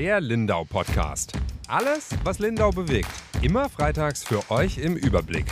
Der 0.00 0.18
Lindau 0.18 0.64
Podcast. 0.64 1.34
Alles, 1.68 2.08
was 2.24 2.38
Lindau 2.38 2.70
bewegt. 2.70 3.10
Immer 3.42 3.68
freitags 3.68 4.24
für 4.24 4.50
euch 4.50 4.78
im 4.78 4.96
Überblick. 4.96 5.44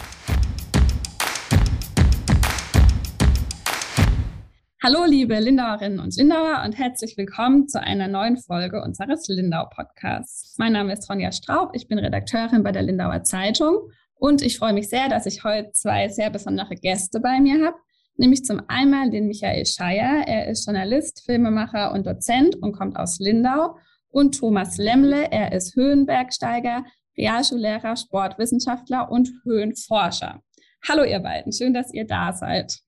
Hallo, 4.83 5.05
liebe 5.07 5.39
Lindauerinnen 5.39 6.01
und 6.01 6.17
Lindauer 6.17 6.63
und 6.65 6.79
herzlich 6.79 7.19
willkommen 7.19 7.69
zu 7.69 7.83
einer 7.83 8.09
neuen 8.09 8.39
Folge 8.39 8.81
unseres 8.81 9.29
Lindau 9.29 9.67
Podcasts. 9.67 10.55
Mein 10.57 10.73
Name 10.73 10.95
ist 10.95 11.11
Ronja 11.11 11.31
Straub, 11.31 11.73
ich 11.75 11.87
bin 11.87 11.99
Redakteurin 11.99 12.63
bei 12.63 12.73
der 12.73 12.85
Lindauer 12.85 13.25
Zeitung 13.25 13.91
und 14.15 14.41
ich 14.41 14.57
freue 14.57 14.73
mich 14.73 14.89
sehr, 14.89 15.11
dass 15.11 15.27
ich 15.27 15.45
heute 15.45 15.73
zwei 15.73 16.09
sehr 16.09 16.31
besondere 16.31 16.75
Gäste 16.75 17.21
bei 17.21 17.39
mir 17.39 17.63
habe, 17.67 17.77
nämlich 18.17 18.47
zum 18.47 18.63
einen 18.69 19.11
den 19.11 19.27
Michael 19.27 19.67
Scheier. 19.67 20.27
Er 20.27 20.49
ist 20.49 20.65
Journalist, 20.65 21.23
Filmemacher 21.27 21.93
und 21.93 22.07
Dozent 22.07 22.57
und 22.57 22.73
kommt 22.73 22.97
aus 22.97 23.19
Lindau. 23.19 23.77
Und 24.11 24.39
Thomas 24.39 24.79
Lemmle, 24.79 25.31
er 25.31 25.53
ist 25.53 25.77
Höhenbergsteiger, 25.77 26.85
Realschullehrer, 27.17 27.97
Sportwissenschaftler 27.97 29.11
und 29.11 29.31
Höhenforscher. 29.45 30.43
Hallo 30.89 31.05
ihr 31.05 31.21
beiden, 31.21 31.53
schön, 31.53 31.75
dass 31.75 31.93
ihr 31.93 32.07
da 32.07 32.33
seid. 32.33 32.79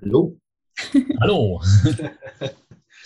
Hallo. 0.00 0.38
Hallo. 1.20 1.60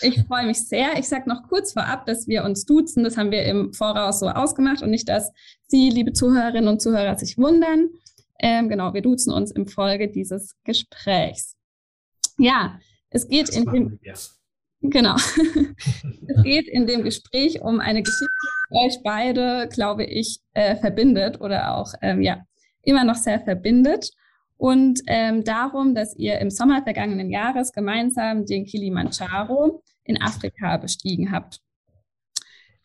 Ich 0.01 0.21
freue 0.27 0.45
mich 0.45 0.67
sehr. 0.67 0.97
Ich 0.99 1.07
sage 1.07 1.27
noch 1.27 1.47
kurz 1.47 1.73
vorab, 1.73 2.05
dass 2.05 2.27
wir 2.27 2.43
uns 2.43 2.65
duzen. 2.65 3.03
Das 3.03 3.17
haben 3.17 3.31
wir 3.31 3.43
im 3.45 3.73
Voraus 3.73 4.19
so 4.19 4.27
ausgemacht 4.27 4.83
und 4.83 4.91
nicht, 4.91 5.09
dass 5.09 5.31
Sie, 5.67 5.89
liebe 5.89 6.13
Zuhörerinnen 6.13 6.67
und 6.67 6.81
Zuhörer, 6.81 7.17
sich 7.17 7.37
wundern. 7.37 7.89
Ähm, 8.39 8.69
genau, 8.69 8.93
wir 8.93 9.01
duzen 9.01 9.33
uns 9.33 9.51
im 9.51 9.67
Folge 9.67 10.09
dieses 10.09 10.55
Gesprächs. 10.63 11.55
Ja, 12.37 12.79
es 13.09 13.27
geht 13.27 13.47
das 13.47 13.55
in 13.55 13.65
dem, 13.65 13.99
genau, 14.81 15.15
es 16.27 16.43
geht 16.43 16.67
in 16.67 16.87
dem 16.87 17.03
Gespräch 17.03 17.61
um 17.61 17.79
eine 17.79 18.03
Geschichte, 18.03 18.27
die 18.71 18.75
euch 18.75 18.97
beide, 19.03 19.67
glaube 19.71 20.05
ich, 20.05 20.39
äh, 20.53 20.75
verbindet 20.75 21.41
oder 21.41 21.75
auch 21.75 21.93
ähm, 22.01 22.21
ja 22.21 22.43
immer 22.83 23.03
noch 23.03 23.15
sehr 23.15 23.39
verbindet 23.39 24.11
und 24.57 25.01
ähm, 25.07 25.43
darum, 25.43 25.93
dass 25.93 26.15
ihr 26.15 26.39
im 26.39 26.49
Sommer 26.49 26.81
vergangenen 26.83 27.29
Jahres 27.29 27.71
gemeinsam 27.71 28.45
den 28.45 28.65
Kilimanjaro 28.65 29.83
in 30.03 30.21
Afrika 30.21 30.77
bestiegen 30.77 31.31
habt. 31.31 31.59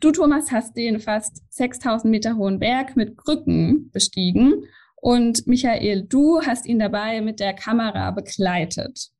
Du, 0.00 0.10
Thomas, 0.10 0.50
hast 0.50 0.76
den 0.76 0.98
fast 0.98 1.42
6000 1.54 2.10
Meter 2.10 2.36
hohen 2.36 2.58
Berg 2.58 2.96
mit 2.96 3.16
Krücken 3.16 3.90
bestiegen 3.92 4.64
und 4.96 5.46
Michael, 5.46 6.06
du 6.08 6.42
hast 6.42 6.66
ihn 6.66 6.78
dabei 6.78 7.20
mit 7.20 7.40
der 7.40 7.54
Kamera 7.54 8.10
begleitet. 8.10 9.11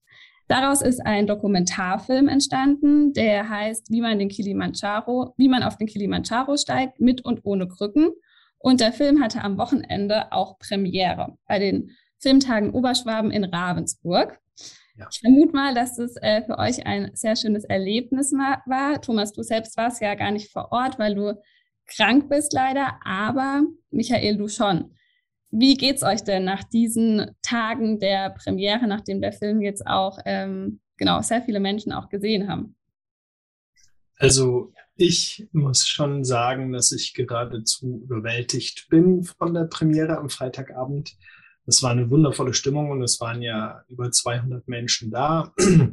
Daraus 0.53 0.83
ist 0.83 1.01
ein 1.07 1.27
Dokumentarfilm 1.27 2.29
entstanden, 2.29 3.15
der 3.15 3.49
heißt, 3.49 3.91
wie 3.91 4.03
man 4.03 4.19
den 4.19 4.29
Kilimanjaro, 4.29 5.33
wie 5.39 5.49
man 5.49 5.63
auf 5.63 5.79
den 5.79 5.87
Kilimanjaro 5.87 6.59
steigt, 6.59 7.01
mit 7.01 7.25
und 7.25 7.41
ohne 7.45 7.67
Krücken. 7.67 8.11
Und 8.59 8.81
der 8.81 8.93
Film 8.93 9.23
hatte 9.23 9.41
am 9.41 9.57
Wochenende 9.57 10.31
auch 10.31 10.59
Premiere 10.59 11.39
bei 11.49 11.59
den 11.59 11.93
Filmtagen 12.19 12.69
Oberschwaben 12.69 13.31
in 13.31 13.45
Ravensburg. 13.45 14.39
Ja. 14.99 15.09
Ich 15.11 15.21
vermute 15.21 15.57
mal, 15.57 15.73
dass 15.73 15.97
es 15.97 16.17
äh, 16.17 16.43
für 16.43 16.59
euch 16.59 16.87
ein 16.87 17.13
sehr 17.15 17.35
schönes 17.35 17.65
Erlebnis 17.65 18.35
war. 18.35 19.01
Thomas, 19.01 19.33
du 19.33 19.43
selbst 19.43 19.79
warst 19.79 20.03
ja 20.03 20.15
gar 20.17 20.33
nicht 20.33 20.53
vor 20.53 20.71
Ort, 20.71 20.99
weil 20.99 21.15
du 21.15 21.41
krank 21.87 22.29
bist 22.29 22.53
leider, 22.53 23.01
aber 23.07 23.63
Michael, 23.91 24.37
du 24.37 24.49
schon. 24.49 24.95
Wie 25.55 25.77
geht's 25.77 26.03
euch 26.03 26.25
denn 26.25 26.45
nach 26.45 26.65
diesen 26.65 27.31
Tagen 27.43 28.01
der 28.01 28.31
Premiere, 28.31 28.87
nachdem 28.87 29.21
der 29.21 29.35
Film 29.35 29.61
jetzt 29.61 29.87
auch 29.87 30.19
ähm, 30.25 30.81
genau 30.97 31.21
sehr 31.21 31.43
viele 31.43 31.61
Menschen 31.61 31.93
auch 31.93 32.09
gesehen 32.09 32.49
haben? 32.49 32.75
Also 34.17 34.73
ich 34.97 35.47
muss 35.53 35.87
schon 35.87 36.25
sagen, 36.25 36.73
dass 36.73 36.91
ich 36.91 37.13
geradezu 37.13 38.01
überwältigt 38.03 38.89
bin 38.89 39.25
von 39.25 39.53
der 39.53 39.65
Premiere 39.65 40.17
am 40.17 40.31
Freitagabend. 40.31 41.17
Es 41.67 41.83
war 41.83 41.91
eine 41.91 42.09
wundervolle 42.09 42.55
Stimmung 42.55 42.91
und 42.91 43.03
es 43.03 43.21
waren 43.21 43.43
ja 43.43 43.85
über 43.89 44.11
200 44.11 44.67
Menschen 44.69 45.11
da. 45.11 45.53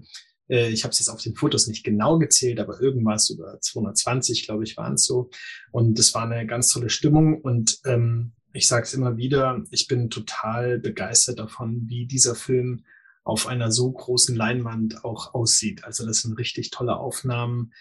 Äh, 0.52 0.70
ich 0.70 0.84
habe 0.84 0.92
es 0.92 0.98
jetzt 0.98 1.10
auf 1.10 1.22
den 1.22 1.36
Fotos 1.36 1.68
nicht 1.68 1.84
genau 1.84 2.18
gezählt, 2.18 2.60
aber 2.60 2.82
irgendwas 2.82 3.30
über 3.30 3.62
220, 3.62 4.48
glaube 4.48 4.64
ich, 4.64 4.78
waren 4.78 4.96
es 4.96 5.06
so. 5.06 5.30
Und 5.72 6.00
es 6.00 6.16
war 6.16 6.24
eine 6.24 6.48
ganz 6.48 6.70
tolle 6.70 6.90
Stimmung 6.90 7.40
und 7.40 7.78
ähm, 7.86 8.34
ich 8.54 8.68
sage 8.68 8.84
es 8.84 8.94
immer 8.94 9.18
wieder, 9.18 9.64
ich 9.72 9.88
bin 9.88 10.10
total 10.10 10.80
begeistert 10.80 11.40
davon, 11.40 11.84
wie 11.88 12.06
dieser 12.06 12.36
Film 12.36 12.84
auf 13.24 13.48
einer 13.48 13.72
so 13.72 13.92
großen 13.92 14.36
Leinwand 14.36 15.04
auch 15.06 15.34
aussieht. 15.34 15.84
Also 15.84 16.06
das 16.06 16.22
sind 16.22 16.38
richtig 16.38 16.72
tolle 16.72 16.98
Aufnahmen. 16.98 17.72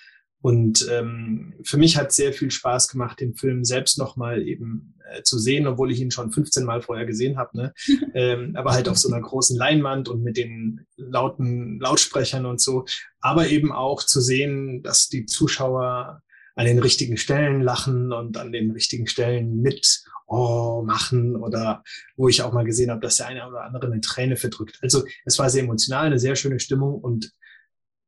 Und 0.41 0.87
ähm, 0.91 1.55
für 1.65 1.79
mich 1.79 1.97
hat 1.97 2.13
sehr 2.13 2.33
viel 2.33 2.51
Spaß 2.51 2.89
gemacht, 2.89 3.19
den 3.19 3.35
Film 3.35 3.65
selbst 3.65 3.99
nochmal 3.99 4.47
eben 4.47 4.95
äh, 5.11 5.23
zu 5.23 5.37
sehen, 5.39 5.67
obwohl 5.67 5.91
ich 5.91 6.01
ihn 6.01 6.13
schon 6.13 6.31
15 6.31 6.65
Mal 6.65 6.81
vorher 6.81 7.07
gesehen 7.07 7.39
habe. 7.39 7.57
Ne? 7.57 7.75
ähm, 8.15 8.55
aber 8.55 8.73
halt 8.73 8.89
auf 8.89 8.99
so 8.99 9.13
einer 9.13 9.21
großen 9.21 9.57
Leinwand 9.57 10.09
und 10.09 10.23
mit 10.23 10.37
den 10.37 10.87
lauten 10.97 11.81
Lautsprechern 11.81 12.47
und 12.47 12.61
so. 12.61 12.85
Aber 13.21 13.49
eben 13.49 13.73
auch 13.73 14.05
zu 14.05 14.21
sehen, 14.21 14.83
dass 14.83 15.09
die 15.09 15.27
Zuschauer 15.27 16.23
an 16.59 16.67
den 16.67 16.81
richtigen 16.81 17.17
Stellen 17.17 17.63
lachen 17.63 18.13
und 18.13 18.37
an 18.37 18.51
den 18.51 18.73
richtigen 18.73 19.07
Stellen 19.07 19.63
mit 19.63 20.03
oh, 20.27 20.83
machen 20.85 21.37
oder 21.37 21.85
wo 22.17 22.29
ich 22.29 22.43
auch 22.43 22.53
mal 22.53 22.65
gesehen 22.65 22.91
habe, 22.91 23.01
dass 23.01 23.19
der 23.19 23.29
eine 23.29 23.47
oder 23.49 23.63
andere 23.63 23.87
eine 23.87 24.01
Träne 24.01 24.37
verdrückt. 24.37 24.77
Also 24.83 25.05
es 25.25 25.39
war 25.39 25.49
sehr 25.51 25.63
emotional, 25.63 26.07
eine 26.07 26.19
sehr 26.19 26.35
schöne 26.35 26.59
Stimmung 26.59 27.01
und 27.01 27.31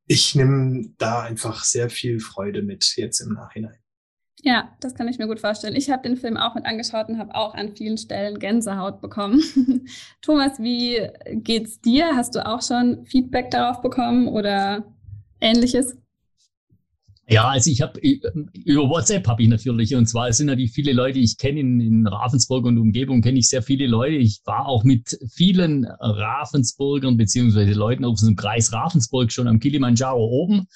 ich 0.09 0.35
nehme 0.35 0.93
da 0.99 1.23
einfach 1.23 1.63
sehr 1.63 1.91
viel 1.91 2.19
Freude 2.19 2.63
mit 2.63 2.97
jetzt 2.97 3.21
im 3.21 3.35
Nachhinein. 3.35 3.79
Ja, 4.43 4.77
das 4.81 4.97
kann 4.97 5.07
ich 5.07 5.19
mir 5.19 5.29
gut 5.29 5.39
vorstellen. 5.39 5.77
Ich 5.77 5.89
habe 5.89 6.03
den 6.03 6.17
Film 6.17 6.37
auch 6.37 6.57
mit 6.57 6.67
angeschaut 6.67 7.09
und 7.09 7.19
habe 7.19 7.37
auch 7.37 7.55
an 7.55 7.77
vielen 7.77 7.99
Stellen 7.99 8.41
Gänsehaut 8.41 9.01
bekommen. 9.01 9.41
Thomas, 10.23 10.59
wie 10.59 11.09
geht's 11.35 11.81
dir? 11.81 12.17
Hast 12.17 12.35
du 12.35 12.45
auch 12.45 12.63
schon 12.63 13.07
Feedback 13.07 13.53
darauf 13.53 13.81
bekommen 13.81 14.27
oder 14.27 14.93
ähnliches? 15.41 16.00
Ja, 17.31 17.49
also 17.49 17.71
ich 17.71 17.81
habe 17.81 18.01
über 18.01 18.89
WhatsApp 18.89 19.29
habe 19.29 19.45
ich 19.45 19.49
natürlich 19.49 19.95
und 19.95 20.07
zwar 20.07 20.33
sind 20.33 20.49
natürlich 20.49 20.73
viele 20.73 20.93
Leute, 20.93 21.21
ich 21.21 21.39
kenne 21.39 21.61
in, 21.61 21.81
in 21.81 22.07
Ravensburg 22.09 22.65
und 22.65 22.77
Umgebung 22.77 23.23
kenne 23.23 23.39
ich 23.39 23.47
sehr 23.47 23.63
viele 23.63 23.87
Leute. 23.87 24.17
Ich 24.17 24.41
war 24.47 24.67
auch 24.67 24.83
mit 24.83 25.17
vielen 25.33 25.85
Ravensburgern 25.85 27.17
beziehungsweise 27.17 27.73
Leuten 27.73 28.05
aus 28.05 28.23
dem 28.23 28.35
Kreis 28.35 28.73
Ravensburg 28.73 29.31
schon 29.31 29.47
am 29.47 29.61
Kilimanjaro 29.61 30.25
oben 30.25 30.67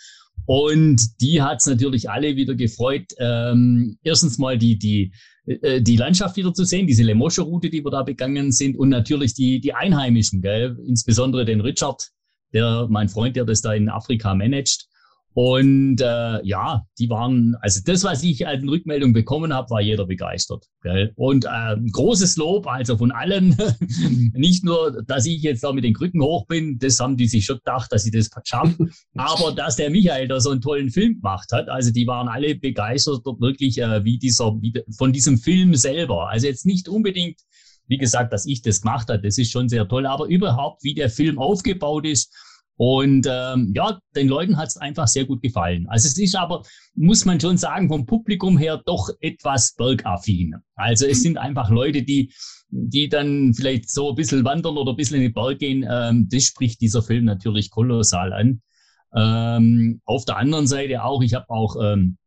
und 0.47 1.21
die 1.21 1.43
hat's 1.43 1.67
natürlich 1.67 2.09
alle 2.09 2.37
wieder 2.37 2.55
gefreut. 2.55 3.07
Ähm, 3.19 3.99
erstens 4.05 4.39
mal 4.39 4.57
die 4.57 4.79
die 4.79 5.13
äh, 5.47 5.83
die 5.83 5.97
Landschaft 5.97 6.37
wieder 6.37 6.55
zu 6.55 6.65
sehen, 6.65 6.87
diese 6.87 7.03
Lemosche-Route, 7.03 7.69
die 7.69 7.85
wir 7.85 7.91
da 7.91 8.05
begangen 8.05 8.53
sind 8.53 8.77
und 8.77 8.91
natürlich 8.91 9.35
die 9.35 9.59
die 9.61 9.75
Einheimischen, 9.75 10.41
gell? 10.41 10.79
insbesondere 10.87 11.45
den 11.45 11.63
Richard, 11.63 12.11
der 12.53 12.87
mein 12.89 13.09
Freund, 13.09 13.35
der 13.35 13.45
das 13.45 13.61
da 13.61 13.75
in 13.75 13.89
Afrika 13.89 14.37
managt 14.37 14.87
und 15.35 16.01
äh, 16.01 16.47
ja, 16.47 16.87
die 16.97 17.11
waren, 17.11 17.57
also 17.61 17.81
das, 17.85 18.05
was 18.05 18.23
ich 18.23 18.47
als 18.47 18.63
Rückmeldung 18.63 19.13
bekommen 19.13 19.53
habe, 19.53 19.69
war 19.71 19.81
jeder 19.81 20.07
begeistert. 20.07 20.67
Gell? 20.81 21.13
Und 21.17 21.45
äh, 21.45 21.77
großes 21.91 22.37
Lob, 22.37 22.69
also 22.69 22.97
von 22.97 23.11
allen, 23.11 23.57
nicht 24.33 24.65
nur, 24.65 25.03
dass 25.03 25.27
ich 25.27 25.43
jetzt 25.43 25.65
da 25.65 25.73
mit 25.73 25.83
den 25.83 25.93
Krücken 25.93 26.23
hoch 26.23 26.47
bin, 26.47 26.79
das 26.79 27.01
haben 27.01 27.17
die 27.17 27.27
sich 27.27 27.45
schon 27.45 27.57
gedacht, 27.59 27.91
dass 27.91 28.07
ich 28.07 28.13
das 28.13 28.31
schaffe, 28.45 28.89
aber 29.17 29.51
dass 29.51 29.75
der 29.75 29.91
Michael 29.91 30.29
da 30.29 30.39
so 30.39 30.51
einen 30.51 30.61
tollen 30.61 30.91
Film 30.91 31.17
gemacht 31.17 31.51
hat. 31.51 31.69
Also 31.69 31.91
die 31.91 32.07
waren 32.07 32.29
alle 32.29 32.55
begeistert 32.55 33.25
wirklich 33.41 33.79
äh, 33.79 34.05
wie 34.05 34.19
dieser, 34.19 34.53
wie, 34.63 34.73
von 34.97 35.13
diesem 35.13 35.39
Film 35.39 35.75
selber. 35.75 36.29
Also 36.29 36.47
jetzt 36.47 36.65
nicht 36.65 36.89
unbedingt, 36.89 37.41
wie 37.89 37.99
gesagt, 37.99 38.33
dass 38.33 38.47
ich 38.47 38.63
das 38.63 38.83
gemacht 38.83 39.09
habe, 39.09 39.23
das 39.23 39.37
ist 39.37 39.51
schon 39.51 39.69
sehr 39.69 39.89
toll, 39.89 40.07
aber 40.07 40.27
überhaupt, 40.27 40.85
wie 40.85 40.95
der 40.95 41.11
Film 41.11 41.41
aufgebaut 41.41 42.07
ist 42.07 42.33
und 42.77 43.27
ähm, 43.31 43.73
ja, 43.75 43.99
den 44.17 44.29
Leuten 44.29 44.57
hat 44.57 44.69
es 44.69 44.77
einfach 44.77 45.07
sehr 45.07 45.25
gut 45.25 45.43
gefallen. 45.43 45.87
Also 45.89 46.09
es 46.09 46.19
ist 46.19 46.35
aber, 46.35 46.63
muss 46.95 47.25
man 47.25 47.41
schon 47.41 47.57
sagen, 47.57 47.89
vom 47.89 48.05
Publikum 48.05 48.59
her 48.59 48.83
doch 48.85 49.11
etwas 49.21 49.75
bergaffin. 49.77 50.57
Also 50.75 51.07
es 51.07 51.23
sind 51.23 51.39
einfach 51.39 51.71
Leute, 51.71 52.03
die, 52.03 52.33
die 52.71 53.09
dann 53.09 53.55
vielleicht 53.55 53.91
so 53.91 54.11
ein 54.11 54.17
bisschen 54.17 54.45
wandern 54.45 54.77
oder 54.77 54.93
ein 54.93 54.97
bisschen 54.97 55.17
in 55.17 55.23
den 55.23 55.33
Berg 55.33 55.61
gehen. 55.61 55.87
Ähm, 55.89 56.29
das 56.31 56.45
spricht 56.45 56.81
dieser 56.81 57.03
Film 57.03 57.27
natürlich 57.27 57.71
kolossal 57.71 58.33
an. 58.33 58.61
Ähm, 59.15 60.01
auf 60.05 60.25
der 60.25 60.39
anderen 60.39 60.67
Seite 60.67 61.05
auch, 61.05 61.23
ich 61.23 61.35
habe 61.35 61.49
auch 61.51 61.77
ähm, 61.81 62.19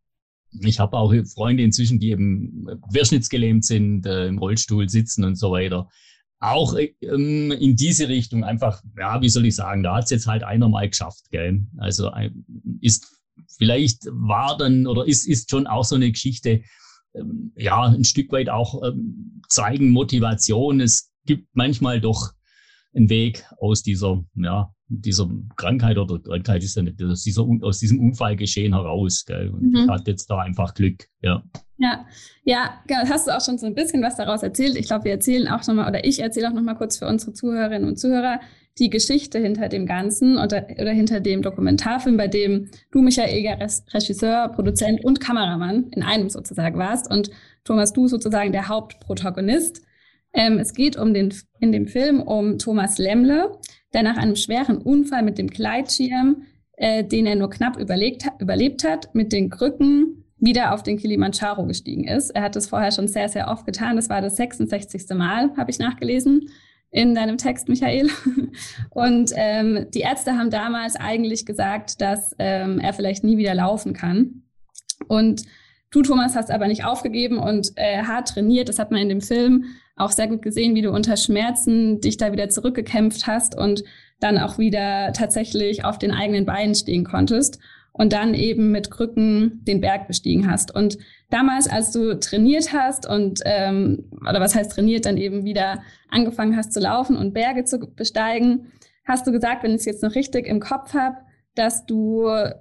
ich 0.62 0.80
habe 0.80 0.98
auch 0.98 1.14
Freunde 1.36 1.62
inzwischen, 1.62 2.00
die 2.00 2.12
eben 2.12 2.66
querschnittsgelähmt 2.90 3.66
sind, 3.66 4.06
äh, 4.06 4.28
im 4.28 4.38
Rollstuhl 4.38 4.88
sitzen 4.88 5.26
und 5.26 5.36
so 5.36 5.52
weiter 5.52 5.90
auch 6.40 6.76
ähm, 7.02 7.52
in 7.52 7.76
diese 7.76 8.10
Richtung 8.10 8.44
einfach, 8.44 8.84
ja, 8.98 9.22
wie 9.22 9.30
soll 9.30 9.46
ich 9.46 9.56
sagen, 9.56 9.84
da 9.84 9.96
hat 9.96 10.06
es 10.06 10.10
jetzt 10.12 10.28
halt 10.28 10.44
einer 10.44 10.70
mal 10.70 10.88
geschafft, 10.88 11.32
gell? 11.32 11.66
Also 11.78 12.12
ist 12.82 13.08
vielleicht 13.58 14.06
war 14.12 14.58
dann 14.58 14.88
oder 14.88 15.08
ist, 15.08 15.28
ist 15.28 15.50
schon 15.50 15.68
auch 15.68 15.84
so 15.84 15.96
eine 15.96 16.12
Geschichte, 16.12 16.62
ähm, 17.16 17.52
ja, 17.56 17.84
ein 17.84 18.04
Stück 18.04 18.32
weit 18.32 18.50
auch 18.50 18.84
ähm, 18.84 19.42
zeigen 19.50 19.92
Motivation. 19.92 20.80
Es 20.80 21.12
gibt 21.26 21.48
manchmal 21.54 22.02
doch 22.02 22.34
einen 22.94 23.10
Weg 23.10 23.46
aus 23.60 23.84
dieser, 23.84 24.24
ja, 24.36 24.74
dieser 24.88 25.30
Krankheit 25.56 25.98
oder 25.98 26.20
Krankheit 26.20 26.64
ist 26.64 26.76
ja 26.76 26.84
nicht, 26.84 27.02
aus, 27.02 27.24
dieser, 27.24 27.46
aus 27.62 27.80
diesem 27.80 28.00
Unfallgeschehen 28.00 28.74
heraus. 28.74 29.26
Gell? 29.26 29.50
Und 29.50 29.72
mhm. 29.72 29.90
hat 29.90 30.08
jetzt 30.08 30.30
da 30.30 30.40
einfach 30.40 30.74
Glück, 30.74 31.08
ja. 31.22 31.44
Ja, 31.80 32.06
ja, 32.44 32.82
genau, 32.88 33.08
hast 33.08 33.28
du 33.28 33.36
auch 33.36 33.44
schon 33.44 33.60
so 33.60 33.68
ein 33.68 33.76
bisschen 33.76 34.02
was 34.02 34.16
daraus 34.16 34.42
erzählt. 34.42 34.76
Ich 34.76 34.88
glaube, 34.88 35.06
wir 35.06 35.12
erzählen 35.12 35.48
auch 35.48 35.66
nochmal, 35.68 35.88
oder 35.88 36.04
ich 36.06 36.20
erzähle 36.20 36.50
auch 36.50 36.54
nochmal 36.54 36.76
kurz 36.76 36.98
für 36.98 37.08
unsere 37.08 37.34
Zuhörerinnen 37.34 37.88
und 37.88 38.00
Zuhörer 38.00 38.40
die 38.80 38.90
Geschichte 38.90 39.40
hinter 39.40 39.70
dem 39.70 39.86
Ganzen 39.86 40.38
oder, 40.38 40.68
oder 40.80 40.92
hinter 40.92 41.20
dem 41.20 41.42
Dokumentarfilm, 41.42 42.18
bei 42.18 42.28
dem 42.28 42.70
du, 42.92 43.02
Michael 43.02 43.34
Eger, 43.34 43.58
Regisseur, 43.94 44.50
Produzent 44.50 45.04
und 45.04 45.20
Kameramann 45.20 45.90
in 45.92 46.04
einem 46.04 46.30
sozusagen 46.30 46.78
warst 46.78 47.12
und 47.12 47.30
Thomas, 47.64 47.94
du 47.94 48.08
sozusagen 48.08 48.52
der 48.52 48.68
Hauptprotagonist. 48.68 49.82
Ähm, 50.34 50.60
es 50.60 50.74
geht 50.74 50.98
um 50.98 51.14
den, 51.14 51.34
in 51.60 51.72
dem 51.72 51.88
Film 51.88 52.22
um 52.22 52.58
Thomas 52.58 52.98
Lemmle, 52.98 53.58
der 53.94 54.04
nach 54.04 54.18
einem 54.18 54.36
schweren 54.36 54.78
Unfall 54.78 55.24
mit 55.24 55.38
dem 55.38 55.48
Gleitschirm, 55.48 56.44
äh, 56.74 57.04
den 57.04 57.26
er 57.26 57.36
nur 57.36 57.50
knapp 57.50 57.78
überlegt, 57.78 58.26
überlebt 58.40 58.84
hat, 58.84 59.14
mit 59.14 59.34
den 59.34 59.50
Krücken 59.50 60.24
wieder 60.40 60.74
auf 60.74 60.84
den 60.84 60.98
Kilimanjaro 60.98 61.66
gestiegen 61.66 62.04
ist. 62.08 62.30
Er 62.32 62.44
hat 62.44 62.56
das 62.56 62.68
vorher 62.68 62.92
schon 62.92 63.08
sehr, 63.08 63.30
sehr 63.30 63.48
oft 63.48 63.66
getan. 63.66 63.96
Das 63.96 64.10
war 64.10 64.22
das 64.22 64.36
66. 64.36 65.10
Mal, 65.16 65.52
habe 65.58 65.72
ich 65.72 65.80
nachgelesen 65.80 66.50
in 66.92 67.16
deinem 67.16 67.38
Text, 67.38 67.68
Michael. 67.70 68.10
Und 68.92 69.32
ähm, 69.36 69.88
die 69.94 70.02
Ärzte 70.02 70.38
haben 70.38 70.50
damals 70.50 70.96
eigentlich 70.96 71.46
gesagt, 71.46 72.02
dass 72.02 72.36
ähm, 72.40 72.80
er 72.80 72.94
vielleicht 72.94 73.24
nie 73.24 73.38
wieder 73.38 73.56
laufen 73.56 73.94
kann. 73.94 74.44
Und 75.08 75.44
du, 75.92 76.02
Thomas, 76.02 76.36
hast 76.36 76.52
aber 76.52 76.68
nicht 76.68 76.86
aufgegeben 76.86 77.38
und 77.38 77.72
äh, 77.76 78.04
hart 78.04 78.30
trainiert. 78.30 78.70
Das 78.70 78.80
hat 78.80 78.92
man 78.92 79.02
in 79.02 79.10
dem 79.10 79.22
Film 79.22 79.66
auch 79.96 80.12
sehr 80.12 80.28
gut 80.28 80.42
gesehen, 80.42 80.76
wie 80.76 80.82
du 80.82 80.92
unter 80.92 81.18
Schmerzen 81.18 82.02
dich 82.02 82.18
da 82.18 82.32
wieder 82.32 82.50
zurückgekämpft 82.50 83.28
hast 83.28 83.58
und 83.58 83.84
dann 84.20 84.38
auch 84.38 84.58
wieder 84.58 85.12
tatsächlich 85.14 85.86
auf 85.86 86.00
den 86.00 86.12
eigenen 86.12 86.46
Beinen 86.46 86.76
stehen 86.76 87.04
konntest 87.04 87.60
und 87.98 88.14
dann 88.14 88.34
eben 88.34 88.72
mit 88.72 88.92
Krücken 88.92 89.62
den 89.66 89.82
Berg 89.82 90.08
bestiegen 90.08 90.50
hast. 90.50 90.74
Und 90.74 90.98
damals, 91.30 91.68
als 91.68 91.92
du 91.92 92.20
trainiert 92.20 92.74
hast 92.74 93.10
und, 93.10 93.42
ähm, 93.46 94.10
oder 94.22 94.40
was 94.40 94.56
heißt 94.56 94.72
trainiert, 94.72 95.06
dann 95.06 95.18
eben 95.18 95.44
wieder 95.44 95.82
angefangen 96.10 96.56
hast 96.56 96.74
zu 96.74 96.80
laufen 96.80 97.18
und 97.18 97.34
Berge 97.34 97.64
zu 97.64 97.80
besteigen, 97.80 98.72
hast 99.06 99.26
du 99.26 99.32
gesagt, 99.32 99.64
wenn 99.64 99.72
ich 99.72 99.78
es 99.78 99.86
jetzt 99.86 100.04
noch 100.04 100.16
richtig 100.16 100.48
im 100.48 100.60
Kopf 100.60 100.94
habe, 100.94 101.18
dass 101.56 101.86
du 101.86 102.28
äh, 102.28 102.54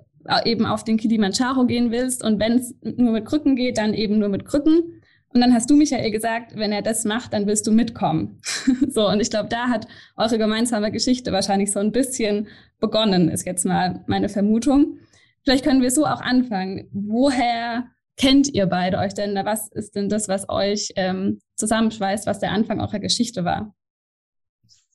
eben 0.44 0.64
auf 0.64 0.84
den 0.84 0.96
Kilimanjaro 0.96 1.66
gehen 1.66 1.90
willst 1.90 2.24
und 2.24 2.40
wenn 2.40 2.52
es 2.52 2.74
nur 2.82 3.12
mit 3.12 3.26
Krücken 3.26 3.56
geht, 3.56 3.78
dann 3.78 3.94
eben 3.94 4.18
nur 4.18 4.28
mit 4.28 4.44
Krücken. 4.44 5.02
Und 5.34 5.42
dann 5.42 5.52
hast 5.52 5.68
du, 5.68 5.76
Michael, 5.76 6.10
gesagt, 6.10 6.56
wenn 6.56 6.72
er 6.72 6.80
das 6.80 7.04
macht, 7.04 7.34
dann 7.34 7.46
willst 7.46 7.66
du 7.66 7.72
mitkommen. 7.72 8.40
so, 8.88 9.06
und 9.06 9.20
ich 9.20 9.28
glaube, 9.28 9.50
da 9.50 9.68
hat 9.68 9.86
eure 10.16 10.38
gemeinsame 10.38 10.90
Geschichte 10.90 11.30
wahrscheinlich 11.30 11.72
so 11.72 11.78
ein 11.78 11.92
bisschen 11.92 12.48
begonnen, 12.80 13.28
ist 13.28 13.44
jetzt 13.44 13.66
mal 13.66 14.02
meine 14.06 14.30
Vermutung. 14.30 14.98
Vielleicht 15.46 15.64
können 15.64 15.80
wir 15.80 15.92
so 15.92 16.04
auch 16.04 16.20
anfangen. 16.20 16.88
Woher 16.92 17.84
kennt 18.16 18.52
ihr 18.52 18.66
beide 18.66 18.98
euch 18.98 19.14
denn? 19.14 19.36
Was 19.44 19.70
ist 19.70 19.94
denn 19.94 20.08
das, 20.08 20.26
was 20.26 20.48
euch 20.48 20.88
ähm, 20.96 21.38
zusammenschweißt, 21.54 22.26
was 22.26 22.40
der 22.40 22.50
Anfang 22.50 22.80
eurer 22.80 22.98
Geschichte 22.98 23.44
war? 23.44 23.72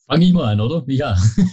Fange 0.06 0.26
ich 0.26 0.34
mal 0.34 0.52
an, 0.52 0.60
oder? 0.60 0.84
Ja. 0.88 1.16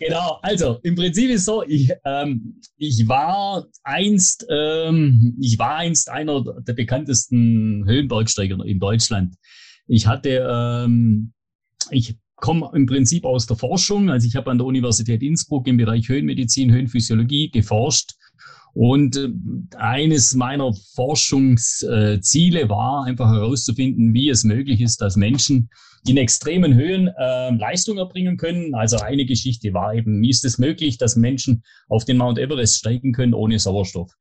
genau, 0.00 0.38
also 0.42 0.80
im 0.82 0.94
Prinzip 0.96 1.30
ist 1.30 1.46
so, 1.46 1.62
ich, 1.62 1.90
ähm, 2.04 2.60
ich 2.76 3.08
war 3.08 3.66
einst, 3.84 4.46
ähm, 4.50 5.34
ich 5.40 5.58
war 5.58 5.76
einst 5.76 6.10
einer 6.10 6.44
der 6.60 6.74
bekanntesten 6.74 7.86
Höhenbergsteiger 7.86 8.62
in 8.66 8.78
Deutschland. 8.78 9.36
Ich 9.86 10.06
hatte, 10.06 10.46
ähm, 10.46 11.32
ich 11.90 12.18
komme 12.40 12.70
im 12.74 12.86
Prinzip 12.86 13.24
aus 13.24 13.46
der 13.46 13.56
Forschung. 13.56 14.10
Also 14.10 14.26
ich 14.26 14.36
habe 14.36 14.50
an 14.50 14.58
der 14.58 14.66
Universität 14.66 15.22
Innsbruck 15.22 15.66
im 15.66 15.76
Bereich 15.76 16.08
Höhenmedizin, 16.08 16.72
Höhenphysiologie 16.72 17.50
geforscht. 17.50 18.12
Und 18.72 19.16
äh, 19.16 19.28
eines 19.76 20.34
meiner 20.34 20.72
Forschungsziele 20.94 22.68
war 22.68 23.04
einfach 23.04 23.30
herauszufinden, 23.30 24.14
wie 24.14 24.28
es 24.28 24.44
möglich 24.44 24.80
ist, 24.80 25.00
dass 25.00 25.16
Menschen 25.16 25.70
in 26.06 26.16
extremen 26.16 26.74
Höhen 26.74 27.08
äh, 27.08 27.50
Leistung 27.50 27.98
erbringen 27.98 28.36
können. 28.36 28.74
Also 28.74 28.98
eine 28.98 29.26
Geschichte 29.26 29.74
war 29.74 29.94
eben, 29.94 30.22
wie 30.22 30.30
ist 30.30 30.44
es 30.44 30.58
möglich, 30.58 30.98
dass 30.98 31.16
Menschen 31.16 31.62
auf 31.88 32.04
den 32.04 32.16
Mount 32.16 32.38
Everest 32.38 32.78
steigen 32.78 33.12
können 33.12 33.34
ohne 33.34 33.58
Sauerstoff. 33.58 34.12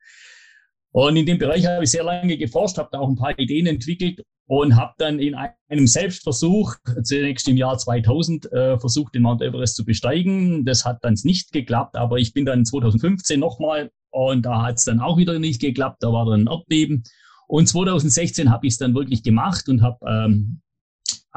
Und 0.92 1.16
in 1.16 1.26
dem 1.26 1.38
Bereich 1.38 1.66
habe 1.68 1.84
ich 1.84 1.92
sehr 1.92 2.04
lange 2.04 2.38
geforscht, 2.38 2.78
habe 2.78 2.90
da 2.92 3.00
auch 3.00 3.08
ein 3.08 3.16
paar 3.16 3.38
Ideen 3.38 3.68
entwickelt 3.68 4.22
und 4.50 4.76
habe 4.76 4.96
dann 4.98 5.20
in 5.20 5.36
einem 5.36 5.86
Selbstversuch, 5.86 6.74
zunächst 7.04 7.48
im 7.48 7.56
Jahr 7.56 7.78
2000, 7.78 8.52
äh, 8.52 8.80
versucht, 8.80 9.14
den 9.14 9.22
Mount 9.22 9.44
Everest 9.44 9.76
zu 9.76 9.86
besteigen. 9.86 10.66
Das 10.66 10.86
hat 10.86 11.04
dann 11.04 11.16
nicht 11.24 11.52
geklappt, 11.52 11.96
aber 11.96 12.18
ich 12.18 12.34
bin 12.34 12.46
dann 12.46 12.66
2015 12.66 13.40
nochmal 13.40 13.92
und 14.10 14.48
da 14.48 14.64
hat 14.64 14.78
es 14.78 14.86
dann 14.86 15.02
auch 15.02 15.18
wieder 15.18 15.38
nicht 15.38 15.62
geklappt. 15.62 15.98
Da 16.02 16.12
war 16.12 16.26
dann 16.26 16.46
ein 16.46 16.48
Erdbeben. 16.48 17.04
Und 17.48 17.68
2016 17.68 18.50
habe 18.50 18.66
ich 18.66 18.74
es 18.74 18.80
dann 18.80 18.96
wirklich 18.96 19.22
gemacht 19.22 19.70
und 19.70 19.84
habe 19.84 20.00
ähm, 20.08 20.62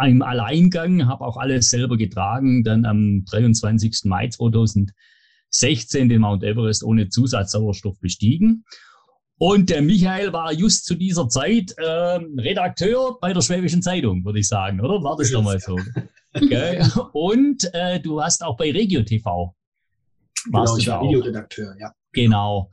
im 0.03 0.23
Alleingang, 0.23 1.07
habe 1.07 1.27
auch 1.27 1.37
alles 1.37 1.69
selber 1.69 1.99
getragen, 1.99 2.65
dann 2.65 2.87
am 2.87 3.27
23. 3.27 4.05
Mai 4.05 4.29
2016 4.29 6.09
den 6.09 6.23
Mount 6.23 6.45
Everest 6.45 6.83
ohne 6.83 7.11
Zusatzsauerstoff 7.11 8.01
bestiegen. 8.01 8.65
Und 9.45 9.71
der 9.71 9.83
Michael 9.83 10.33
war 10.33 10.53
just 10.53 10.87
zu 10.87 10.95
dieser 10.95 11.29
Zeit 11.29 11.75
äh, 11.77 11.83
Redakteur 11.83 13.19
bei 13.21 13.33
der 13.33 13.41
Schwäbischen 13.41 13.83
Zeitung, 13.83 14.25
würde 14.25 14.39
ich 14.39 14.47
sagen, 14.47 14.81
oder? 14.81 15.03
War 15.03 15.17
das 15.17 15.33
mal 15.33 15.59
so? 15.59 15.77
okay. 16.33 16.81
Und 17.13 17.69
äh, 17.75 17.99
du 17.99 18.23
hast 18.23 18.45
auch 18.45 18.57
bei 18.57 18.71
Regio 18.71 19.03
TV. 19.03 19.53
Genau, 20.45 20.77
ich 20.77 20.87
war 20.87 21.03
Videoredakteur, 21.03 21.75
ja. 21.81 21.91
Genau. 22.13 22.71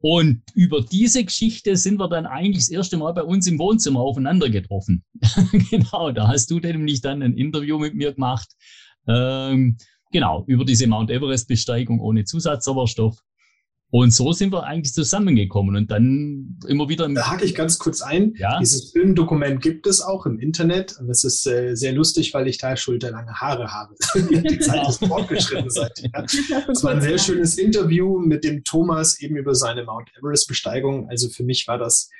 Und 0.00 0.42
über 0.52 0.82
diese 0.82 1.24
Geschichte 1.24 1.74
sind 1.76 1.98
wir 1.98 2.10
dann 2.10 2.26
eigentlich 2.26 2.66
das 2.66 2.68
erste 2.68 2.98
Mal 2.98 3.14
bei 3.14 3.22
uns 3.22 3.46
im 3.46 3.58
Wohnzimmer 3.58 4.00
aufeinander 4.00 4.50
getroffen. 4.50 5.02
genau, 5.70 6.12
da 6.12 6.28
hast 6.28 6.50
du 6.50 6.58
nämlich 6.58 7.00
dann 7.00 7.22
ein 7.22 7.32
Interview 7.32 7.78
mit 7.78 7.94
mir 7.94 8.12
gemacht. 8.12 8.50
Ähm, 9.08 9.78
genau, 10.12 10.44
über 10.48 10.66
diese 10.66 10.86
Mount 10.86 11.10
Everest-Besteigung 11.10 11.98
ohne 11.98 12.24
Zusatzsauerstoff. 12.24 13.16
Und 13.90 14.12
so 14.12 14.32
sind 14.32 14.52
wir 14.52 14.64
eigentlich 14.64 14.94
zusammengekommen 14.94 15.74
und 15.74 15.90
dann 15.90 16.58
immer 16.68 16.88
wieder. 16.88 17.08
Da 17.08 17.28
hake 17.28 17.44
ich 17.44 17.56
ganz 17.56 17.78
kurz 17.78 18.02
ein. 18.02 18.34
Ja? 18.36 18.58
Dieses 18.60 18.92
Filmdokument 18.92 19.60
gibt 19.60 19.86
es 19.88 20.00
auch 20.00 20.26
im 20.26 20.38
Internet 20.38 20.96
und 21.00 21.08
das 21.08 21.24
ist 21.24 21.44
äh, 21.46 21.74
sehr 21.74 21.92
lustig, 21.92 22.32
weil 22.32 22.46
ich 22.46 22.58
da 22.58 22.76
schulterlange 22.76 23.32
Haare 23.34 23.72
habe. 23.72 23.94
Die 24.30 24.58
Zeit 24.60 24.88
ist 24.88 25.04
fortgeschritten 25.04 25.70
seit. 25.70 25.98
Ja. 25.98 26.24
Das 26.66 26.84
war 26.84 26.92
ein 26.92 27.00
sehr 27.00 27.18
schönes 27.18 27.58
Interview 27.58 28.18
mit 28.20 28.44
dem 28.44 28.62
Thomas 28.62 29.20
eben 29.20 29.36
über 29.36 29.56
seine 29.56 29.84
Mount 29.84 30.10
Everest-Besteigung. 30.16 31.08
Also 31.08 31.28
für 31.28 31.42
mich 31.42 31.66
war 31.66 31.78
das 31.78 32.10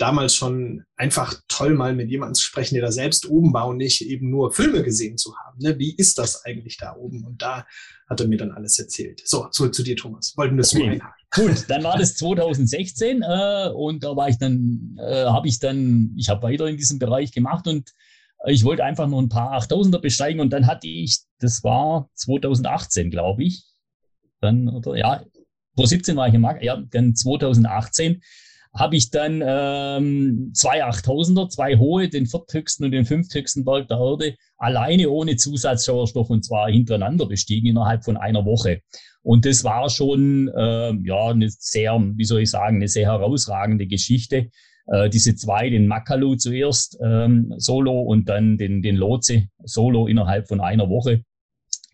damals 0.00 0.34
schon 0.34 0.82
einfach 0.96 1.34
toll, 1.46 1.74
mal 1.74 1.94
mit 1.94 2.10
jemandem 2.10 2.34
zu 2.34 2.44
sprechen, 2.44 2.74
der 2.74 2.84
da 2.84 2.90
selbst 2.90 3.28
oben 3.28 3.52
war 3.52 3.68
und 3.68 3.76
nicht 3.76 4.00
eben 4.00 4.30
nur 4.30 4.50
Filme 4.52 4.82
gesehen 4.82 5.18
zu 5.18 5.34
haben. 5.36 5.58
Ne? 5.60 5.78
Wie 5.78 5.94
ist 5.94 6.18
das 6.18 6.44
eigentlich 6.44 6.78
da 6.78 6.96
oben? 6.96 7.22
Und 7.24 7.42
da 7.42 7.66
hat 8.08 8.20
er 8.20 8.26
mir 8.26 8.38
dann 8.38 8.50
alles 8.50 8.78
erzählt. 8.78 9.20
So, 9.24 9.48
zurück 9.48 9.74
zu 9.74 9.82
dir, 9.82 9.96
Thomas. 9.96 10.32
Wollten 10.36 10.56
das 10.56 10.74
okay. 10.74 10.84
nur 10.84 10.92
einhaken. 10.92 11.20
Gut, 11.34 11.64
dann 11.68 11.84
war 11.84 11.98
das 11.98 12.16
2016 12.16 13.22
äh, 13.22 13.70
und 13.74 14.02
da 14.02 14.16
war 14.16 14.28
ich 14.30 14.38
dann, 14.38 14.96
äh, 14.98 15.26
habe 15.26 15.48
ich 15.48 15.58
dann, 15.58 16.14
ich 16.16 16.30
habe 16.30 16.42
weiter 16.44 16.66
in 16.66 16.78
diesem 16.78 16.98
Bereich 16.98 17.32
gemacht 17.32 17.68
und 17.68 17.90
ich 18.46 18.64
wollte 18.64 18.84
einfach 18.84 19.06
nur 19.06 19.20
ein 19.20 19.28
paar 19.28 19.52
8000er 19.60 20.00
besteigen 20.00 20.40
und 20.40 20.50
dann 20.50 20.66
hatte 20.66 20.88
ich, 20.88 21.18
das 21.40 21.62
war 21.62 22.08
2018, 22.14 23.10
glaube 23.10 23.44
ich, 23.44 23.64
dann, 24.40 24.68
oder 24.68 24.96
ja, 24.96 25.22
2017 25.74 26.16
war 26.16 26.28
ich 26.28 26.34
im 26.34 26.40
Markt, 26.40 26.64
ja, 26.64 26.82
dann 26.90 27.14
2018 27.14 28.22
habe 28.72 28.96
ich 28.96 29.10
dann 29.10 29.42
ähm, 29.44 30.52
zwei 30.54 30.84
8000er, 30.84 31.48
zwei 31.48 31.76
hohe, 31.76 32.08
den 32.08 32.26
vierthöchsten 32.26 32.84
und 32.84 32.92
den 32.92 33.04
fünfthöchsten 33.04 33.64
Berg 33.64 33.88
der 33.88 33.98
Erde, 33.98 34.36
alleine 34.58 35.10
ohne 35.10 35.36
Zusatzsauerstoff 35.36 36.30
und 36.30 36.44
zwar 36.44 36.70
hintereinander 36.70 37.26
bestiegen 37.26 37.68
innerhalb 37.68 38.04
von 38.04 38.16
einer 38.16 38.44
Woche. 38.44 38.80
Und 39.22 39.44
das 39.44 39.64
war 39.64 39.90
schon 39.90 40.48
äh, 40.48 40.92
ja 41.04 41.28
eine 41.28 41.50
sehr, 41.50 42.00
wie 42.14 42.24
soll 42.24 42.42
ich 42.42 42.50
sagen, 42.50 42.76
eine 42.76 42.88
sehr 42.88 43.06
herausragende 43.06 43.86
Geschichte. 43.86 44.50
Äh, 44.86 45.10
diese 45.10 45.34
zwei, 45.34 45.68
den 45.68 45.86
Makalu 45.86 46.36
zuerst 46.36 46.98
ähm, 47.04 47.52
solo 47.58 48.00
und 48.00 48.28
dann 48.28 48.56
den, 48.56 48.82
den 48.82 48.96
Lotse 48.96 49.48
solo 49.64 50.06
innerhalb 50.06 50.48
von 50.48 50.60
einer 50.60 50.88
Woche. 50.88 51.22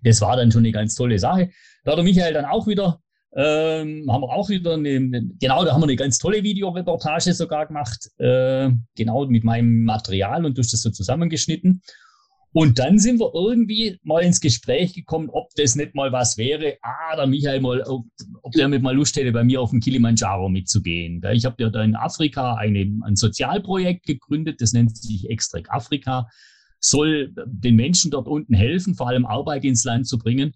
Das 0.02 0.20
war 0.20 0.36
dann 0.36 0.52
schon 0.52 0.60
eine 0.60 0.72
ganz 0.72 0.94
tolle 0.94 1.18
Sache. 1.18 1.50
Da 1.84 1.92
hat 1.92 1.98
der 1.98 2.04
Michael 2.04 2.34
dann 2.34 2.44
auch 2.44 2.66
wieder 2.66 3.00
ähm, 3.38 4.10
haben 4.10 4.22
wir 4.22 4.32
auch 4.32 4.48
wieder 4.48 4.74
eine, 4.74 5.28
genau, 5.38 5.62
da 5.64 5.72
haben 5.72 5.82
wir 5.82 5.86
eine 5.86 5.96
ganz 5.96 6.18
tolle 6.18 6.42
Videoreportage 6.42 7.34
sogar 7.34 7.66
gemacht, 7.66 8.10
äh, 8.18 8.70
genau 8.96 9.26
mit 9.26 9.44
meinem 9.44 9.84
Material 9.84 10.46
und 10.46 10.56
durch 10.56 10.70
das 10.70 10.80
so 10.80 10.90
zusammengeschnitten. 10.90 11.82
Und 12.52 12.78
dann 12.78 12.98
sind 12.98 13.20
wir 13.20 13.32
irgendwie 13.34 13.98
mal 14.02 14.22
ins 14.22 14.40
Gespräch 14.40 14.94
gekommen, 14.94 15.28
ob 15.30 15.50
das 15.56 15.74
nicht 15.74 15.94
mal 15.94 16.10
was 16.12 16.38
wäre. 16.38 16.78
Ah, 16.80 17.14
der 17.14 17.26
Michael 17.26 17.60
mal, 17.60 17.82
ob, 17.82 18.06
ob 18.42 18.52
der 18.52 18.68
mit 18.68 18.80
mal 18.80 18.96
Lust 18.96 19.14
hätte, 19.16 19.30
bei 19.32 19.44
mir 19.44 19.60
auf 19.60 19.68
den 19.68 19.80
Kilimanjaro 19.80 20.48
mitzugehen. 20.48 21.22
Ich 21.32 21.44
habe 21.44 21.62
ja 21.62 21.68
da 21.68 21.82
in 21.82 21.94
Afrika 21.94 22.54
eine, 22.54 22.90
ein 23.04 23.16
Sozialprojekt 23.16 24.06
gegründet, 24.06 24.62
das 24.62 24.72
nennt 24.72 24.96
sich 24.96 25.28
Extrek 25.28 25.68
Afrika. 25.68 26.26
soll 26.80 27.34
den 27.46 27.76
Menschen 27.76 28.10
dort 28.10 28.26
unten 28.26 28.54
helfen, 28.54 28.94
vor 28.94 29.08
allem 29.08 29.26
Arbeit 29.26 29.64
ins 29.64 29.84
Land 29.84 30.08
zu 30.08 30.16
bringen. 30.16 30.54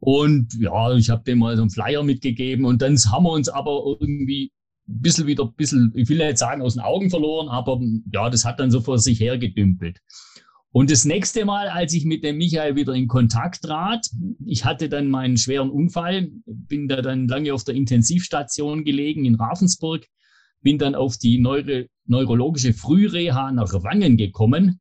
Und 0.00 0.54
ja, 0.58 0.94
ich 0.94 1.10
habe 1.10 1.22
dem 1.24 1.38
mal 1.38 1.56
so 1.56 1.62
einen 1.62 1.70
Flyer 1.70 2.02
mitgegeben 2.02 2.64
und 2.64 2.80
dann 2.80 2.96
haben 2.96 3.24
wir 3.24 3.32
uns 3.32 3.50
aber 3.50 3.96
irgendwie 4.00 4.50
ein 4.88 5.00
bisschen 5.00 5.26
wieder, 5.26 5.44
ein 5.44 5.54
bisschen, 5.54 5.92
ich 5.94 6.08
will 6.08 6.18
nicht 6.18 6.38
sagen 6.38 6.62
aus 6.62 6.74
den 6.74 6.82
Augen 6.82 7.10
verloren, 7.10 7.48
aber 7.48 7.80
ja, 8.12 8.30
das 8.30 8.44
hat 8.44 8.58
dann 8.60 8.70
so 8.70 8.80
vor 8.80 8.98
sich 8.98 9.20
hergedümpelt. 9.20 10.00
Und 10.72 10.90
das 10.90 11.04
nächste 11.04 11.44
Mal, 11.44 11.68
als 11.68 11.92
ich 11.92 12.04
mit 12.04 12.22
dem 12.24 12.38
Michael 12.38 12.76
wieder 12.76 12.94
in 12.94 13.08
Kontakt 13.08 13.62
trat, 13.62 14.06
ich 14.46 14.64
hatte 14.64 14.88
dann 14.88 15.08
meinen 15.08 15.36
schweren 15.36 15.68
Unfall, 15.68 16.30
bin 16.46 16.88
da 16.88 17.02
dann 17.02 17.28
lange 17.28 17.52
auf 17.52 17.64
der 17.64 17.74
Intensivstation 17.74 18.84
gelegen 18.84 19.24
in 19.24 19.34
Ravensburg, 19.34 20.06
bin 20.62 20.78
dann 20.78 20.94
auf 20.94 21.18
die 21.18 21.38
Neuro 21.38 21.84
neurologische 22.06 22.72
Frühreha 22.72 23.52
nach 23.52 23.72
Wangen 23.82 24.16
gekommen 24.16 24.80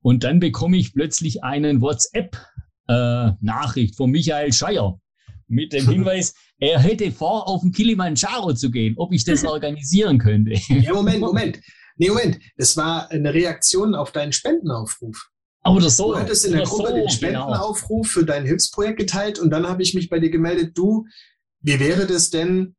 und 0.00 0.24
dann 0.24 0.40
bekomme 0.40 0.76
ich 0.76 0.92
plötzlich 0.92 1.42
einen 1.42 1.80
WhatsApp-Nachricht 1.80 2.65
äh, 2.88 3.32
von 3.96 4.10
Michael 4.10 4.52
Scheier 4.52 4.98
mit 5.48 5.72
dem 5.72 5.88
Hinweis, 5.90 6.34
er 6.58 6.78
hätte 6.80 7.10
vor, 7.12 7.48
auf 7.48 7.62
den 7.62 7.72
Kilimanjaro 7.72 8.54
zu 8.54 8.70
gehen, 8.70 8.94
ob 8.96 9.12
ich 9.12 9.24
das 9.24 9.44
organisieren 9.44 10.18
könnte. 10.18 10.54
Ja, 10.68 10.94
Moment, 10.94 11.20
Moment. 11.20 11.60
Nee, 11.96 12.08
Moment. 12.08 12.38
Das 12.56 12.76
war 12.76 13.10
eine 13.10 13.32
Reaktion 13.32 13.94
auf 13.94 14.12
deinen 14.12 14.32
Spendenaufruf. 14.32 15.30
Oder 15.64 15.90
so. 15.90 16.12
Du 16.12 16.20
hattest 16.20 16.44
in 16.44 16.52
der 16.52 16.62
Gruppe 16.62 16.88
so, 16.88 16.94
den 16.94 17.06
genau. 17.06 17.12
Spendenaufruf 17.12 17.88
genau. 17.88 18.20
für 18.20 18.24
dein 18.24 18.46
Hilfsprojekt 18.46 18.98
geteilt 18.98 19.38
und 19.38 19.50
dann 19.50 19.66
habe 19.66 19.82
ich 19.82 19.94
mich 19.94 20.08
bei 20.08 20.20
dir 20.20 20.30
gemeldet, 20.30 20.76
du, 20.78 21.06
wie 21.60 21.80
wäre 21.80 22.06
das 22.06 22.30
denn, 22.30 22.76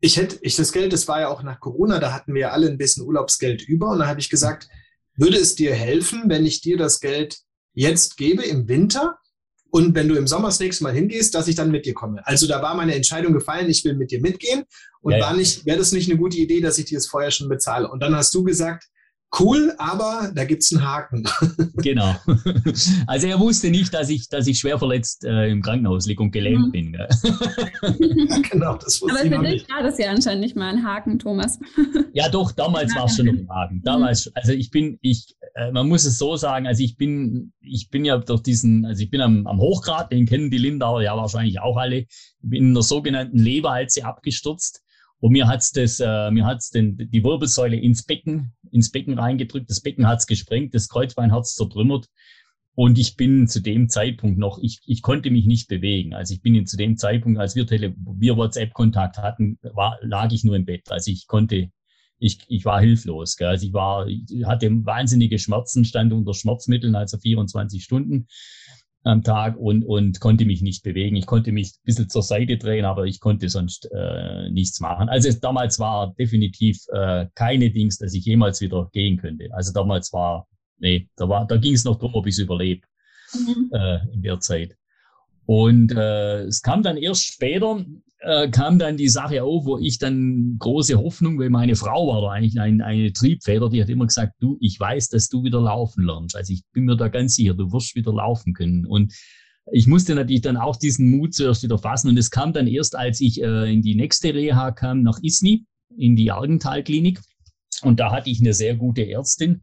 ich 0.00 0.16
hätte, 0.16 0.38
ich 0.42 0.56
das 0.56 0.72
Geld, 0.72 0.92
das 0.92 1.06
war 1.06 1.20
ja 1.20 1.28
auch 1.28 1.42
nach 1.42 1.60
Corona, 1.60 2.00
da 2.00 2.12
hatten 2.12 2.34
wir 2.34 2.42
ja 2.42 2.50
alle 2.50 2.68
ein 2.68 2.78
bisschen 2.78 3.06
Urlaubsgeld 3.06 3.62
über 3.62 3.90
und 3.90 4.00
da 4.00 4.08
habe 4.08 4.20
ich 4.20 4.30
gesagt, 4.30 4.68
würde 5.14 5.38
es 5.38 5.54
dir 5.54 5.74
helfen, 5.74 6.24
wenn 6.26 6.44
ich 6.44 6.60
dir 6.60 6.76
das 6.76 7.00
Geld 7.00 7.38
jetzt 7.76 8.16
gebe 8.16 8.42
im 8.42 8.66
Winter 8.68 9.18
und 9.70 9.94
wenn 9.94 10.08
du 10.08 10.14
im 10.14 10.26
Sommer 10.26 10.48
das 10.48 10.58
nächste 10.58 10.84
Mal 10.84 10.94
hingehst, 10.94 11.34
dass 11.34 11.48
ich 11.48 11.54
dann 11.54 11.70
mit 11.70 11.84
dir 11.84 11.94
komme. 11.94 12.26
Also 12.26 12.46
da 12.46 12.62
war 12.62 12.74
meine 12.74 12.94
Entscheidung 12.94 13.32
gefallen, 13.32 13.68
ich 13.68 13.84
will 13.84 13.94
mit 13.94 14.10
dir 14.10 14.20
mitgehen 14.20 14.64
und 15.02 15.12
ja, 15.12 15.20
war 15.20 15.36
nicht, 15.36 15.66
wäre 15.66 15.78
das 15.78 15.92
nicht 15.92 16.10
eine 16.10 16.18
gute 16.18 16.38
Idee, 16.38 16.60
dass 16.60 16.78
ich 16.78 16.86
dir 16.86 16.96
das 16.96 17.06
vorher 17.06 17.30
schon 17.30 17.48
bezahle. 17.48 17.88
Und 17.90 18.00
dann 18.00 18.16
hast 18.16 18.34
du 18.34 18.42
gesagt, 18.42 18.88
cool, 19.38 19.74
aber 19.78 20.30
da 20.34 20.44
gibt 20.44 20.62
es 20.62 20.72
einen 20.72 20.86
Haken. 20.86 21.24
genau. 21.76 22.14
Also 23.06 23.26
er 23.26 23.38
wusste 23.38 23.70
nicht, 23.70 23.92
dass 23.94 24.08
ich, 24.08 24.28
dass 24.28 24.46
ich 24.46 24.58
schwer 24.58 24.78
verletzt 24.78 25.24
äh, 25.24 25.48
im 25.48 25.62
Krankenhaus 25.62 26.06
liege 26.06 26.22
und 26.22 26.32
gelähmt 26.32 26.68
mhm. 26.68 26.72
bin. 26.72 26.92
ja, 26.94 27.06
genau, 28.50 28.76
das 28.76 29.00
wusste 29.00 29.20
aber 29.20 29.42
für 29.42 29.50
dich 29.50 29.68
war 29.68 29.82
das 29.82 29.98
ja 29.98 30.10
anscheinend 30.10 30.42
nicht 30.42 30.56
mal 30.56 30.68
ein 30.68 30.84
Haken, 30.84 31.18
Thomas. 31.18 31.58
ja, 32.12 32.28
doch, 32.28 32.52
damals 32.52 32.94
war 32.94 33.06
es 33.06 33.16
schon 33.16 33.26
noch 33.26 33.34
ein 33.34 33.48
Haken. 33.48 33.82
Damals, 33.82 34.30
also 34.34 34.52
ich 34.52 34.70
bin, 34.70 34.98
ich, 35.00 35.36
äh, 35.54 35.70
man 35.72 35.88
muss 35.88 36.04
es 36.04 36.18
so 36.18 36.36
sagen, 36.36 36.66
also 36.66 36.82
ich 36.82 36.96
bin, 36.96 37.52
ich 37.60 37.90
bin 37.90 38.04
ja 38.04 38.18
durch 38.18 38.42
diesen, 38.42 38.84
also 38.84 39.02
ich 39.02 39.10
bin 39.10 39.20
am, 39.20 39.46
am 39.46 39.58
Hochgrad, 39.58 40.12
den 40.12 40.26
kennen 40.26 40.50
die 40.50 40.58
Lindauer 40.58 41.02
ja 41.02 41.16
wahrscheinlich 41.16 41.60
auch 41.60 41.76
alle, 41.76 42.06
bin 42.42 42.68
in 42.68 42.74
der 42.74 42.82
sogenannten 42.82 43.38
Leberhalse 43.38 44.04
abgestürzt. 44.04 44.82
Und 45.18 45.32
mir 45.32 45.48
hat's 45.48 45.72
das, 45.72 45.98
äh, 45.98 46.30
mir 46.30 46.44
hat's 46.44 46.70
den, 46.70 46.96
die 46.98 47.24
Wirbelsäule 47.24 47.76
ins 47.76 48.04
Becken, 48.04 48.52
ins 48.70 48.90
Becken 48.90 49.18
reingedrückt. 49.18 49.70
Das 49.70 49.80
Becken 49.80 50.06
hat's 50.06 50.26
gesprengt, 50.26 50.74
das 50.74 50.88
Kreuzbein 50.88 51.32
hat's 51.32 51.54
zertrümmert. 51.54 52.08
Und 52.74 52.98
ich 52.98 53.16
bin 53.16 53.48
zu 53.48 53.60
dem 53.60 53.88
Zeitpunkt 53.88 54.38
noch, 54.38 54.58
ich, 54.60 54.80
ich 54.84 55.00
konnte 55.00 55.30
mich 55.30 55.46
nicht 55.46 55.68
bewegen. 55.68 56.14
Also 56.14 56.34
ich 56.34 56.42
bin 56.42 56.66
zu 56.66 56.76
dem 56.76 56.98
Zeitpunkt, 56.98 57.38
als 57.38 57.56
wir, 57.56 57.66
Tele 57.66 57.94
wir 57.96 58.36
WhatsApp-Kontakt 58.36 59.16
hatten, 59.16 59.58
war, 59.62 59.98
lag 60.02 60.30
ich 60.32 60.44
nur 60.44 60.56
im 60.56 60.66
Bett. 60.66 60.90
Also 60.90 61.10
ich 61.10 61.26
konnte, 61.26 61.70
ich, 62.18 62.44
ich 62.48 62.66
war 62.66 62.80
hilflos. 62.80 63.38
Gell? 63.38 63.48
Also 63.48 63.66
ich 63.66 63.72
war, 63.72 64.06
ich 64.06 64.44
hatte 64.44 64.68
wahnsinnige 64.84 65.38
Schmerzen, 65.38 65.86
stand 65.86 66.12
unter 66.12 66.34
Schmerzmitteln, 66.34 66.94
also 66.96 67.16
24 67.16 67.82
Stunden 67.82 68.26
am 69.06 69.22
Tag 69.22 69.56
und, 69.56 69.84
und 69.84 70.20
konnte 70.20 70.44
mich 70.44 70.62
nicht 70.62 70.82
bewegen. 70.82 71.16
Ich 71.16 71.26
konnte 71.26 71.52
mich 71.52 71.68
ein 71.68 71.84
bisschen 71.84 72.08
zur 72.08 72.22
Seite 72.22 72.56
drehen, 72.56 72.84
aber 72.84 73.04
ich 73.04 73.20
konnte 73.20 73.48
sonst 73.48 73.88
äh, 73.92 74.50
nichts 74.50 74.80
machen. 74.80 75.08
Also 75.08 75.28
es, 75.28 75.40
damals 75.40 75.78
war 75.78 76.14
definitiv 76.18 76.78
äh, 76.92 77.26
keine 77.34 77.70
Dings, 77.70 77.98
dass 77.98 78.14
ich 78.14 78.24
jemals 78.24 78.60
wieder 78.60 78.88
gehen 78.92 79.16
könnte. 79.16 79.48
Also 79.52 79.72
damals 79.72 80.12
war, 80.12 80.48
nee, 80.78 81.08
da, 81.16 81.28
war, 81.28 81.46
da 81.46 81.56
ging 81.56 81.74
es 81.74 81.84
noch 81.84 81.98
drum, 81.98 82.14
ob 82.14 82.26
ich 82.26 82.34
es 82.34 82.38
überlebe 82.38 82.82
mhm. 83.32 83.70
äh, 83.72 83.98
in 84.12 84.22
der 84.22 84.40
Zeit. 84.40 84.76
Und 85.46 85.92
äh, 85.92 86.42
es 86.42 86.60
kam 86.60 86.82
dann 86.82 86.96
erst 86.96 87.24
später, 87.24 87.84
äh, 88.26 88.50
kam 88.50 88.78
dann 88.78 88.96
die 88.96 89.08
Sache 89.08 89.44
auf, 89.44 89.64
wo 89.64 89.78
ich 89.78 89.98
dann 89.98 90.56
große 90.58 90.98
Hoffnung, 90.98 91.38
weil 91.38 91.48
meine 91.48 91.76
Frau 91.76 92.08
war 92.08 92.22
da 92.22 92.30
eigentlich 92.30 92.60
ein, 92.60 92.80
eine 92.82 93.12
Triebfeder, 93.12 93.70
die 93.70 93.80
hat 93.80 93.88
immer 93.88 94.06
gesagt, 94.06 94.34
du, 94.40 94.58
ich 94.60 94.78
weiß, 94.80 95.10
dass 95.10 95.28
du 95.28 95.44
wieder 95.44 95.60
laufen 95.60 96.04
lernst. 96.04 96.34
Also 96.34 96.52
ich 96.52 96.62
bin 96.72 96.84
mir 96.84 96.96
da 96.96 97.08
ganz 97.08 97.36
sicher, 97.36 97.54
du 97.54 97.72
wirst 97.72 97.94
wieder 97.94 98.12
laufen 98.12 98.52
können. 98.52 98.84
Und 98.84 99.14
ich 99.72 99.86
musste 99.86 100.16
natürlich 100.16 100.42
dann 100.42 100.56
auch 100.56 100.76
diesen 100.76 101.10
Mut 101.10 101.34
zuerst 101.34 101.62
wieder 101.62 101.78
fassen. 101.78 102.08
Und 102.08 102.18
es 102.18 102.30
kam 102.30 102.52
dann 102.52 102.66
erst, 102.66 102.96
als 102.96 103.20
ich 103.20 103.40
äh, 103.40 103.72
in 103.72 103.82
die 103.82 103.94
nächste 103.94 104.34
Reha 104.34 104.72
kam, 104.72 105.02
nach 105.02 105.20
Isny, 105.22 105.64
in 105.96 106.16
die 106.16 106.32
Argental-Klinik. 106.32 107.20
Und 107.82 108.00
da 108.00 108.10
hatte 108.10 108.28
ich 108.28 108.40
eine 108.40 108.54
sehr 108.54 108.74
gute 108.74 109.08
Ärztin. 109.08 109.62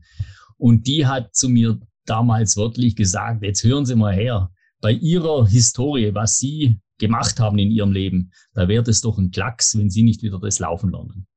Und 0.57 0.87
die 0.87 1.05
hat 1.05 1.35
zu 1.35 1.49
mir 1.49 1.79
damals 2.05 2.55
wörtlich 2.55 2.95
gesagt, 2.95 3.43
jetzt 3.43 3.63
hören 3.65 3.85
Sie 3.85 3.95
mal 3.95 4.13
her, 4.13 4.51
bei 4.79 4.91
ihrer 4.91 5.47
Historie, 5.47 6.13
was 6.13 6.37
sie 6.37 6.77
gemacht 6.99 7.39
haben 7.39 7.57
in 7.57 7.71
ihrem 7.71 7.91
Leben, 7.91 8.31
da 8.53 8.67
wäre 8.67 8.89
es 8.89 9.01
doch 9.01 9.17
ein 9.17 9.31
Klacks, 9.31 9.77
wenn 9.77 9.89
sie 9.89 10.03
nicht 10.03 10.23
wieder 10.23 10.39
das 10.39 10.59
Laufen 10.59 10.91
lernen. 10.91 11.27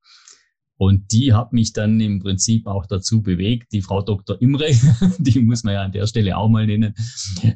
Und 0.79 1.11
die 1.11 1.33
hat 1.33 1.53
mich 1.53 1.73
dann 1.73 1.99
im 1.99 2.19
Prinzip 2.19 2.67
auch 2.67 2.85
dazu 2.85 3.23
bewegt, 3.23 3.73
die 3.73 3.81
Frau 3.81 4.03
Dr. 4.03 4.39
Imre, 4.39 4.69
die 5.17 5.39
muss 5.39 5.63
man 5.63 5.73
ja 5.73 5.81
an 5.81 5.91
der 5.91 6.05
Stelle 6.05 6.37
auch 6.37 6.49
mal 6.49 6.67
nennen, 6.67 6.93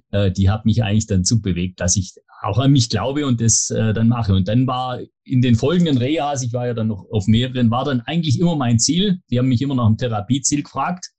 äh, 0.10 0.31
die 0.31 0.50
hat 0.50 0.65
mich 0.65 0.84
eigentlich 0.84 1.05
dann 1.05 1.24
zu 1.24 1.39
bewegt, 1.39 1.79
dass 1.79 1.96
ich 1.96 2.15
auch 2.41 2.58
an 2.58 2.72
mich 2.72 2.89
glaube 2.89 3.27
und 3.27 3.39
das 3.39 3.70
äh, 3.70 3.93
dann 3.93 4.08
mache. 4.08 4.34
Und 4.34 4.48
dann 4.48 4.65
war 4.65 5.00
in 5.24 5.41
den 5.41 5.53
folgenden 5.53 6.00
Rehas, 6.00 6.41
ich 6.41 6.51
war 6.51 6.65
ja 6.65 6.74
dann 6.74 6.88
noch 6.88 7.05
auf 7.12 7.27
mehreren, 7.27 7.70
war 7.70 7.86
dann 7.86 8.01
eigentlich 8.01 8.39
immer 8.39 8.55
mein 8.55 8.79
Ziel. 8.79 9.20
Die 9.29 9.38
haben 9.38 9.48
mich 9.48 9.62
immer 9.62 9.75
nach 9.75 9.86
dem 9.86 9.98
Therapieziel 9.98 10.63
gefragt, 10.63 11.12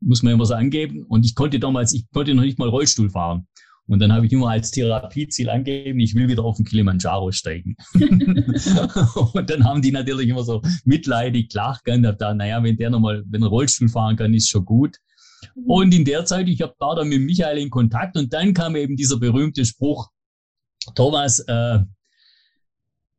muss 0.00 0.22
man 0.22 0.34
immer 0.34 0.44
so 0.44 0.52
angeben. 0.52 1.04
Und 1.08 1.24
ich 1.24 1.34
konnte 1.34 1.58
damals, 1.58 1.94
ich 1.94 2.04
konnte 2.10 2.34
noch 2.34 2.42
nicht 2.42 2.58
mal 2.58 2.68
Rollstuhl 2.68 3.08
fahren. 3.08 3.46
Und 3.88 4.00
dann 4.00 4.12
habe 4.12 4.26
ich 4.26 4.32
immer 4.32 4.50
als 4.50 4.70
Therapieziel 4.70 5.48
angegeben, 5.48 5.98
ich 5.98 6.14
will 6.14 6.28
wieder 6.28 6.44
auf 6.44 6.56
den 6.56 6.66
Kilimanjaro 6.66 7.32
steigen. 7.32 7.74
und 7.94 9.50
dann 9.50 9.64
haben 9.64 9.80
die 9.80 9.90
natürlich 9.90 10.28
immer 10.28 10.44
so 10.44 10.60
mitleidig 10.84 11.48
hab 11.56 12.18
da, 12.18 12.34
naja, 12.34 12.62
wenn 12.62 12.76
der 12.76 12.90
nochmal, 12.90 13.24
wenn 13.26 13.42
er 13.42 13.48
Rollstuhl 13.48 13.88
fahren 13.88 14.16
kann, 14.16 14.34
ist 14.34 14.50
schon 14.50 14.66
gut. 14.66 14.98
Mhm. 15.54 15.64
Und 15.66 15.94
in 15.94 16.04
der 16.04 16.26
Zeit, 16.26 16.48
ich 16.48 16.60
habe 16.60 16.74
da 16.78 16.94
dann 16.94 17.08
mit 17.08 17.22
Michael 17.22 17.58
in 17.58 17.70
Kontakt 17.70 18.16
und 18.18 18.32
dann 18.32 18.52
kam 18.52 18.76
eben 18.76 18.94
dieser 18.94 19.18
berühmte 19.18 19.64
Spruch, 19.64 20.10
Thomas, 20.94 21.40
äh, 21.40 21.78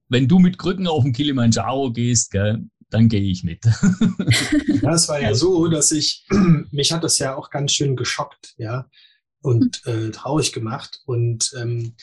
wenn 0.07 0.27
du 0.27 0.37
mit 0.37 0.59
Krücken 0.59 0.87
auf 0.87 1.03
den 1.03 1.13
Kilimanjaro 1.13 1.91
gehst, 1.91 2.31
gell, 2.31 2.63
dann 2.91 3.09
gehe 3.09 3.21
ich 3.21 3.43
mit. 3.43 3.63
ja, 4.81 4.93
es 4.93 5.07
war 5.09 5.19
ja 5.19 5.33
so, 5.33 5.67
dass 5.67 5.91
ich, 5.91 6.27
mich 6.71 6.91
hat 6.91 7.03
das 7.03 7.17
ja 7.17 7.35
auch 7.35 7.49
ganz 7.49 7.73
schön 7.73 7.95
geschockt, 7.95 8.53
ja 8.57 8.87
und 9.41 9.81
hm. 9.83 10.09
äh, 10.09 10.11
traurig 10.11 10.53
gemacht. 10.53 11.01
Und 11.05 11.51
ähm, 11.59 11.95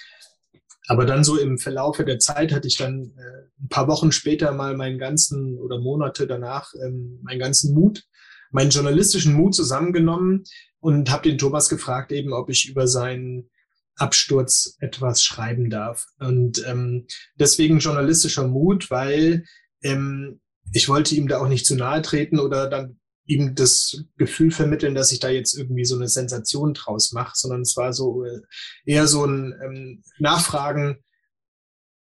aber 0.88 1.04
dann 1.04 1.24
so 1.24 1.36
im 1.36 1.58
Verlaufe 1.58 2.04
der 2.04 2.18
Zeit 2.18 2.52
hatte 2.52 2.68
ich 2.68 2.76
dann 2.76 3.12
äh, 3.16 3.62
ein 3.62 3.68
paar 3.68 3.88
Wochen 3.88 4.12
später 4.12 4.52
mal 4.52 4.76
meinen 4.76 4.98
ganzen 4.98 5.58
oder 5.58 5.80
Monate 5.80 6.26
danach 6.26 6.72
ähm, 6.74 7.20
meinen 7.22 7.40
ganzen 7.40 7.74
Mut, 7.74 8.04
meinen 8.50 8.70
journalistischen 8.70 9.34
Mut 9.34 9.54
zusammengenommen 9.54 10.44
und 10.78 11.10
habe 11.10 11.28
den 11.28 11.38
Thomas 11.38 11.68
gefragt, 11.68 12.12
eben 12.12 12.32
ob 12.32 12.50
ich 12.50 12.68
über 12.68 12.86
seinen 12.86 13.50
Absturz 13.96 14.76
etwas 14.78 15.24
schreiben 15.24 15.70
darf. 15.70 16.06
Und 16.20 16.64
ähm, 16.66 17.06
deswegen 17.34 17.78
journalistischer 17.78 18.46
Mut, 18.46 18.90
weil 18.90 19.44
ähm, 19.82 20.40
ich 20.72 20.88
wollte 20.88 21.14
ihm 21.14 21.28
da 21.28 21.38
auch 21.38 21.48
nicht 21.48 21.66
zu 21.66 21.74
nahe 21.74 22.02
treten 22.02 22.38
oder 22.38 22.68
dann 22.68 23.00
ihm 23.26 23.54
das 23.54 24.04
Gefühl 24.16 24.50
vermitteln, 24.50 24.94
dass 24.94 25.12
ich 25.12 25.18
da 25.18 25.28
jetzt 25.28 25.56
irgendwie 25.56 25.84
so 25.84 25.96
eine 25.96 26.08
Sensation 26.08 26.74
draus 26.74 27.12
mache, 27.12 27.32
sondern 27.34 27.62
es 27.62 27.76
war 27.76 27.92
so 27.92 28.24
äh, 28.24 28.40
eher 28.84 29.06
so 29.06 29.24
ein 29.24 29.54
ähm, 29.62 30.02
Nachfragen, 30.18 31.04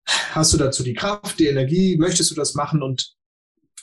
hast 0.07 0.52
du 0.52 0.57
dazu 0.57 0.83
die 0.83 0.95
Kraft, 0.95 1.38
die 1.38 1.47
Energie, 1.47 1.97
möchtest 1.97 2.31
du 2.31 2.35
das 2.35 2.54
machen? 2.54 2.83
Und 2.83 3.14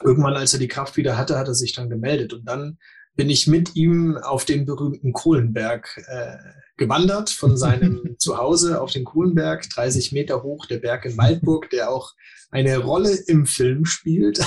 irgendwann, 0.04 0.36
als 0.36 0.54
er 0.54 0.60
die 0.60 0.68
Kraft 0.68 0.98
wieder 0.98 1.18
hatte, 1.18 1.38
hat 1.38 1.48
er 1.48 1.56
sich 1.56 1.74
dann 1.74 1.90
gemeldet. 1.90 2.34
Und 2.34 2.46
dann 2.46 2.78
bin 3.20 3.30
ich 3.30 3.48
mit 3.48 3.76
ihm 3.76 4.16
auf 4.16 4.46
den 4.46 4.66
berühmten 4.66 5.12
Kohlenberg 5.12 6.02
äh, 6.08 6.38
gewandert, 6.78 7.30
von 7.30 7.58
seinem 7.58 8.16
Zuhause 8.18 8.80
auf 8.80 8.94
den 8.94 9.04
Kohlenberg, 9.04 9.70
30 9.70 10.14
Meter 10.14 10.42
hoch, 10.42 10.68
der 10.68 10.78
Berg 10.78 11.04
in 11.04 11.18
Waldburg, 11.18 11.70
der 11.70 11.92
auch 11.92 12.14
eine 12.50 12.78
Rolle 12.78 13.12
im 13.28 13.46
Film 13.46 13.84
spielt. 13.84 14.40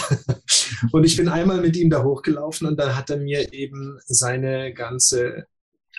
und 0.93 1.05
ich 1.05 1.19
bin 1.19 1.29
einmal 1.29 1.61
mit 1.61 1.77
ihm 1.77 1.91
da 1.91 2.03
hochgelaufen 2.03 2.67
und 2.67 2.79
dann 2.79 2.97
hat 2.97 3.11
er 3.11 3.19
mir 3.19 3.53
eben 3.53 3.99
seine 4.07 4.73
ganze 4.73 5.45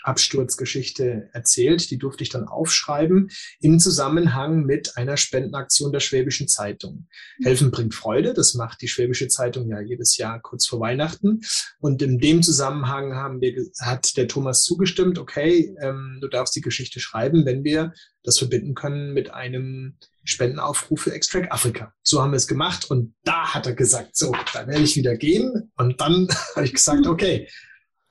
Absturzgeschichte 0.03 1.29
erzählt. 1.33 1.89
Die 1.89 1.97
durfte 1.97 2.23
ich 2.23 2.29
dann 2.29 2.47
aufschreiben 2.47 3.29
im 3.59 3.79
Zusammenhang 3.79 4.63
mit 4.65 4.97
einer 4.97 5.17
Spendenaktion 5.17 5.91
der 5.91 5.99
Schwäbischen 5.99 6.47
Zeitung. 6.47 7.07
Helfen 7.43 7.71
bringt 7.71 7.95
Freude. 7.95 8.33
Das 8.33 8.53
macht 8.53 8.81
die 8.81 8.87
Schwäbische 8.87 9.27
Zeitung 9.27 9.69
ja 9.69 9.79
jedes 9.79 10.17
Jahr 10.17 10.41
kurz 10.41 10.67
vor 10.67 10.79
Weihnachten. 10.79 11.41
Und 11.79 12.01
in 12.01 12.19
dem 12.19 12.43
Zusammenhang 12.43 13.15
haben 13.15 13.41
wir, 13.41 13.53
hat 13.81 14.17
der 14.17 14.27
Thomas 14.27 14.63
zugestimmt, 14.63 15.17
okay, 15.17 15.75
ähm, 15.81 16.19
du 16.21 16.27
darfst 16.27 16.55
die 16.55 16.61
Geschichte 16.61 16.99
schreiben, 16.99 17.45
wenn 17.45 17.63
wir 17.63 17.93
das 18.23 18.37
verbinden 18.37 18.73
können 18.73 19.13
mit 19.13 19.33
einem 19.33 19.97
Spendenaufruf 20.23 21.01
für 21.01 21.13
Extract 21.13 21.51
Afrika. 21.51 21.93
So 22.03 22.21
haben 22.21 22.31
wir 22.31 22.37
es 22.37 22.47
gemacht 22.47 22.89
und 22.89 23.13
da 23.23 23.53
hat 23.53 23.65
er 23.65 23.73
gesagt, 23.73 24.15
so, 24.15 24.33
da 24.53 24.67
werde 24.67 24.83
ich 24.83 24.95
wieder 24.95 25.17
gehen. 25.17 25.71
Und 25.75 25.99
dann 25.99 26.27
habe 26.55 26.65
ich 26.65 26.73
gesagt, 26.73 27.05
okay, 27.07 27.47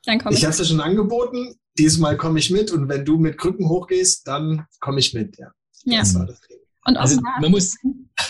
ich 0.05 0.25
habe 0.25 0.31
es 0.31 0.59
ja 0.59 0.65
schon 0.65 0.81
angeboten, 0.81 1.55
diesmal 1.79 2.17
komme 2.17 2.39
ich 2.39 2.51
mit 2.51 2.71
und 2.71 2.89
wenn 2.89 3.05
du 3.05 3.19
mit 3.19 3.39
Krücken 3.39 3.69
hochgehst, 3.69 4.27
dann 4.27 4.67
komme 4.81 5.01
ich 5.01 5.15
mit. 5.15 5.39
Ja, 5.39 5.53
ja. 5.85 6.01
das 6.01 6.15
war 6.15 6.27
das 6.27 6.41
Und 6.87 6.97
also 6.97 7.21
man 7.41 7.51
muss, 7.51 7.77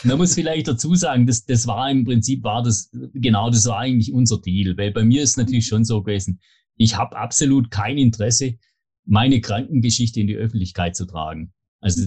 man 0.04 0.18
muss 0.18 0.34
vielleicht 0.34 0.68
dazu 0.68 0.94
sagen, 0.94 1.26
das, 1.26 1.44
das 1.44 1.66
war 1.66 1.90
im 1.90 2.04
Prinzip, 2.04 2.42
war 2.44 2.62
das, 2.62 2.90
genau, 3.14 3.50
das 3.50 3.66
war 3.66 3.78
eigentlich 3.78 4.12
unser 4.12 4.40
Deal, 4.40 4.76
weil 4.76 4.92
bei 4.92 5.04
mir 5.04 5.22
ist 5.22 5.37
natürlich 5.37 5.66
schon 5.66 5.84
so 5.84 6.02
gewesen, 6.02 6.40
ich 6.76 6.96
habe 6.96 7.16
absolut 7.16 7.70
kein 7.70 7.99
Interesse, 7.99 8.54
meine 9.04 9.40
Krankengeschichte 9.40 10.20
in 10.20 10.26
die 10.26 10.37
Öffentlichkeit 10.37 10.96
zu 10.96 11.06
tragen. 11.06 11.52
Also, 11.80 12.06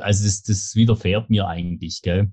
also 0.00 0.24
das, 0.24 0.42
das 0.42 0.74
widerfährt 0.74 1.30
mir 1.30 1.48
eigentlich. 1.48 2.02
Gell? 2.02 2.32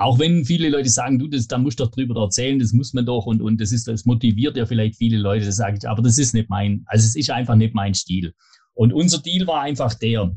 Auch 0.00 0.18
wenn 0.18 0.46
viele 0.46 0.70
Leute 0.70 0.88
sagen, 0.88 1.18
du, 1.18 1.28
das, 1.28 1.46
da 1.46 1.58
musst 1.58 1.78
du 1.78 1.84
doch 1.84 1.90
drüber 1.90 2.18
erzählen, 2.22 2.58
das 2.58 2.72
muss 2.72 2.94
man 2.94 3.04
doch 3.04 3.26
und, 3.26 3.42
und 3.42 3.60
das 3.60 3.70
ist, 3.70 3.86
das 3.86 4.06
motiviert 4.06 4.56
ja 4.56 4.64
vielleicht 4.64 4.96
viele 4.96 5.18
Leute, 5.18 5.44
das 5.44 5.56
sage 5.56 5.76
ich, 5.76 5.86
aber 5.86 6.00
das 6.00 6.16
ist 6.16 6.32
nicht 6.32 6.48
mein, 6.48 6.82
also 6.86 7.04
es 7.04 7.14
ist 7.14 7.28
einfach 7.28 7.54
nicht 7.54 7.74
mein 7.74 7.92
Stil. 7.92 8.32
Und 8.72 8.94
unser 8.94 9.18
Deal 9.18 9.46
war 9.46 9.60
einfach 9.60 9.92
der, 9.92 10.34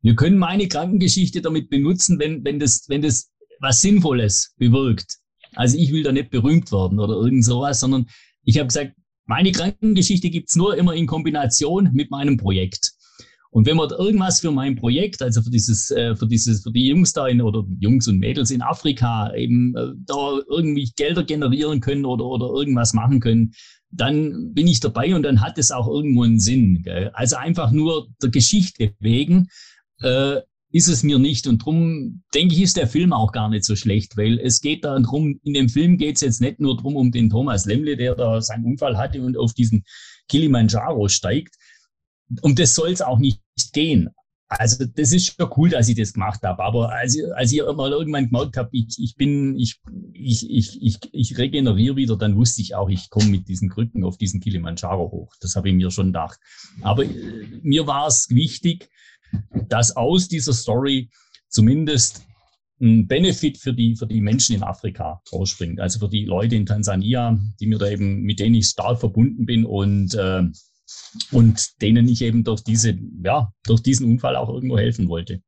wir 0.00 0.14
können 0.14 0.38
meine 0.38 0.68
Krankengeschichte 0.68 1.42
damit 1.42 1.68
benutzen, 1.68 2.18
wenn, 2.18 2.46
wenn 2.46 2.58
das, 2.58 2.86
wenn 2.88 3.02
das 3.02 3.30
was 3.60 3.82
Sinnvolles 3.82 4.54
bewirkt. 4.56 5.18
Also 5.54 5.76
ich 5.76 5.92
will 5.92 6.02
da 6.02 6.12
nicht 6.12 6.30
berühmt 6.30 6.72
werden 6.72 6.98
oder 6.98 7.12
irgend 7.12 7.44
sowas, 7.44 7.80
sondern 7.80 8.06
ich 8.42 8.56
habe 8.56 8.68
gesagt, 8.68 8.96
meine 9.26 9.52
Krankengeschichte 9.52 10.30
gibt's 10.30 10.56
nur 10.56 10.78
immer 10.78 10.94
in 10.94 11.06
Kombination 11.06 11.90
mit 11.92 12.10
meinem 12.10 12.38
Projekt. 12.38 12.92
Und 13.56 13.64
wenn 13.64 13.78
man 13.78 13.88
irgendwas 13.88 14.40
für 14.40 14.50
mein 14.50 14.76
Projekt, 14.76 15.22
also 15.22 15.40
für 15.40 15.48
dieses, 15.48 15.90
äh, 15.90 16.14
für 16.14 16.26
dieses, 16.26 16.62
für 16.62 16.72
die 16.72 16.88
Jungs 16.88 17.14
da 17.14 17.26
in, 17.26 17.40
oder 17.40 17.64
Jungs 17.80 18.06
und 18.06 18.18
Mädels 18.18 18.50
in 18.50 18.60
Afrika 18.60 19.34
eben 19.34 19.74
äh, 19.74 19.94
da 20.04 20.40
irgendwie 20.46 20.92
Gelder 20.94 21.24
generieren 21.24 21.80
können 21.80 22.04
oder, 22.04 22.26
oder 22.26 22.48
irgendwas 22.48 22.92
machen 22.92 23.18
können, 23.18 23.54
dann 23.90 24.52
bin 24.52 24.66
ich 24.66 24.80
dabei 24.80 25.14
und 25.14 25.22
dann 25.22 25.40
hat 25.40 25.56
es 25.56 25.70
auch 25.70 25.88
irgendwo 25.88 26.24
einen 26.24 26.38
Sinn. 26.38 26.82
Gell? 26.82 27.10
Also 27.14 27.36
einfach 27.36 27.70
nur 27.70 28.08
der 28.22 28.28
Geschichte 28.28 28.92
wegen 29.00 29.48
äh, 30.02 30.42
ist 30.70 30.88
es 30.88 31.02
mir 31.02 31.18
nicht. 31.18 31.46
Und 31.46 31.64
drum 31.64 32.24
denke 32.34 32.54
ich, 32.54 32.60
ist 32.60 32.76
der 32.76 32.88
Film 32.88 33.14
auch 33.14 33.32
gar 33.32 33.48
nicht 33.48 33.64
so 33.64 33.74
schlecht, 33.74 34.18
weil 34.18 34.38
es 34.38 34.60
geht 34.60 34.84
da 34.84 34.98
drum, 34.98 35.40
in 35.44 35.54
dem 35.54 35.70
Film 35.70 35.96
geht 35.96 36.16
es 36.16 36.20
jetzt 36.20 36.42
nicht 36.42 36.60
nur 36.60 36.76
drum 36.76 36.94
um 36.94 37.10
den 37.10 37.30
Thomas 37.30 37.64
Lemle, 37.64 37.96
der 37.96 38.16
da 38.16 38.42
seinen 38.42 38.66
Unfall 38.66 38.98
hatte 38.98 39.22
und 39.22 39.38
auf 39.38 39.54
diesen 39.54 39.84
Kilimanjaro 40.28 41.08
steigt, 41.08 41.56
um 42.42 42.54
das 42.54 42.74
soll 42.74 42.90
es 42.90 43.02
auch 43.02 43.18
nicht 43.18 43.40
gehen. 43.72 44.10
Also 44.48 44.84
das 44.84 45.12
ist 45.12 45.34
schon 45.34 45.50
cool, 45.56 45.70
dass 45.70 45.88
ich 45.88 45.96
das 45.96 46.12
gemacht 46.12 46.42
habe. 46.44 46.62
Aber 46.62 46.92
als, 46.92 47.18
als 47.34 47.52
ich 47.52 47.60
mal 47.62 47.90
irgendwann 47.90 48.26
gemerkt 48.26 48.56
habe, 48.56 48.68
ich, 48.72 48.96
ich 48.98 49.16
bin, 49.16 49.58
ich, 49.58 49.80
ich, 50.12 50.48
ich, 50.48 50.82
ich, 50.82 50.98
ich 51.12 51.38
regeneriere 51.38 51.96
wieder, 51.96 52.16
dann 52.16 52.36
wusste 52.36 52.62
ich 52.62 52.74
auch, 52.76 52.88
ich 52.88 53.10
komme 53.10 53.26
mit 53.26 53.48
diesen 53.48 53.68
Krücken 53.68 54.04
auf 54.04 54.18
diesen 54.18 54.40
Kilimanjaro 54.40 55.10
hoch. 55.10 55.34
Das 55.40 55.56
habe 55.56 55.68
ich 55.68 55.74
mir 55.74 55.90
schon 55.90 56.08
gedacht. 56.08 56.38
Aber 56.82 57.04
äh, 57.04 57.08
mir 57.62 57.88
war 57.88 58.06
es 58.06 58.30
wichtig, 58.30 58.88
dass 59.68 59.96
aus 59.96 60.28
dieser 60.28 60.52
Story 60.52 61.10
zumindest 61.48 62.24
ein 62.80 63.08
Benefit 63.08 63.58
für 63.58 63.72
die, 63.72 63.96
für 63.96 64.06
die 64.06 64.20
Menschen 64.20 64.54
in 64.54 64.62
Afrika 64.62 65.22
rausspringt. 65.32 65.80
Also 65.80 65.98
für 65.98 66.08
die 66.08 66.24
Leute 66.24 66.56
in 66.56 66.66
Tansania, 66.66 67.38
die 67.58 67.66
mir 67.66 67.78
da 67.78 67.88
eben, 67.88 68.22
mit 68.22 68.38
denen 68.38 68.54
ich 68.54 68.66
stark 68.66 69.00
verbunden 69.00 69.46
bin 69.46 69.64
und 69.64 70.14
äh, 70.14 70.42
und 71.32 71.80
denen 71.82 72.08
ich 72.08 72.22
eben 72.22 72.44
durch 72.44 72.62
diese, 72.62 72.98
ja, 73.24 73.52
durch 73.64 73.82
diesen 73.82 74.06
Unfall 74.10 74.36
auch 74.36 74.48
irgendwo 74.48 74.78
helfen 74.78 75.08
wollte. 75.08 75.42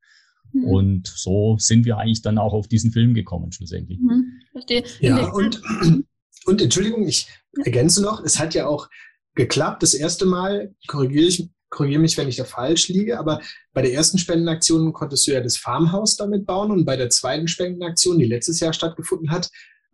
Mhm. 0.53 0.65
Und 0.65 1.07
so 1.09 1.57
sind 1.59 1.85
wir 1.85 1.99
eigentlich 1.99 2.23
dann 2.23 2.39
auch 2.39 2.53
auf 2.53 2.69
diesen 2.69 2.93
Film 2.93 3.15
gekommen, 3.15 3.53
schlussendlich. 3.53 3.99
Mhm. 3.99 4.41
Verstehe. 4.53 4.85
Ja, 5.01 5.31
und, 5.31 5.61
und 6.47 6.63
Entschuldigung, 6.63 7.07
ich 7.07 7.29
ergänze 7.65 8.03
noch, 8.03 8.25
es 8.25 8.39
hat 8.39 8.55
ja 8.55 8.67
auch 8.67 8.89
geklappt, 9.35 9.83
das 9.83 9.95
erste 9.95 10.27
Mal, 10.27 10.75
korrigiere 10.87 11.27
ich, 11.27 11.49
korrigiere 11.71 12.01
mich, 12.01 12.17
wenn 12.17 12.29
ich 12.29 12.37
da 12.37 12.45
falsch 12.45 12.89
liege, 12.89 13.19
aber 13.19 13.41
bei 13.73 13.83
der 13.83 13.93
ersten 13.93 14.19
Spendenaktion 14.19 14.93
konntest 14.93 15.27
du 15.27 15.33
ja 15.33 15.41
das 15.41 15.57
Farmhaus 15.57 16.17
damit 16.17 16.47
bauen 16.47 16.71
und 16.71 16.85
bei 16.85 16.97
der 16.97 17.11
zweiten 17.11 17.47
Spendenaktion, 17.47 18.19
die 18.19 18.25
letztes 18.25 18.61
Jahr 18.61 18.73
stattgefunden 18.73 19.31
hat, 19.31 19.51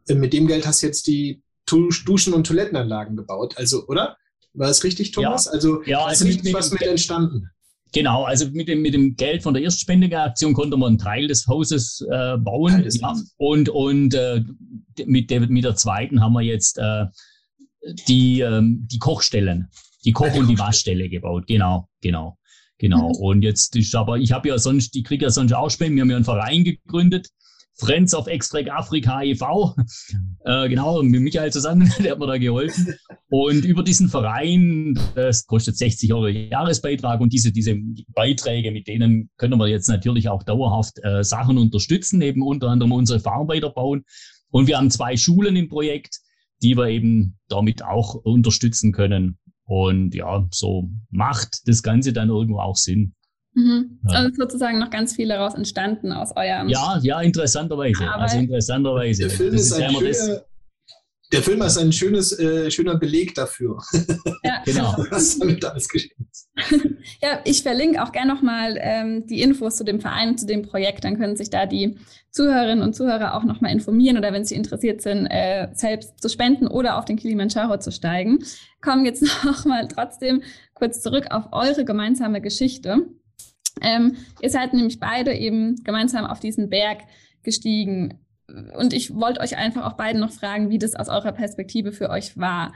äh, 0.09 0.14
mit 0.14 0.33
dem 0.33 0.46
Geld 0.46 0.66
hast 0.66 0.83
du 0.83 0.87
jetzt 0.87 1.07
die 1.07 1.42
Duschen- 1.66 2.35
und 2.35 2.46
Toilettenanlagen 2.46 3.16
gebaut, 3.16 3.54
also, 3.57 3.87
oder? 3.87 4.16
War 4.54 4.68
das 4.68 4.84
richtig, 4.84 5.10
Thomas? 5.10 5.46
Ja, 5.46 5.52
also, 5.52 5.82
ja, 5.84 6.04
also 6.04 6.24
mit, 6.24 6.52
was 6.52 6.70
mit 6.70 6.82
entstanden? 6.82 7.50
Genau, 7.92 8.24
also 8.24 8.46
mit 8.50 8.66
dem, 8.66 8.82
mit 8.82 8.92
dem 8.92 9.14
Geld 9.14 9.42
von 9.42 9.54
der 9.54 9.62
Erstspendeaktion 9.62 10.52
konnte 10.52 10.76
man 10.76 10.88
einen 10.88 10.98
Teil 10.98 11.28
des 11.28 11.46
Hauses 11.46 12.04
äh, 12.10 12.36
bauen. 12.38 12.82
Des 12.82 13.00
ja. 13.00 13.14
Und, 13.36 13.68
und 13.68 14.14
äh, 14.14 14.42
mit, 15.06 15.30
der, 15.30 15.40
mit 15.48 15.64
der 15.64 15.76
zweiten 15.76 16.20
haben 16.20 16.32
wir 16.32 16.42
jetzt 16.42 16.76
äh, 16.78 17.06
die, 18.08 18.40
ähm, 18.40 18.86
die 18.90 18.98
Kochstellen, 18.98 19.68
die 20.04 20.12
Koch- 20.12 20.34
und 20.34 20.48
die 20.48 20.58
Waschstelle 20.58 21.08
gebaut. 21.08 21.46
Genau, 21.46 21.88
genau, 22.00 22.36
genau. 22.78 23.10
Mhm. 23.10 23.14
Und 23.20 23.42
jetzt 23.42 23.76
ist 23.76 23.94
aber, 23.94 24.18
ich 24.18 24.32
habe 24.32 24.48
ja 24.48 24.58
sonst, 24.58 24.96
ich 24.96 25.04
kriege 25.04 25.26
ja 25.26 25.30
sonst 25.30 25.52
auch 25.52 25.70
Spenden. 25.70 25.96
Wir 25.96 26.02
haben 26.02 26.10
ja 26.10 26.16
einen 26.16 26.24
Verein 26.24 26.64
gegründet, 26.64 27.28
Friends 27.76 28.14
of 28.14 28.26
Extract 28.28 28.70
Afrika 28.70 29.22
e.V. 29.22 29.74
Äh, 30.44 30.68
genau, 30.68 31.02
mit 31.02 31.22
Michael 31.22 31.52
zusammen, 31.52 31.92
der 31.98 32.12
hat 32.12 32.18
mir 32.18 32.26
da 32.26 32.38
geholfen. 32.38 32.94
Und 33.28 33.64
über 33.64 33.82
diesen 33.82 34.08
Verein, 34.08 34.98
das 35.14 35.46
kostet 35.46 35.76
60 35.76 36.12
Euro 36.12 36.28
Jahresbeitrag 36.28 37.20
und 37.20 37.32
diese, 37.32 37.50
diese 37.50 37.76
Beiträge, 38.14 38.70
mit 38.70 38.87
denen 38.87 39.30
können 39.37 39.58
wir 39.58 39.68
jetzt 39.68 39.88
natürlich 39.88 40.28
auch 40.28 40.42
dauerhaft 40.44 41.02
äh, 41.02 41.24
Sachen 41.24 41.58
unterstützen, 41.58 42.22
eben 42.22 42.42
unter 42.42 42.68
anderem 42.68 42.92
unsere 42.92 43.20
Fahrarbeiter 43.20 43.70
bauen. 43.70 44.04
Und 44.50 44.68
wir 44.68 44.78
haben 44.78 44.90
zwei 44.90 45.16
Schulen 45.16 45.56
im 45.56 45.68
Projekt, 45.68 46.20
die 46.62 46.76
wir 46.76 46.87
eben 46.88 47.38
damit 47.48 47.84
auch 47.84 48.14
unterstützen 48.14 48.92
können. 48.92 49.38
Und 49.64 50.14
ja, 50.14 50.46
so 50.50 50.90
macht 51.10 51.66
das 51.66 51.82
Ganze 51.82 52.12
dann 52.12 52.28
irgendwo 52.28 52.60
auch 52.60 52.76
Sinn. 52.76 53.14
Mhm. 53.54 54.00
Ja. 54.08 54.18
Also 54.18 54.34
sozusagen 54.36 54.78
noch 54.78 54.90
ganz 54.90 55.14
viel 55.14 55.28
daraus 55.28 55.54
entstanden 55.54 56.12
aus 56.12 56.30
eurem. 56.36 56.68
Ja, 56.68 56.98
ja, 57.02 57.20
interessanterweise. 57.20 58.04
Aber 58.08 58.22
also 58.22 58.38
interessanterweise. 58.38 59.22
Der 59.22 59.30
Film, 59.30 59.54
ist, 59.54 59.70
ist 59.70 59.80
ein 59.80 59.94
schöner, 59.94 60.44
der 61.34 61.42
Film 61.42 61.62
ist 61.62 61.78
ein 61.78 61.92
schönes, 61.92 62.38
äh, 62.38 62.70
schöner 62.70 62.96
Beleg 62.96 63.34
dafür. 63.34 63.82
Ja, 64.44 64.62
genau. 64.64 64.94
Was 65.10 65.38
damit 65.38 65.64
alles 65.64 65.88
geschehen 65.88 66.28
ist. 66.30 66.48
ja, 67.22 67.40
ich 67.44 67.62
verlinke 67.62 68.02
auch 68.02 68.12
gerne 68.12 68.32
nochmal 68.32 68.78
ähm, 68.80 69.26
die 69.26 69.42
Infos 69.42 69.76
zu 69.76 69.84
dem 69.84 70.00
Verein, 70.00 70.38
zu 70.38 70.46
dem 70.46 70.62
Projekt. 70.62 71.02
Dann 71.02 71.18
können 71.18 71.36
sich 71.36 71.50
da 71.50 71.66
die 71.66 71.98
Zuhörerinnen 72.30 72.84
und 72.84 72.94
Zuhörer 72.94 73.34
auch 73.34 73.42
nochmal 73.42 73.72
informieren 73.72 74.16
oder 74.16 74.32
wenn 74.32 74.44
sie 74.44 74.54
interessiert 74.54 75.02
sind, 75.02 75.26
äh, 75.26 75.68
selbst 75.72 76.20
zu 76.20 76.28
spenden 76.28 76.68
oder 76.68 76.98
auf 76.98 77.04
den 77.04 77.16
Kilimanjaro 77.16 77.78
zu 77.78 77.90
steigen. 77.90 78.38
Kommen 78.80 79.04
jetzt 79.04 79.22
nochmal 79.44 79.88
trotzdem 79.88 80.42
kurz 80.74 81.00
zurück 81.02 81.26
auf 81.30 81.48
eure 81.52 81.84
gemeinsame 81.84 82.42
Geschichte. 82.42 83.06
Ähm, 83.80 84.16
ihr 84.40 84.50
seid 84.50 84.72
nämlich 84.72 85.00
beide 85.00 85.34
eben 85.34 85.82
gemeinsam 85.84 86.24
auf 86.24 86.40
diesen 86.40 86.68
Berg 86.70 87.02
gestiegen. 87.42 88.20
Und 88.76 88.92
ich 88.92 89.14
wollte 89.14 89.40
euch 89.40 89.56
einfach 89.56 89.84
auch 89.84 89.96
beiden 89.96 90.20
noch 90.20 90.32
fragen, 90.32 90.70
wie 90.70 90.78
das 90.78 90.94
aus 90.94 91.08
eurer 91.08 91.32
Perspektive 91.32 91.92
für 91.92 92.10
euch 92.10 92.37
war. 92.37 92.72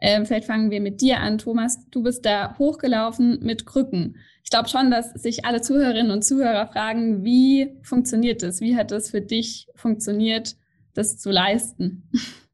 Ähm, 0.00 0.24
vielleicht 0.24 0.46
fangen 0.46 0.70
wir 0.70 0.80
mit 0.80 1.00
dir 1.02 1.20
an, 1.20 1.38
Thomas. 1.38 1.86
Du 1.90 2.02
bist 2.02 2.24
da 2.24 2.56
hochgelaufen 2.58 3.38
mit 3.42 3.66
Krücken. 3.66 4.16
Ich 4.42 4.50
glaube 4.50 4.68
schon, 4.68 4.90
dass 4.90 5.12
sich 5.12 5.44
alle 5.44 5.60
Zuhörerinnen 5.60 6.10
und 6.10 6.24
Zuhörer 6.24 6.66
fragen, 6.66 7.22
wie 7.22 7.76
funktioniert 7.82 8.42
das? 8.42 8.60
Wie 8.60 8.76
hat 8.76 8.90
das 8.90 9.10
für 9.10 9.20
dich 9.20 9.68
funktioniert, 9.74 10.56
das 10.94 11.18
zu 11.18 11.30
leisten? 11.30 12.10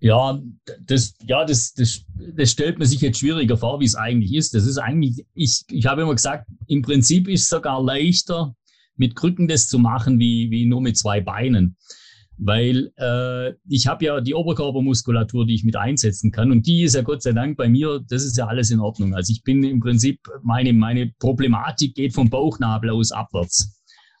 Ja, 0.00 0.40
das, 0.86 1.14
ja, 1.26 1.44
das, 1.44 1.74
das, 1.74 2.04
das 2.36 2.50
stellt 2.52 2.78
man 2.78 2.86
sich 2.86 3.00
jetzt 3.00 3.18
schwieriger 3.18 3.56
vor, 3.56 3.80
wie 3.80 3.84
es 3.84 3.96
eigentlich 3.96 4.32
ist. 4.32 4.54
Das 4.54 4.64
ist 4.64 4.78
eigentlich, 4.78 5.26
ich, 5.34 5.64
ich 5.70 5.86
habe 5.86 6.02
immer 6.02 6.14
gesagt, 6.14 6.48
im 6.68 6.82
Prinzip 6.82 7.26
ist 7.28 7.42
es 7.42 7.48
sogar 7.48 7.82
leichter, 7.82 8.54
mit 8.96 9.16
Krücken 9.16 9.48
das 9.48 9.68
zu 9.68 9.78
machen, 9.78 10.18
wie, 10.20 10.50
wie 10.50 10.66
nur 10.66 10.80
mit 10.80 10.96
zwei 10.96 11.20
Beinen. 11.20 11.76
Weil 12.36 12.92
äh, 12.96 13.54
ich 13.68 13.88
habe 13.88 14.04
ja 14.04 14.20
die 14.20 14.34
Oberkörpermuskulatur, 14.34 15.44
die 15.46 15.54
ich 15.54 15.64
mit 15.64 15.74
einsetzen 15.74 16.30
kann. 16.30 16.52
Und 16.52 16.68
die 16.68 16.82
ist 16.82 16.94
ja 16.94 17.02
Gott 17.02 17.22
sei 17.22 17.32
Dank 17.32 17.56
bei 17.56 17.68
mir, 17.68 18.00
das 18.08 18.24
ist 18.24 18.36
ja 18.36 18.46
alles 18.46 18.70
in 18.70 18.78
Ordnung. 18.78 19.14
Also 19.14 19.32
ich 19.32 19.42
bin 19.42 19.64
im 19.64 19.80
Prinzip, 19.80 20.20
meine, 20.42 20.72
meine 20.72 21.12
Problematik 21.18 21.96
geht 21.96 22.14
vom 22.14 22.30
Bauchnabel 22.30 22.90
aus 22.90 23.10
abwärts. 23.10 23.74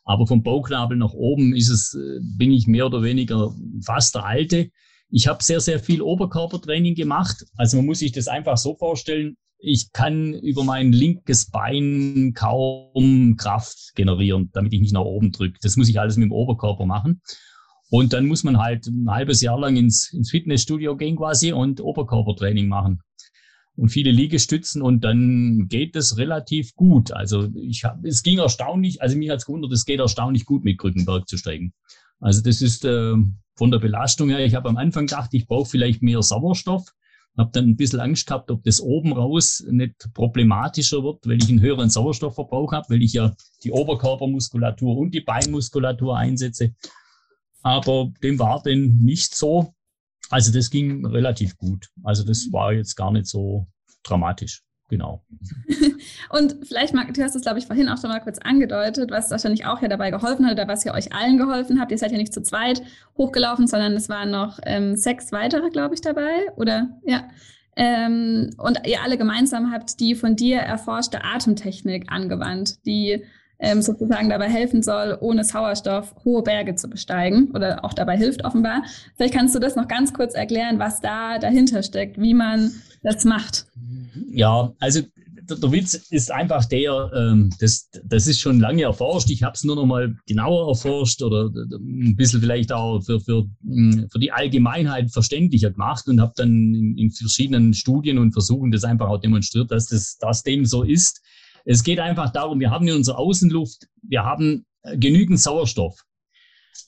Aber 0.04 0.26
vom 0.26 0.42
Bauchnabel 0.42 0.96
nach 0.96 1.12
oben 1.12 1.54
ist 1.54 1.68
es, 1.68 1.94
äh, 1.94 2.18
bin 2.20 2.50
ich 2.50 2.66
mehr 2.66 2.86
oder 2.86 3.04
weniger 3.04 3.54
fast 3.84 4.16
der 4.16 4.24
Alte. 4.24 4.70
Ich 5.10 5.26
habe 5.26 5.42
sehr, 5.42 5.60
sehr 5.60 5.80
viel 5.80 6.02
Oberkörpertraining 6.02 6.94
gemacht. 6.94 7.44
Also 7.56 7.78
man 7.78 7.86
muss 7.86 8.00
sich 8.00 8.12
das 8.12 8.28
einfach 8.28 8.58
so 8.58 8.74
vorstellen. 8.76 9.36
ich 9.60 9.92
kann 9.92 10.34
über 10.34 10.62
mein 10.62 10.92
linkes 10.92 11.50
Bein 11.50 12.32
kaum 12.34 13.36
Kraft 13.36 13.92
generieren, 13.96 14.50
damit 14.52 14.72
ich 14.72 14.80
mich 14.80 14.92
nach 14.92 15.00
oben 15.00 15.32
drücke. 15.32 15.58
Das 15.62 15.76
muss 15.76 15.88
ich 15.88 15.98
alles 15.98 16.16
mit 16.16 16.26
dem 16.26 16.32
Oberkörper 16.32 16.86
machen. 16.86 17.22
Und 17.90 18.12
dann 18.12 18.26
muss 18.26 18.44
man 18.44 18.58
halt 18.58 18.86
ein 18.86 19.10
halbes 19.10 19.40
Jahr 19.40 19.58
lang 19.58 19.76
ins, 19.76 20.12
ins 20.12 20.30
Fitnessstudio 20.30 20.96
gehen 20.96 21.16
quasi 21.16 21.52
und 21.52 21.80
Oberkörpertraining 21.80 22.68
machen. 22.68 23.00
Und 23.76 23.88
viele 23.90 24.10
Liegestützen 24.10 24.82
und 24.82 25.04
dann 25.04 25.66
geht 25.68 25.96
es 25.96 26.18
relativ 26.18 26.74
gut. 26.74 27.12
Also 27.12 27.48
ich 27.54 27.84
habe, 27.84 28.06
es 28.08 28.22
ging 28.22 28.38
erstaunlich, 28.38 29.00
also 29.00 29.16
mich 29.16 29.30
hat's 29.30 29.46
gewundert, 29.46 29.72
es 29.72 29.84
geht 29.84 30.00
erstaunlich 30.00 30.44
gut 30.46 30.64
mit 30.64 30.78
Krückenberg 30.78 31.28
zu 31.28 31.36
steigen. 31.36 31.72
Also 32.20 32.42
das 32.42 32.62
ist 32.62 32.84
äh, 32.84 33.14
von 33.54 33.70
der 33.70 33.78
Belastung 33.78 34.28
her, 34.28 34.44
ich 34.44 34.54
habe 34.54 34.68
am 34.68 34.76
Anfang 34.76 35.06
gedacht, 35.06 35.30
ich 35.32 35.46
brauche 35.46 35.68
vielleicht 35.68 36.02
mehr 36.02 36.22
Sauerstoff. 36.22 36.94
Habe 37.36 37.50
dann 37.52 37.68
ein 37.68 37.76
bisschen 37.76 38.00
Angst 38.00 38.26
gehabt, 38.26 38.50
ob 38.50 38.64
das 38.64 38.80
oben 38.80 39.12
raus 39.12 39.64
nicht 39.70 40.12
problematischer 40.12 41.04
wird, 41.04 41.24
weil 41.26 41.40
ich 41.40 41.48
einen 41.48 41.60
höheren 41.60 41.88
Sauerstoffverbrauch 41.88 42.72
habe, 42.72 42.90
weil 42.90 43.02
ich 43.02 43.12
ja 43.12 43.32
die 43.62 43.70
Oberkörpermuskulatur 43.70 44.96
und 44.96 45.14
die 45.14 45.20
Beinmuskulatur 45.20 46.16
einsetze. 46.16 46.74
Aber 47.62 48.12
dem 48.24 48.40
war 48.40 48.60
denn 48.62 48.98
nicht 48.98 49.36
so. 49.36 49.72
Also 50.30 50.52
das 50.52 50.70
ging 50.70 51.06
relativ 51.06 51.56
gut. 51.56 51.88
Also 52.02 52.24
das 52.24 52.48
war 52.50 52.72
jetzt 52.72 52.96
gar 52.96 53.12
nicht 53.12 53.26
so 53.26 53.68
dramatisch. 54.02 54.62
Genau. 54.88 55.22
Und 56.30 56.56
vielleicht, 56.66 56.94
Marc, 56.94 57.12
du 57.12 57.22
hast 57.22 57.36
es, 57.36 57.42
glaube 57.42 57.58
ich, 57.58 57.66
vorhin 57.66 57.88
auch 57.88 58.00
schon 58.00 58.10
mal 58.10 58.20
kurz 58.20 58.38
angedeutet, 58.38 59.10
was 59.10 59.30
wahrscheinlich 59.30 59.66
auch 59.66 59.82
ja 59.82 59.88
dabei 59.88 60.10
geholfen 60.10 60.46
hat 60.46 60.52
oder 60.52 60.66
was 60.66 60.84
ja 60.84 60.94
euch 60.94 61.12
allen 61.12 61.36
geholfen 61.36 61.78
hat. 61.78 61.90
Ihr 61.90 61.98
seid 61.98 62.10
ja 62.10 62.16
nicht 62.16 62.32
zu 62.32 62.42
zweit 62.42 62.82
hochgelaufen, 63.18 63.66
sondern 63.66 63.92
es 63.92 64.08
waren 64.08 64.30
noch 64.30 64.58
ähm, 64.64 64.96
sechs 64.96 65.30
weitere, 65.30 65.68
glaube 65.68 65.94
ich, 65.94 66.00
dabei. 66.00 66.30
Oder 66.56 66.88
ja. 67.04 67.28
Ähm, 67.76 68.50
und 68.56 68.80
ihr 68.86 69.02
alle 69.02 69.18
gemeinsam 69.18 69.70
habt 69.72 70.00
die 70.00 70.14
von 70.14 70.36
dir 70.36 70.58
erforschte 70.58 71.22
Atemtechnik 71.22 72.10
angewandt, 72.10 72.84
die 72.86 73.24
ähm, 73.60 73.82
sozusagen 73.82 74.30
dabei 74.30 74.48
helfen 74.48 74.82
soll, 74.82 75.18
ohne 75.20 75.44
Sauerstoff 75.44 76.14
hohe 76.24 76.42
Berge 76.42 76.76
zu 76.76 76.88
besteigen 76.88 77.50
oder 77.52 77.84
auch 77.84 77.92
dabei 77.92 78.16
hilft 78.16 78.44
offenbar. 78.44 78.82
Vielleicht 79.16 79.34
kannst 79.34 79.54
du 79.54 79.58
das 79.58 79.76
noch 79.76 79.88
ganz 79.88 80.14
kurz 80.14 80.34
erklären, 80.34 80.78
was 80.78 81.00
da 81.00 81.38
dahinter 81.38 81.82
steckt, 81.82 82.20
wie 82.20 82.34
man 82.34 82.72
das 83.02 83.24
macht. 83.24 83.66
Ja, 84.30 84.72
also 84.78 85.02
der 85.50 85.72
Witz 85.72 85.94
ist 85.94 86.30
einfach 86.30 86.64
der, 86.66 87.10
ähm, 87.14 87.50
das, 87.58 87.88
das 88.04 88.26
ist 88.26 88.40
schon 88.40 88.60
lange 88.60 88.82
erforscht. 88.82 89.30
Ich 89.30 89.42
habe 89.42 89.54
es 89.54 89.64
nur 89.64 89.76
noch 89.76 89.86
mal 89.86 90.14
genauer 90.26 90.68
erforscht 90.68 91.22
oder 91.22 91.46
ein 91.46 92.16
bisschen 92.16 92.40
vielleicht 92.40 92.72
auch 92.72 93.00
für, 93.00 93.20
für, 93.20 93.48
hm, 93.62 94.08
für 94.10 94.18
die 94.18 94.32
Allgemeinheit 94.32 95.10
verständlicher 95.10 95.70
gemacht 95.70 96.06
und 96.08 96.20
habe 96.20 96.32
dann 96.36 96.74
in, 96.74 96.98
in, 96.98 97.10
verschiedenen 97.10 97.72
Studien 97.72 98.18
und 98.18 98.32
Versuchen 98.32 98.70
das 98.70 98.84
einfach 98.84 99.08
auch 99.08 99.20
demonstriert, 99.20 99.70
dass 99.70 99.86
das 99.86 100.18
dass 100.18 100.42
dem 100.42 100.66
so 100.66 100.82
ist. 100.82 101.22
Es 101.64 101.82
geht 101.82 101.98
einfach 101.98 102.30
darum, 102.30 102.60
wir 102.60 102.70
haben 102.70 102.86
in 102.86 102.96
unserer 102.96 103.18
Außenluft, 103.18 103.88
wir 104.02 104.24
haben 104.24 104.66
genügend 104.96 105.40
Sauerstoff. 105.40 106.04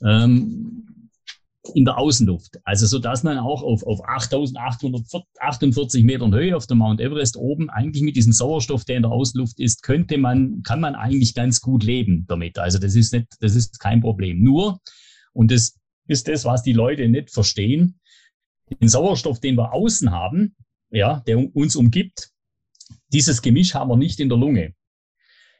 Ähm, 0.03 0.90
in 1.75 1.85
der 1.85 1.99
Außenluft. 1.99 2.59
Also 2.65 2.87
so 2.87 2.99
dass 2.99 3.23
man 3.23 3.39
auch 3.39 3.63
auf, 3.63 3.83
auf 3.83 4.03
8.848 4.05 6.05
Metern 6.05 6.35
Höhe 6.35 6.57
auf 6.57 6.67
der 6.67 6.77
Mount 6.77 7.01
Everest 7.01 7.37
oben 7.37 7.71
eigentlich 7.71 8.03
mit 8.03 8.17
diesem 8.17 8.33
Sauerstoff, 8.33 8.85
der 8.85 8.97
in 8.97 9.03
der 9.03 9.13
Außenluft 9.13 9.61
ist, 9.61 9.83
könnte 9.83 10.19
man, 10.19 10.63
kann 10.63 10.81
man 10.81 10.95
eigentlich 10.95 11.35
ganz 11.35 11.61
gut 11.61 11.85
leben 11.85 12.25
damit. 12.29 12.59
Also 12.59 12.79
das 12.79 12.95
ist 12.95 13.13
nicht, 13.13 13.27
das 13.41 13.55
ist 13.55 13.79
kein 13.79 14.01
Problem. 14.01 14.43
Nur, 14.43 14.81
und 15.33 15.51
das 15.51 15.79
ist 16.07 16.29
das, 16.29 16.45
was 16.45 16.63
die 16.63 16.73
Leute 16.73 17.09
nicht 17.09 17.31
verstehen, 17.31 18.01
den 18.81 18.89
Sauerstoff, 18.89 19.41
den 19.41 19.57
wir 19.57 19.73
außen 19.73 20.11
haben, 20.11 20.55
ja, 20.91 21.21
der 21.27 21.55
uns 21.55 21.77
umgibt, 21.77 22.31
dieses 23.13 23.43
Gemisch 23.43 23.75
haben 23.75 23.91
wir 23.91 23.97
nicht 23.97 24.21
in 24.21 24.29
der 24.29 24.39
Lunge. 24.39 24.75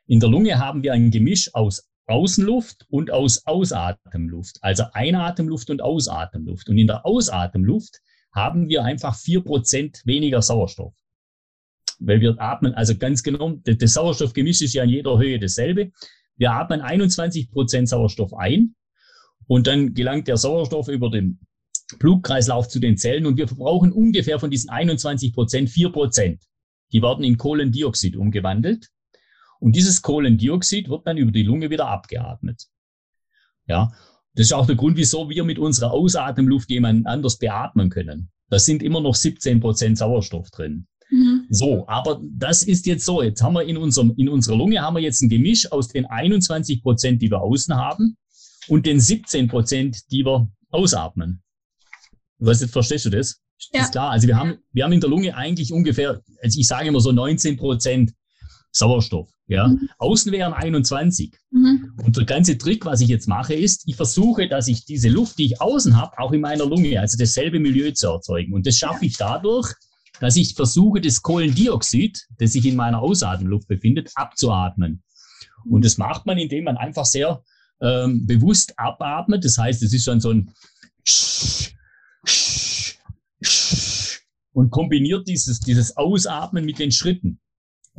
In 0.07 0.21
der 0.21 0.29
Lunge 0.29 0.59
haben 0.59 0.83
wir 0.83 0.93
ein 0.93 1.11
Gemisch 1.11 1.55
aus 1.55 1.90
Außenluft 2.11 2.87
und 2.91 3.11
aus 3.11 3.47
Ausatemluft, 3.47 4.59
also 4.63 4.85
Einatemluft 4.93 5.71
und 5.71 5.81
Ausatemluft. 5.81 6.69
Und 6.69 6.79
in 6.79 6.87
der 6.87 7.07
Ausatemluft 7.07 8.01
haben 8.33 8.69
wir 8.69 8.85
einfach 8.85 9.17
vier 9.17 9.43
Prozent 9.43 10.03
weniger 10.05 10.43
Sauerstoff. 10.43 10.95
Weil 11.99 12.21
wir 12.21 12.41
atmen, 12.41 12.75
also 12.75 12.97
ganz 12.97 13.23
genau, 13.23 13.53
das 13.65 13.93
Sauerstoffgemisch 13.93 14.63
ist 14.63 14.75
ja 14.75 14.85
in 14.85 14.91
jeder 14.91 15.19
Höhe 15.19 15.39
dasselbe. 15.39 15.93
Wir 16.37 16.53
atmen 16.53 16.81
21 16.81 17.51
Prozent 17.51 17.89
Sauerstoff 17.89 18.35
ein 18.35 18.75
und 19.47 19.67
dann 19.67 19.95
gelangt 19.95 20.29
der 20.29 20.37
Sauerstoff 20.37 20.89
über 20.89 21.11
den 21.11 21.41
Blutkreislauf 21.99 22.69
zu 22.69 22.79
den 22.79 22.97
Zellen 22.97 23.27
und 23.27 23.37
wir 23.37 23.49
verbrauchen 23.49 23.93
ungefähr 23.93 24.39
von 24.39 24.51
diesen 24.51 24.71
21 24.71 25.33
Prozent 25.33 25.71
4 25.71 25.91
Prozent. 25.91 26.43
Die 26.93 27.03
werden 27.03 27.25
in 27.25 27.37
Kohlendioxid 27.37 28.17
umgewandelt. 28.17 28.89
Und 29.61 29.77
dieses 29.77 30.03
Kohlendioxid 30.03 30.89
wird 30.89 31.07
dann 31.07 31.17
über 31.17 31.31
die 31.31 31.43
Lunge 31.43 31.71
wieder 31.71 31.87
abgeatmet. 31.87 32.67
Ja, 33.67 33.93
das 34.35 34.47
ist 34.47 34.53
auch 34.53 34.67
der 34.67 34.77
Grund, 34.77 34.97
wieso 34.97 35.29
wir 35.29 35.45
mit 35.45 35.59
unserer 35.59 35.93
Ausatemluft 35.93 36.71
jemanden 36.71 37.07
anders 37.07 37.39
beatmen 37.39 37.91
können. 37.91 38.31
Da 38.49 38.59
sind 38.59 38.83
immer 38.83 39.01
noch 39.01 39.15
17 39.15 39.61
Prozent 39.61 39.99
Sauerstoff 39.99 40.51
drin. 40.51 40.87
Mhm. 41.11 41.47
So, 41.51 41.87
aber 41.89 42.21
das 42.23 42.63
ist 42.63 42.87
jetzt 42.87 43.05
so. 43.05 43.23
Jetzt 43.23 43.43
haben 43.43 43.55
wir 43.55 43.65
in 43.65 43.77
unserem, 43.77 44.15
in 44.17 44.29
unserer 44.29 44.57
Lunge 44.57 44.81
haben 44.81 44.97
wir 44.97 45.03
jetzt 45.03 45.23
ein 45.23 45.29
Gemisch 45.29 45.71
aus 45.71 45.89
den 45.89 46.07
21 46.07 46.83
Prozent, 46.83 47.23
die 47.23 47.31
wir 47.31 47.41
außen 47.41 47.75
haben 47.75 48.17
und 48.69 48.87
den 48.87 48.99
17 48.99 49.49
Prozent, 49.49 50.11
die 50.11 50.25
wir 50.25 50.51
ausatmen. 50.71 51.43
Was, 52.39 52.65
verstehst 52.65 53.05
du 53.05 53.11
das? 53.11 53.41
Ja. 53.73 53.83
Ist 53.83 53.93
klar. 53.93 54.11
Also 54.11 54.27
wir 54.27 54.37
haben, 54.37 54.59
wir 54.73 54.85
haben 54.85 54.93
in 54.93 55.01
der 55.01 55.11
Lunge 55.11 55.37
eigentlich 55.37 55.73
ungefähr, 55.73 56.23
also 56.43 56.59
ich 56.59 56.67
sage 56.67 56.89
immer 56.89 57.01
so 57.01 57.13
19 57.13 57.57
Prozent 57.57 58.15
Sauerstoff. 58.73 59.31
Ja, 59.47 59.69
mhm. 59.69 59.89
außen 59.99 60.31
wären 60.31 60.53
21. 60.53 61.33
Mhm. 61.51 61.93
Und 62.05 62.17
der 62.17 62.25
ganze 62.25 62.57
Trick, 62.57 62.87
was 62.87 63.01
ich 63.01 63.09
jetzt 63.09 63.27
mache, 63.27 63.55
ist, 63.55 63.83
ich 63.87 63.97
versuche, 63.97 64.49
dass 64.49 64.69
ich 64.69 64.85
diese 64.85 65.09
Luft, 65.09 65.39
die 65.39 65.47
ich 65.47 65.61
außen 65.61 66.01
habe, 66.01 66.19
auch 66.19 66.33
in 66.33 66.41
meiner 66.41 66.67
Lunge, 66.67 67.01
also 67.01 67.19
dasselbe 67.19 67.59
Milieu 67.59 67.91
zu 67.91 68.09
erzeugen. 68.09 68.53
Und 68.53 68.67
das 68.67 68.77
schaffe 68.77 69.05
ich 69.07 69.17
dadurch, 69.17 69.73
dass 70.21 70.37
ich 70.37 70.55
versuche, 70.55 71.01
das 71.01 71.23
Kohlendioxid, 71.23 72.27
das 72.39 72.53
sich 72.53 72.65
in 72.67 72.77
meiner 72.77 73.01
Ausatemluft 73.01 73.67
befindet, 73.67 74.11
abzuatmen. 74.15 75.03
Und 75.65 75.85
das 75.85 75.99
macht 75.99 76.27
man, 76.27 76.39
indem 76.39 76.65
man 76.65 76.77
einfach 76.77 77.05
sehr 77.05 77.43
ähm, 77.81 78.27
bewusst 78.27 78.79
abatmet. 78.79 79.45
Das 79.45 79.59
heißt, 79.59 79.83
es 79.83 79.93
ist 79.93 80.05
schon 80.05 80.21
so 80.21 80.31
ein 80.31 80.53
und 84.53 84.71
kombiniert 84.71 85.27
dieses, 85.29 85.61
dieses 85.61 85.97
Ausatmen 85.97 86.65
mit 86.65 86.79
den 86.79 86.93
Schritten. 86.93 87.41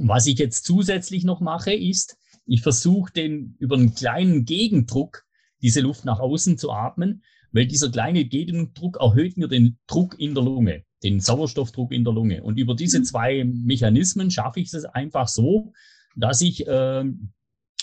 Was 0.03 0.25
ich 0.25 0.39
jetzt 0.39 0.65
zusätzlich 0.65 1.23
noch 1.23 1.41
mache, 1.41 1.73
ist, 1.73 2.17
ich 2.45 2.61
versuche 2.61 3.13
den 3.13 3.55
über 3.59 3.75
einen 3.75 3.93
kleinen 3.93 4.45
Gegendruck 4.45 5.23
diese 5.61 5.81
Luft 5.81 6.05
nach 6.05 6.19
außen 6.19 6.57
zu 6.57 6.71
atmen, 6.71 7.23
weil 7.51 7.67
dieser 7.67 7.91
kleine 7.91 8.25
Gegendruck 8.25 8.97
erhöht 8.99 9.37
mir 9.37 9.47
den 9.47 9.77
Druck 9.85 10.19
in 10.19 10.33
der 10.33 10.43
Lunge, 10.43 10.83
den 11.03 11.19
Sauerstoffdruck 11.19 11.91
in 11.91 12.03
der 12.03 12.13
Lunge. 12.13 12.41
Und 12.43 12.57
über 12.57 12.75
diese 12.75 12.99
mhm. 12.99 13.03
zwei 13.03 13.43
Mechanismen 13.43 14.31
schaffe 14.31 14.59
ich 14.59 14.73
es 14.73 14.85
einfach 14.85 15.27
so, 15.27 15.71
dass 16.15 16.41
ich, 16.41 16.65
äh, 16.67 17.03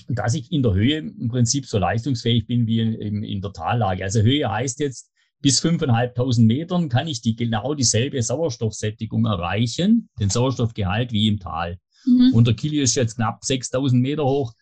dass 0.08 0.34
ich 0.34 0.50
in 0.50 0.62
der 0.62 0.74
Höhe 0.74 0.98
im 0.98 1.28
Prinzip 1.28 1.66
so 1.66 1.78
leistungsfähig 1.78 2.46
bin 2.46 2.66
wie 2.66 2.80
in, 2.80 3.22
in 3.22 3.40
der 3.40 3.52
Tallage. 3.52 4.02
Also 4.02 4.22
Höhe 4.22 4.50
heißt 4.50 4.80
jetzt, 4.80 5.12
bis 5.40 5.62
5.500 5.62 6.40
Metern 6.40 6.88
kann 6.88 7.06
ich 7.06 7.20
die 7.20 7.36
genau 7.36 7.74
dieselbe 7.74 8.20
Sauerstoffsättigung 8.20 9.24
erreichen, 9.24 10.08
den 10.18 10.30
Sauerstoffgehalt 10.30 11.12
wie 11.12 11.28
im 11.28 11.38
Tal. 11.38 11.78
Mhm. 12.04 12.32
Und 12.32 12.46
der 12.46 12.54
Kili 12.54 12.80
ist 12.80 12.94
jetzt 12.94 13.16
knapp 13.16 13.44
6000 13.44 14.00
Meter 14.00 14.24
hoch. 14.24 14.54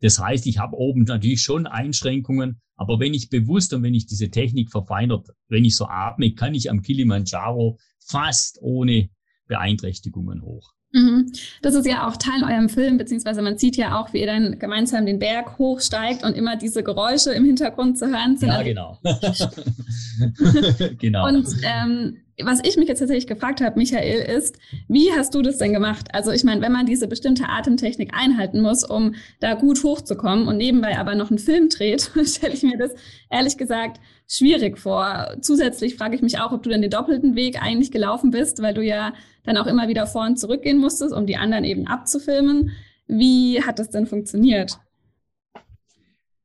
Das 0.00 0.18
heißt, 0.18 0.46
ich 0.46 0.58
habe 0.58 0.76
oben 0.76 1.04
natürlich 1.04 1.42
schon 1.42 1.66
Einschränkungen, 1.66 2.60
aber 2.76 2.98
wenn 2.98 3.14
ich 3.14 3.30
bewusst 3.30 3.72
und 3.72 3.82
wenn 3.82 3.94
ich 3.94 4.06
diese 4.06 4.30
Technik 4.30 4.70
verfeinert, 4.70 5.28
wenn 5.48 5.64
ich 5.64 5.76
so 5.76 5.86
atme, 5.86 6.34
kann 6.34 6.54
ich 6.54 6.70
am 6.70 6.82
Kilimanjaro 6.82 7.78
fast 8.04 8.58
ohne 8.60 9.10
Beeinträchtigungen 9.46 10.42
hoch. 10.42 10.72
Mhm. 10.92 11.32
Das 11.62 11.74
ist 11.74 11.86
ja 11.86 12.06
auch 12.06 12.16
Teil 12.16 12.44
eurem 12.44 12.68
Film, 12.68 12.98
beziehungsweise 12.98 13.40
man 13.40 13.56
sieht 13.56 13.76
ja 13.76 13.98
auch, 13.98 14.12
wie 14.12 14.20
ihr 14.20 14.26
dann 14.26 14.58
gemeinsam 14.58 15.06
den 15.06 15.18
Berg 15.18 15.58
hochsteigt 15.58 16.22
und 16.22 16.34
immer 16.34 16.56
diese 16.56 16.82
Geräusche 16.82 17.32
im 17.32 17.44
Hintergrund 17.44 17.98
zu 17.98 18.08
hören 18.08 18.36
sind. 18.36 18.48
Ja, 18.50 18.56
also 18.56 18.68
genau. 18.68 18.98
genau. 20.98 21.28
Und 21.28 21.46
ähm, 21.62 22.18
was 22.44 22.60
ich 22.64 22.76
mich 22.76 22.88
jetzt 22.88 23.00
tatsächlich 23.00 23.26
gefragt 23.26 23.60
habe, 23.60 23.78
Michael, 23.78 24.22
ist, 24.22 24.58
wie 24.88 25.12
hast 25.12 25.34
du 25.34 25.42
das 25.42 25.58
denn 25.58 25.72
gemacht? 25.72 26.08
Also 26.12 26.30
ich 26.30 26.44
meine, 26.44 26.60
wenn 26.60 26.72
man 26.72 26.86
diese 26.86 27.08
bestimmte 27.08 27.48
Atemtechnik 27.48 28.14
einhalten 28.14 28.60
muss, 28.60 28.84
um 28.84 29.14
da 29.40 29.54
gut 29.54 29.82
hochzukommen 29.82 30.48
und 30.48 30.56
nebenbei 30.56 30.98
aber 30.98 31.14
noch 31.14 31.30
einen 31.30 31.38
Film 31.38 31.68
dreht, 31.68 32.10
stelle 32.24 32.54
ich 32.54 32.62
mir 32.62 32.78
das 32.78 32.92
ehrlich 33.30 33.56
gesagt 33.56 34.00
schwierig 34.28 34.78
vor. 34.78 35.36
Zusätzlich 35.40 35.96
frage 35.96 36.16
ich 36.16 36.22
mich 36.22 36.38
auch, 36.38 36.52
ob 36.52 36.62
du 36.62 36.70
dann 36.70 36.82
den 36.82 36.90
doppelten 36.90 37.36
Weg 37.36 37.62
eigentlich 37.62 37.90
gelaufen 37.90 38.30
bist, 38.30 38.62
weil 38.62 38.74
du 38.74 38.82
ja 38.82 39.12
dann 39.44 39.56
auch 39.56 39.66
immer 39.66 39.88
wieder 39.88 40.06
vor 40.06 40.24
und 40.26 40.38
zurückgehen 40.38 40.78
musstest, 40.78 41.12
um 41.12 41.26
die 41.26 41.36
anderen 41.36 41.64
eben 41.64 41.86
abzufilmen. 41.86 42.70
Wie 43.06 43.62
hat 43.62 43.78
das 43.78 43.90
denn 43.90 44.06
funktioniert? 44.06 44.78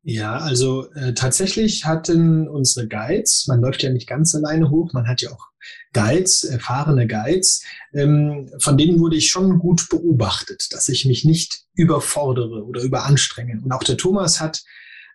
Ja, 0.10 0.38
also 0.38 0.90
äh, 0.94 1.14
tatsächlich 1.14 1.84
hatten 1.84 2.48
unsere 2.48 2.88
Guides, 2.88 3.46
man 3.48 3.60
läuft 3.60 3.84
ja 3.84 3.90
nicht 3.90 4.08
ganz 4.08 4.34
alleine 4.34 4.70
hoch, 4.70 4.94
man 4.94 5.06
hat 5.06 5.22
ja 5.22 5.32
auch 5.32 5.50
Guides, 5.92 6.46
erfahrene 6.46 7.08
Guides, 7.08 7.62
ähm, 7.94 8.50
von 8.58 8.78
denen 8.78 9.02
wurde 9.02 9.18
ich 9.18 9.30
schon 9.30 9.60
gut 9.60 9.90
beobachtet, 9.90 10.70
dass 10.72 10.88
ich 10.88 11.04
mich 11.04 11.26
nicht 11.26 11.64
überfordere 11.74 12.64
oder 12.64 12.84
überanstrenge. 12.84 13.60
Und 13.62 13.74
auch 13.74 13.84
der 13.84 13.98
Thomas 13.98 14.40
hat 14.40 14.64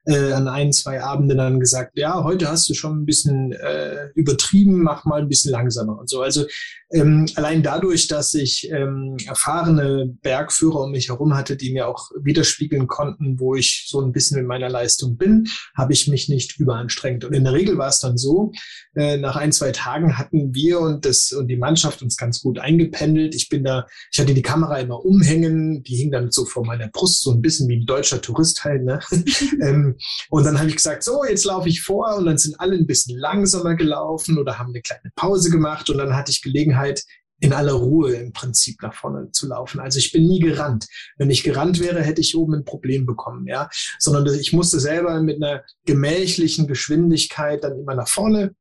äh, 0.07 0.33
an 0.33 0.49
ein, 0.49 0.73
zwei 0.73 1.03
Abenden 1.03 1.39
dann 1.39 1.61
gesagt, 1.61 1.99
ja, 1.99 2.25
heute 2.25 2.49
hast 2.49 2.69
du 2.69 2.75
schon 2.75 3.03
ein 3.03 3.07
bisschen 3.07 3.53
äh, 3.53 4.09
übertrieben, 4.15 4.83
mach 4.83 5.05
mal 5.05 5.21
ein 5.21 5.29
bisschen 5.29 5.53
langsamer 5.53 5.99
und 5.99 6.09
so. 6.09 6.23
Also 6.23 6.45
ähm, 6.93 7.27
allein 7.37 7.63
dadurch, 7.63 8.07
dass 8.09 8.35
ich 8.35 8.71
ähm, 8.71 9.17
erfahrene 9.27 10.15
Bergführer 10.23 10.81
um 10.81 10.91
mich 10.91 11.09
herum 11.09 11.35
hatte, 11.35 11.57
die 11.57 11.73
mir 11.73 11.89
auch 11.89 12.11
widerspiegeln 12.21 12.87
konnten, 12.87 13.41
wo 13.41 13.55
ich 13.55 13.87
so 13.89 14.01
ein 14.01 14.13
bisschen 14.13 14.39
in 14.39 14.47
meiner 14.47 14.69
Leistung 14.69 15.17
bin, 15.17 15.49
habe 15.75 15.95
ich 15.95 16.09
mich 16.09 16.29
nicht 16.29 16.59
überanstrengt. 16.59 17.25
Und 17.25 17.33
in 17.33 17.45
der 17.45 17.55
Regel 17.55 17.79
war 17.79 17.89
es 17.89 18.01
dann 18.01 18.19
so, 18.19 18.53
äh, 18.95 19.17
nach 19.17 19.37
ein, 19.37 19.53
zwei 19.53 19.73
Tagen 19.73 20.19
hatten 20.19 20.55
wir 20.55 20.81
und 20.81 21.07
das 21.07 21.33
und 21.33 21.49
die 21.49 21.57
Mannschaft 21.57 22.03
uns 22.03 22.17
ganz 22.17 22.43
gut 22.43 22.59
eingependelt. 22.59 23.35
Ich 23.35 23.49
bin 23.49 23.65
da, 23.65 23.87
ich 24.11 24.21
hatte 24.21 24.35
die 24.35 24.43
Kamera 24.43 24.79
immer 24.79 25.03
umhängen, 25.03 25.83
die 25.83 25.97
hing 25.97 26.11
dann 26.11 26.31
so 26.31 26.45
vor 26.45 26.67
meiner 26.67 26.89
Brust, 26.89 27.23
so 27.23 27.33
ein 27.33 27.41
bisschen 27.41 27.69
wie 27.69 27.77
ein 27.77 27.87
deutscher 27.87 28.21
Tourist 28.21 28.65
halt. 28.65 28.85
Ne? 28.85 29.01
ähm, 29.63 29.92
und 30.31 30.45
dann 30.45 30.59
habe 30.59 30.69
ich 30.69 30.77
gesagt, 30.77 31.03
so, 31.03 31.25
jetzt 31.25 31.45
laufe 31.45 31.69
ich 31.69 31.83
vor 31.83 32.17
und 32.17 32.27
dann 32.27 32.39
sind 32.39 32.59
alle 32.59 32.77
ein 32.77 32.87
bisschen 32.87 33.19
langsamer 33.19 33.75
gelaufen 33.75 34.39
oder 34.39 34.59
haben 34.59 34.71
eine 34.71 34.83
kleine 34.83 35.11
Pause 35.17 35.51
gemacht 35.51 35.91
und 35.91 35.99
dann 35.99 36.15
hatte 36.15 36.31
ich 36.31 36.43
Gelegenheit, 36.43 37.03
in 37.43 37.53
aller 37.53 37.73
Ruhe 37.73 38.15
im 38.15 38.33
Prinzip 38.33 38.81
nach 38.83 38.95
vorne 38.95 39.33
zu 39.33 39.49
laufen. 39.49 39.81
Also 39.81 39.99
ich 39.99 40.13
bin 40.13 40.29
nie 40.29 40.39
gerannt. 40.39 40.87
Wenn 41.17 41.29
ich 41.29 41.43
gerannt 41.43 41.81
wäre, 41.81 42.01
hätte 42.01 42.21
ich 42.21 42.37
oben 42.37 42.55
ein 42.55 42.65
Problem 42.65 43.05
bekommen, 43.05 43.49
ja. 43.49 43.69
Sondern 43.99 44.33
ich 44.39 44.53
musste 44.53 44.79
selber 44.79 45.21
mit 45.21 45.43
einer 45.43 45.65
gemächlichen 45.85 46.69
Geschwindigkeit 46.69 47.65
dann 47.65 47.81
immer 47.81 47.97
nach 47.97 48.07
vorne 48.07 48.55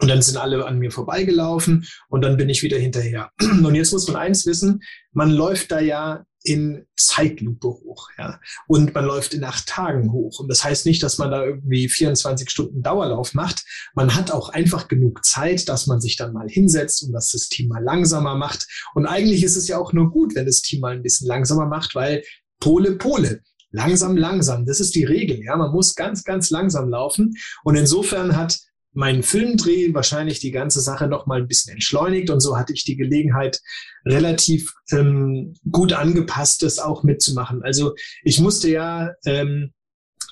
und 0.00 0.08
dann 0.08 0.22
sind 0.22 0.36
alle 0.36 0.64
an 0.64 0.78
mir 0.78 0.92
vorbeigelaufen 0.92 1.86
und 2.08 2.22
dann 2.22 2.36
bin 2.36 2.48
ich 2.48 2.62
wieder 2.62 2.78
hinterher. 2.78 3.30
Und 3.40 3.74
jetzt 3.74 3.92
muss 3.92 4.08
man 4.08 4.16
eins 4.16 4.46
wissen, 4.46 4.80
man 5.12 5.30
läuft 5.30 5.70
da 5.72 5.80
ja 5.80 6.24
in 6.42 6.86
Zeitlupe 6.96 7.68
hoch, 7.68 8.08
ja. 8.16 8.40
Und 8.66 8.94
man 8.94 9.04
läuft 9.04 9.34
in 9.34 9.44
acht 9.44 9.66
Tagen 9.66 10.10
hoch. 10.12 10.40
Und 10.40 10.48
das 10.48 10.64
heißt 10.64 10.86
nicht, 10.86 11.02
dass 11.02 11.18
man 11.18 11.30
da 11.30 11.44
irgendwie 11.44 11.88
24 11.88 12.48
Stunden 12.48 12.82
Dauerlauf 12.82 13.34
macht. 13.34 13.64
Man 13.94 14.14
hat 14.14 14.30
auch 14.30 14.48
einfach 14.48 14.88
genug 14.88 15.24
Zeit, 15.24 15.68
dass 15.68 15.86
man 15.86 16.00
sich 16.00 16.16
dann 16.16 16.32
mal 16.32 16.48
hinsetzt 16.48 17.02
und 17.02 17.12
das 17.12 17.30
Team 17.50 17.68
mal 17.68 17.82
langsamer 17.82 18.36
macht. 18.36 18.66
Und 18.94 19.06
eigentlich 19.06 19.42
ist 19.42 19.56
es 19.56 19.68
ja 19.68 19.78
auch 19.78 19.92
nur 19.92 20.10
gut, 20.10 20.34
wenn 20.34 20.46
das 20.46 20.62
Team 20.62 20.80
mal 20.80 20.94
ein 20.94 21.02
bisschen 21.02 21.26
langsamer 21.26 21.66
macht, 21.66 21.94
weil 21.94 22.22
Pole, 22.58 22.92
Pole. 22.96 23.42
Langsam, 23.72 24.16
langsam. 24.16 24.66
Das 24.66 24.80
ist 24.80 24.96
die 24.96 25.04
Regel, 25.04 25.44
ja. 25.44 25.56
Man 25.56 25.72
muss 25.72 25.94
ganz, 25.94 26.24
ganz 26.24 26.50
langsam 26.50 26.88
laufen. 26.88 27.34
Und 27.62 27.76
insofern 27.76 28.36
hat 28.36 28.58
meinen 28.92 29.22
Filmdreh 29.22 29.94
wahrscheinlich 29.94 30.40
die 30.40 30.50
ganze 30.50 30.80
Sache 30.80 31.06
noch 31.06 31.26
mal 31.26 31.40
ein 31.40 31.48
bisschen 31.48 31.74
entschleunigt 31.74 32.30
und 32.30 32.40
so 32.40 32.58
hatte 32.58 32.72
ich 32.72 32.84
die 32.84 32.96
Gelegenheit, 32.96 33.60
relativ 34.04 34.72
ähm, 34.90 35.54
gut 35.70 35.92
angepasst, 35.92 36.62
das 36.62 36.78
auch 36.78 37.02
mitzumachen. 37.02 37.62
Also 37.62 37.94
ich 38.22 38.40
musste 38.40 38.70
ja 38.70 39.10
ähm, 39.26 39.72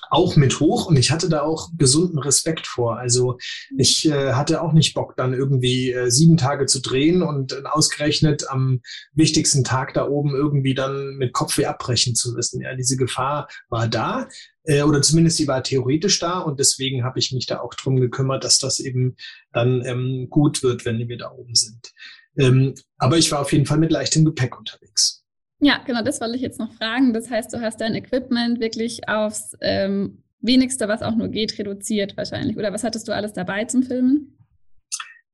auch 0.09 0.35
mit 0.35 0.59
hoch 0.59 0.87
und 0.87 0.97
ich 0.97 1.11
hatte 1.11 1.29
da 1.29 1.41
auch 1.41 1.69
gesunden 1.77 2.19
Respekt 2.19 2.67
vor. 2.67 2.97
Also 2.97 3.37
ich 3.77 4.07
äh, 4.07 4.33
hatte 4.33 4.61
auch 4.61 4.73
nicht 4.73 4.93
Bock, 4.93 5.15
dann 5.15 5.33
irgendwie 5.33 5.91
äh, 5.91 6.09
sieben 6.09 6.37
Tage 6.37 6.65
zu 6.65 6.81
drehen 6.81 7.21
und 7.21 7.53
äh, 7.53 7.61
ausgerechnet 7.65 8.49
am 8.49 8.81
wichtigsten 9.13 9.63
Tag 9.63 9.93
da 9.93 10.07
oben 10.07 10.35
irgendwie 10.35 10.73
dann 10.73 11.15
mit 11.15 11.33
Kopfweh 11.33 11.65
abbrechen 11.65 12.15
zu 12.15 12.33
müssen. 12.33 12.61
Ja, 12.61 12.75
diese 12.75 12.97
Gefahr 12.97 13.47
war 13.69 13.87
da 13.87 14.27
äh, 14.63 14.83
oder 14.83 15.01
zumindest 15.01 15.37
sie 15.37 15.47
war 15.47 15.63
theoretisch 15.63 16.19
da 16.19 16.39
und 16.39 16.59
deswegen 16.59 17.03
habe 17.03 17.19
ich 17.19 17.31
mich 17.31 17.45
da 17.45 17.59
auch 17.59 17.73
drum 17.73 17.99
gekümmert, 17.99 18.43
dass 18.43 18.59
das 18.59 18.79
eben 18.79 19.15
dann 19.51 19.83
ähm, 19.85 20.27
gut 20.29 20.63
wird, 20.63 20.85
wenn 20.85 21.07
wir 21.07 21.17
da 21.17 21.31
oben 21.31 21.55
sind. 21.55 21.91
Ähm, 22.37 22.75
aber 22.97 23.17
ich 23.17 23.31
war 23.31 23.39
auf 23.39 23.51
jeden 23.51 23.65
Fall 23.65 23.79
mit 23.79 23.91
leichtem 23.91 24.25
Gepäck 24.25 24.57
unterwegs. 24.57 25.18
Ja, 25.59 25.81
genau, 25.85 26.01
das 26.01 26.21
wollte 26.21 26.35
ich 26.35 26.41
jetzt 26.41 26.59
noch 26.59 26.73
fragen. 26.73 27.13
Das 27.13 27.29
heißt, 27.29 27.53
du 27.53 27.61
hast 27.61 27.81
dein 27.81 27.95
Equipment 27.95 28.59
wirklich 28.59 29.09
aufs 29.09 29.57
ähm, 29.61 30.23
wenigste, 30.41 30.87
was 30.87 31.01
auch 31.01 31.15
nur 31.15 31.27
geht, 31.27 31.57
reduziert 31.59 32.15
wahrscheinlich. 32.15 32.57
Oder 32.57 32.71
was 32.71 32.83
hattest 32.83 33.07
du 33.07 33.13
alles 33.13 33.33
dabei 33.33 33.65
zum 33.65 33.83
Filmen? 33.83 34.37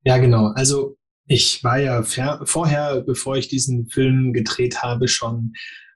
Ja, 0.04 0.18
genau. 0.18 0.48
Also 0.56 0.98
ich 1.28 1.64
war 1.64 1.80
ja 1.80 2.04
vorher, 2.04 3.02
bevor 3.02 3.38
ich 3.38 3.48
diesen 3.48 3.88
Film 3.88 4.34
gedreht 4.34 4.82
habe, 4.82 5.08
schon 5.08 5.54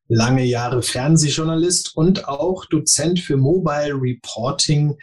lange 0.07 0.43
Jahre 0.43 0.81
Fernsehjournalist 0.81 1.95
und 1.95 2.27
auch 2.27 2.65
Dozent 2.65 3.19
für 3.19 3.37
Mobile 3.37 3.93
Reporting, 3.93 4.95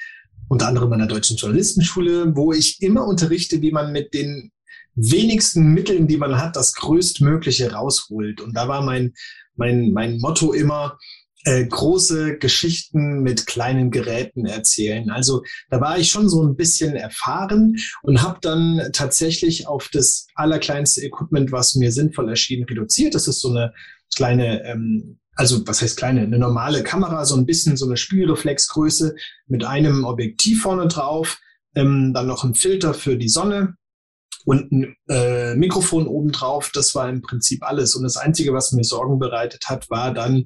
unter 0.48 0.66
anderem 0.68 0.92
an 0.92 0.98
der 1.00 1.08
Deutschen 1.08 1.36
Journalistenschule, 1.36 2.36
wo 2.36 2.52
ich 2.52 2.82
immer 2.82 3.06
unterrichte, 3.06 3.62
wie 3.62 3.70
man 3.70 3.92
mit 3.92 4.14
den 4.14 4.50
wenigsten 4.96 5.72
Mitteln, 5.74 6.08
die 6.08 6.16
man 6.16 6.38
hat, 6.38 6.56
das 6.56 6.74
Größtmögliche 6.74 7.72
rausholt. 7.72 8.40
Und 8.40 8.56
da 8.56 8.66
war 8.66 8.82
mein, 8.82 9.12
mein, 9.54 9.92
mein 9.92 10.18
Motto 10.18 10.52
immer, 10.52 10.98
äh, 11.46 11.64
große 11.64 12.38
Geschichten 12.38 13.22
mit 13.22 13.46
kleinen 13.46 13.92
Geräten 13.92 14.46
erzählen. 14.46 15.10
Also 15.10 15.44
da 15.70 15.80
war 15.80 15.96
ich 15.96 16.10
schon 16.10 16.28
so 16.28 16.42
ein 16.42 16.56
bisschen 16.56 16.96
erfahren 16.96 17.76
und 18.02 18.22
habe 18.22 18.38
dann 18.42 18.90
tatsächlich 18.92 19.68
auf 19.68 19.88
das 19.92 20.26
allerkleinste 20.34 21.02
Equipment, 21.02 21.52
was 21.52 21.76
mir 21.76 21.92
sinnvoll 21.92 22.28
erschien, 22.30 22.64
reduziert. 22.64 23.14
Das 23.14 23.28
ist 23.28 23.40
so 23.40 23.50
eine 23.50 23.72
kleine, 24.14 24.64
ähm, 24.64 25.20
also 25.36 25.64
was 25.68 25.82
heißt 25.82 25.96
kleine, 25.96 26.22
eine 26.22 26.38
normale 26.38 26.82
Kamera, 26.82 27.24
so 27.24 27.36
ein 27.36 27.46
bisschen 27.46 27.76
so 27.76 27.86
eine 27.86 27.96
Spielreflexgröße 27.96 29.14
mit 29.46 29.64
einem 29.64 30.04
Objektiv 30.04 30.62
vorne 30.62 30.88
drauf, 30.88 31.38
ähm, 31.76 32.12
dann 32.12 32.26
noch 32.26 32.42
ein 32.42 32.54
Filter 32.54 32.92
für 32.92 33.16
die 33.16 33.28
Sonne 33.28 33.76
und 34.46 34.70
ein 34.70 34.96
äh, 35.08 35.56
Mikrofon 35.56 36.06
obendrauf. 36.06 36.70
Das 36.72 36.94
war 36.94 37.08
im 37.08 37.20
Prinzip 37.20 37.64
alles. 37.64 37.96
Und 37.96 38.04
das 38.04 38.16
Einzige, 38.16 38.52
was 38.52 38.72
mir 38.72 38.84
Sorgen 38.84 39.18
bereitet 39.18 39.64
hat, 39.68 39.90
war 39.90 40.14
dann 40.14 40.44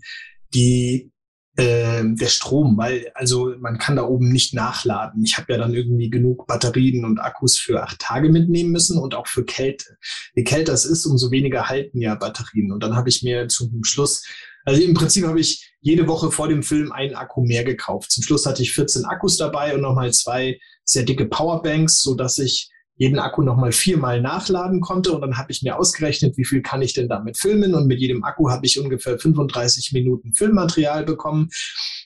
die 0.54 1.12
äh, 1.56 2.02
der 2.02 2.28
Strom, 2.28 2.78
weil 2.78 3.10
also 3.14 3.54
man 3.60 3.76
kann 3.76 3.96
da 3.96 4.04
oben 4.04 4.32
nicht 4.32 4.54
nachladen. 4.54 5.22
Ich 5.22 5.36
habe 5.36 5.52
ja 5.52 5.58
dann 5.58 5.74
irgendwie 5.74 6.08
genug 6.08 6.46
Batterien 6.46 7.04
und 7.04 7.18
Akkus 7.18 7.58
für 7.58 7.82
acht 7.82 7.98
Tage 7.98 8.30
mitnehmen 8.30 8.70
müssen 8.70 8.98
und 8.98 9.14
auch 9.14 9.26
für 9.26 9.44
Kälte. 9.44 9.98
Je 10.34 10.44
kälter 10.44 10.72
es 10.72 10.86
ist, 10.86 11.04
umso 11.04 11.30
weniger 11.30 11.68
halten 11.68 12.00
ja 12.00 12.14
Batterien. 12.14 12.72
Und 12.72 12.82
dann 12.82 12.96
habe 12.96 13.10
ich 13.10 13.22
mir 13.22 13.48
zum 13.48 13.84
Schluss, 13.84 14.24
also 14.64 14.80
im 14.80 14.94
Prinzip 14.94 15.26
habe 15.26 15.40
ich 15.40 15.74
jede 15.82 16.08
Woche 16.08 16.30
vor 16.30 16.48
dem 16.48 16.62
Film 16.62 16.90
einen 16.90 17.14
Akku 17.14 17.44
mehr 17.44 17.64
gekauft. 17.64 18.12
Zum 18.12 18.22
Schluss 18.22 18.46
hatte 18.46 18.62
ich 18.62 18.72
14 18.72 19.04
Akkus 19.04 19.36
dabei 19.36 19.74
und 19.74 19.82
nochmal 19.82 20.10
zwei 20.14 20.58
sehr 20.84 21.02
dicke 21.02 21.26
Powerbanks, 21.26 22.00
so 22.00 22.14
dass 22.14 22.38
ich 22.38 22.70
jeden 23.00 23.18
Akku 23.18 23.40
nochmal 23.40 23.72
viermal 23.72 24.20
nachladen 24.20 24.82
konnte 24.82 25.12
und 25.12 25.22
dann 25.22 25.38
habe 25.38 25.50
ich 25.50 25.62
mir 25.62 25.78
ausgerechnet, 25.78 26.36
wie 26.36 26.44
viel 26.44 26.60
kann 26.60 26.82
ich 26.82 26.92
denn 26.92 27.08
damit 27.08 27.38
filmen 27.38 27.74
und 27.74 27.86
mit 27.86 27.98
jedem 27.98 28.22
Akku 28.24 28.50
habe 28.50 28.66
ich 28.66 28.78
ungefähr 28.78 29.18
35 29.18 29.92
Minuten 29.94 30.34
Filmmaterial 30.34 31.06
bekommen 31.06 31.48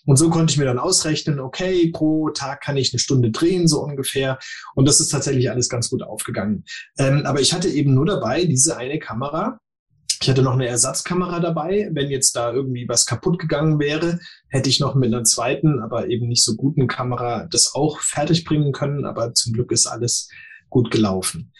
und 0.07 0.17
so 0.17 0.31
konnte 0.31 0.53
ich 0.53 0.57
mir 0.57 0.67
dann 0.67 0.79
ausrechnen, 0.79 1.41
okay, 1.41 1.91
pro 1.93 2.31
Tag 2.31 2.61
kann 2.61 2.77
ich 2.77 2.93
eine 2.93 3.01
Stunde 3.01 3.33
drehen, 3.33 3.67
so 3.67 3.83
ungefähr 3.83 4.39
und 4.77 4.87
das 4.87 5.01
ist 5.01 5.09
tatsächlich 5.09 5.51
alles 5.51 5.69
ganz 5.69 5.91
gut 5.91 6.05
aufgegangen. 6.05 6.63
Ähm, 6.97 7.23
aber 7.27 7.41
ich 7.41 7.53
hatte 7.53 7.69
eben 7.69 7.93
nur 7.93 8.07
dabei 8.07 8.45
diese 8.45 8.77
eine 8.77 9.01
Kamera 9.01 9.59
ich 10.23 10.31
hatte 10.31 10.43
noch 10.43 10.55
eine 10.55 10.69
Ersatzkamera 10.69 11.39
dabei. 11.41 11.91
Wenn 11.93 12.09
jetzt 12.09 12.35
da 12.35 12.51
irgendwie 12.51 12.89
was 12.89 13.05
kaputt 13.05 13.39
gegangen 13.39 13.79
wäre, 13.79 14.21
hätte 14.49 14.71
ich 14.71 14.81
noch 14.81 14.95
mit 14.95 15.13
einer 15.13 15.25
zweiten, 15.25 15.81
aber 15.81 16.09
eben 16.09 16.29
nicht 16.29 16.43
so 16.43 16.55
guten 16.57 16.87
Kamera 16.87 17.47
das 17.51 17.75
auch 17.75 18.01
fertig 18.01 18.45
bringen 18.45 18.73
können. 18.73 19.05
Aber 19.05 19.35
zum 19.35 19.53
Glück 19.53 19.71
ist 19.71 19.87
alles 19.87 20.31
gut 20.75 20.91
gelaufen. 20.91 21.53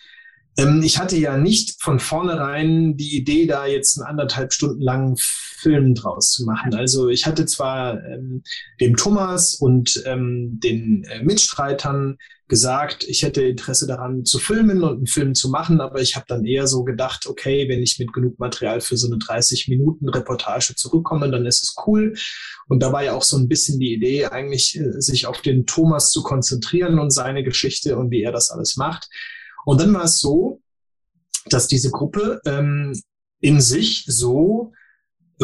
Ähm, 0.57 0.83
ich 0.83 0.99
hatte 0.99 1.17
ja 1.17 1.37
nicht 1.37 1.83
von 1.83 1.99
vornherein 1.99 2.97
die 2.97 3.17
Idee, 3.17 3.47
da 3.47 3.67
jetzt 3.67 3.99
einen 3.99 4.07
anderthalb 4.07 4.53
Stunden 4.53 4.81
langen 4.81 5.17
Film 5.19 5.95
draus 5.95 6.31
zu 6.31 6.45
machen. 6.45 6.75
Also 6.75 7.09
ich 7.09 7.27
hatte 7.27 7.47
zwar 7.47 8.03
ähm, 8.05 8.43
dem 8.81 8.97
Thomas 8.97 9.55
und 9.55 10.03
ähm, 10.07 10.61
den 10.63 11.05
äh, 11.05 11.23
Mitstreitern 11.23 12.19
gesagt, 12.47 13.05
ich 13.05 13.23
hätte 13.23 13.43
Interesse 13.43 13.87
daran 13.87 14.27
zu 14.27 14.39
filmen 14.39 14.83
und 14.83 14.97
einen 14.97 15.07
Film 15.07 15.35
zu 15.35 15.49
machen, 15.49 15.81
aber 15.81 16.03
ich 16.03 16.15
habe 16.15 16.27
dann 16.29 16.45
eher 16.45 16.67
so 16.67 16.85
gedacht, 16.85 17.27
okay, 17.27 17.69
wenn 17.69 17.83
ich 17.83 17.99
mit 17.99 18.13
genug 18.13 18.39
Material 18.39 18.83
für 18.83 18.99
so 18.99 19.07
eine 19.07 19.17
30 19.17 19.69
Minuten 19.69 20.11
Reportage 20.11 20.75
zurückkomme, 20.77 21.31
dann 21.31 21.47
ist 21.47 21.63
es 21.63 21.75
cool. 21.87 22.15
Und 22.69 22.83
da 22.83 22.93
war 22.93 23.03
ja 23.03 23.15
auch 23.15 23.23
so 23.23 23.39
ein 23.39 23.49
bisschen 23.49 23.81
die 23.81 23.95
Idee, 23.95 24.27
eigentlich 24.27 24.79
äh, 24.79 25.01
sich 25.01 25.27
auf 25.27 25.41
den 25.41 25.65
Thomas 25.65 26.11
zu 26.11 26.23
konzentrieren 26.23 26.99
und 26.99 27.11
seine 27.11 27.43
Geschichte 27.43 27.97
und 27.97 28.11
wie 28.11 28.23
er 28.23 28.33
das 28.33 28.51
alles 28.51 28.77
macht. 28.77 29.09
Und 29.65 29.81
dann 29.81 29.95
war 29.95 30.05
es 30.05 30.19
so, 30.19 30.61
dass 31.47 31.69
diese 31.69 31.91
Gruppe 31.91 32.41
ähm, 32.47 32.93
in 33.41 33.61
sich 33.61 34.05
so 34.07 34.73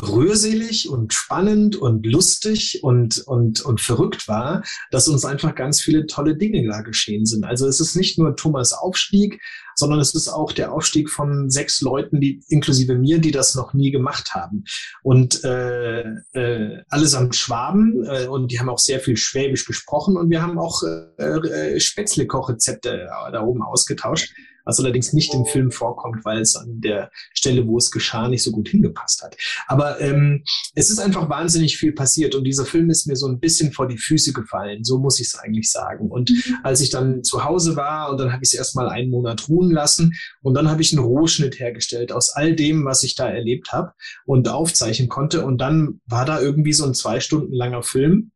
rührselig 0.01 0.89
und 0.89 1.13
spannend 1.13 1.77
und 1.77 2.07
lustig 2.07 2.81
und, 2.83 3.19
und, 3.27 3.61
und 3.63 3.81
verrückt 3.81 4.29
war, 4.29 4.63
dass 4.91 5.09
uns 5.09 5.25
einfach 5.25 5.55
ganz 5.55 5.81
viele 5.81 6.07
tolle 6.07 6.37
Dinge 6.37 6.67
da 6.69 6.83
geschehen 6.83 7.27
sind. 7.27 7.45
Also 7.45 7.67
es 7.67 7.81
ist 7.81 7.97
nicht 7.97 8.19
nur 8.19 8.37
Thomas 8.37 8.73
Aufstieg, 8.73 9.41
sondern 9.75 9.99
es 9.99 10.15
ist 10.15 10.29
auch 10.29 10.53
der 10.53 10.73
Aufstieg 10.73 11.11
von 11.11 11.51
sechs 11.51 11.81
Leuten, 11.81 12.21
die 12.21 12.43
inklusive 12.49 12.95
mir, 12.95 13.19
die 13.19 13.31
das 13.31 13.55
noch 13.55 13.73
nie 13.73 13.91
gemacht 13.91 14.35
haben. 14.35 14.65
Und 15.03 15.43
äh, 15.43 16.03
äh, 16.33 16.83
allesamt 16.89 17.35
Schwaben 17.35 18.05
äh, 18.05 18.27
und 18.27 18.53
die 18.53 18.61
haben 18.61 18.69
auch 18.69 18.79
sehr 18.79 19.01
viel 19.01 19.17
Schwäbisch 19.17 19.65
gesprochen 19.65 20.17
und 20.17 20.31
wir 20.31 20.43
haben 20.43 20.59
auch 20.59 20.83
äh, 20.83 21.25
äh, 21.25 21.81
Spätzle-Kochrezepte 21.81 23.09
da 23.33 23.43
oben 23.43 23.63
ausgetauscht 23.63 24.33
was 24.65 24.81
allerdings 24.81 25.13
nicht 25.13 25.35
im 25.35 25.47
Film 25.47 25.71
vorkommt, 25.71 26.25
weil 26.25 26.41
es 26.41 26.57
an 26.57 26.81
der 26.81 27.11
Stelle, 27.35 27.67
wo 27.67 27.79
es 27.79 27.91
geschah, 27.91 28.29
nicht 28.29 28.43
so 28.43 28.51
gut 28.51 28.69
hingepasst 28.69 29.23
hat. 29.23 29.37
Aber 29.67 30.01
ähm, 30.01 30.45
es 30.75 30.91
ist 30.91 30.99
einfach 30.99 31.29
wahnsinnig 31.29 31.77
viel 31.77 31.93
passiert 31.93 32.35
und 32.35 32.45
dieser 32.45 32.65
Film 32.65 32.91
ist 32.91 33.07
mir 33.07 33.17
so 33.17 33.27
ein 33.27 33.41
bisschen 33.41 33.73
vor 33.73 33.89
die 33.89 33.99
Füße 33.99 34.33
gefallen, 34.33 34.85
so 34.85 34.99
muss 34.99 35.21
ich 35.21 35.29
es 35.29 35.35
eigentlich 35.35 35.71
sagen. 35.71 36.11
Und 36.11 36.31
mhm. 36.31 36.57
als 36.63 36.81
ich 36.81 36.91
dann 36.91 37.23
zu 37.23 37.45
Hause 37.45 37.77
war 37.77 38.11
und 38.11 38.19
dann 38.19 38.33
habe 38.33 38.43
ich 38.43 38.51
es 38.51 38.55
erstmal 38.55 38.89
einen 38.89 39.11
Monat 39.11 39.49
ruhen 39.49 39.71
lassen 39.71 40.15
und 40.43 40.55
dann 40.55 40.71
habe 40.71 40.83
ich 40.83 40.93
einen 40.93 41.05
Rohschnitt 41.05 41.59
hergestellt 41.59 42.13
aus 42.13 42.31
all 42.35 42.55
dem, 42.55 42.85
was 42.85 43.03
ich 43.03 43.15
da 43.15 43.29
erlebt 43.29 43.73
habe 43.73 43.93
und 44.25 44.49
aufzeichnen 44.49 45.09
konnte 45.09 45.45
und 45.45 45.59
dann 45.59 46.01
war 46.07 46.25
da 46.25 46.41
irgendwie 46.41 46.73
so 46.73 46.85
ein 46.85 46.95
zwei 46.95 47.21
Stunden 47.21 47.53
langer 47.53 47.83
Film 47.83 48.33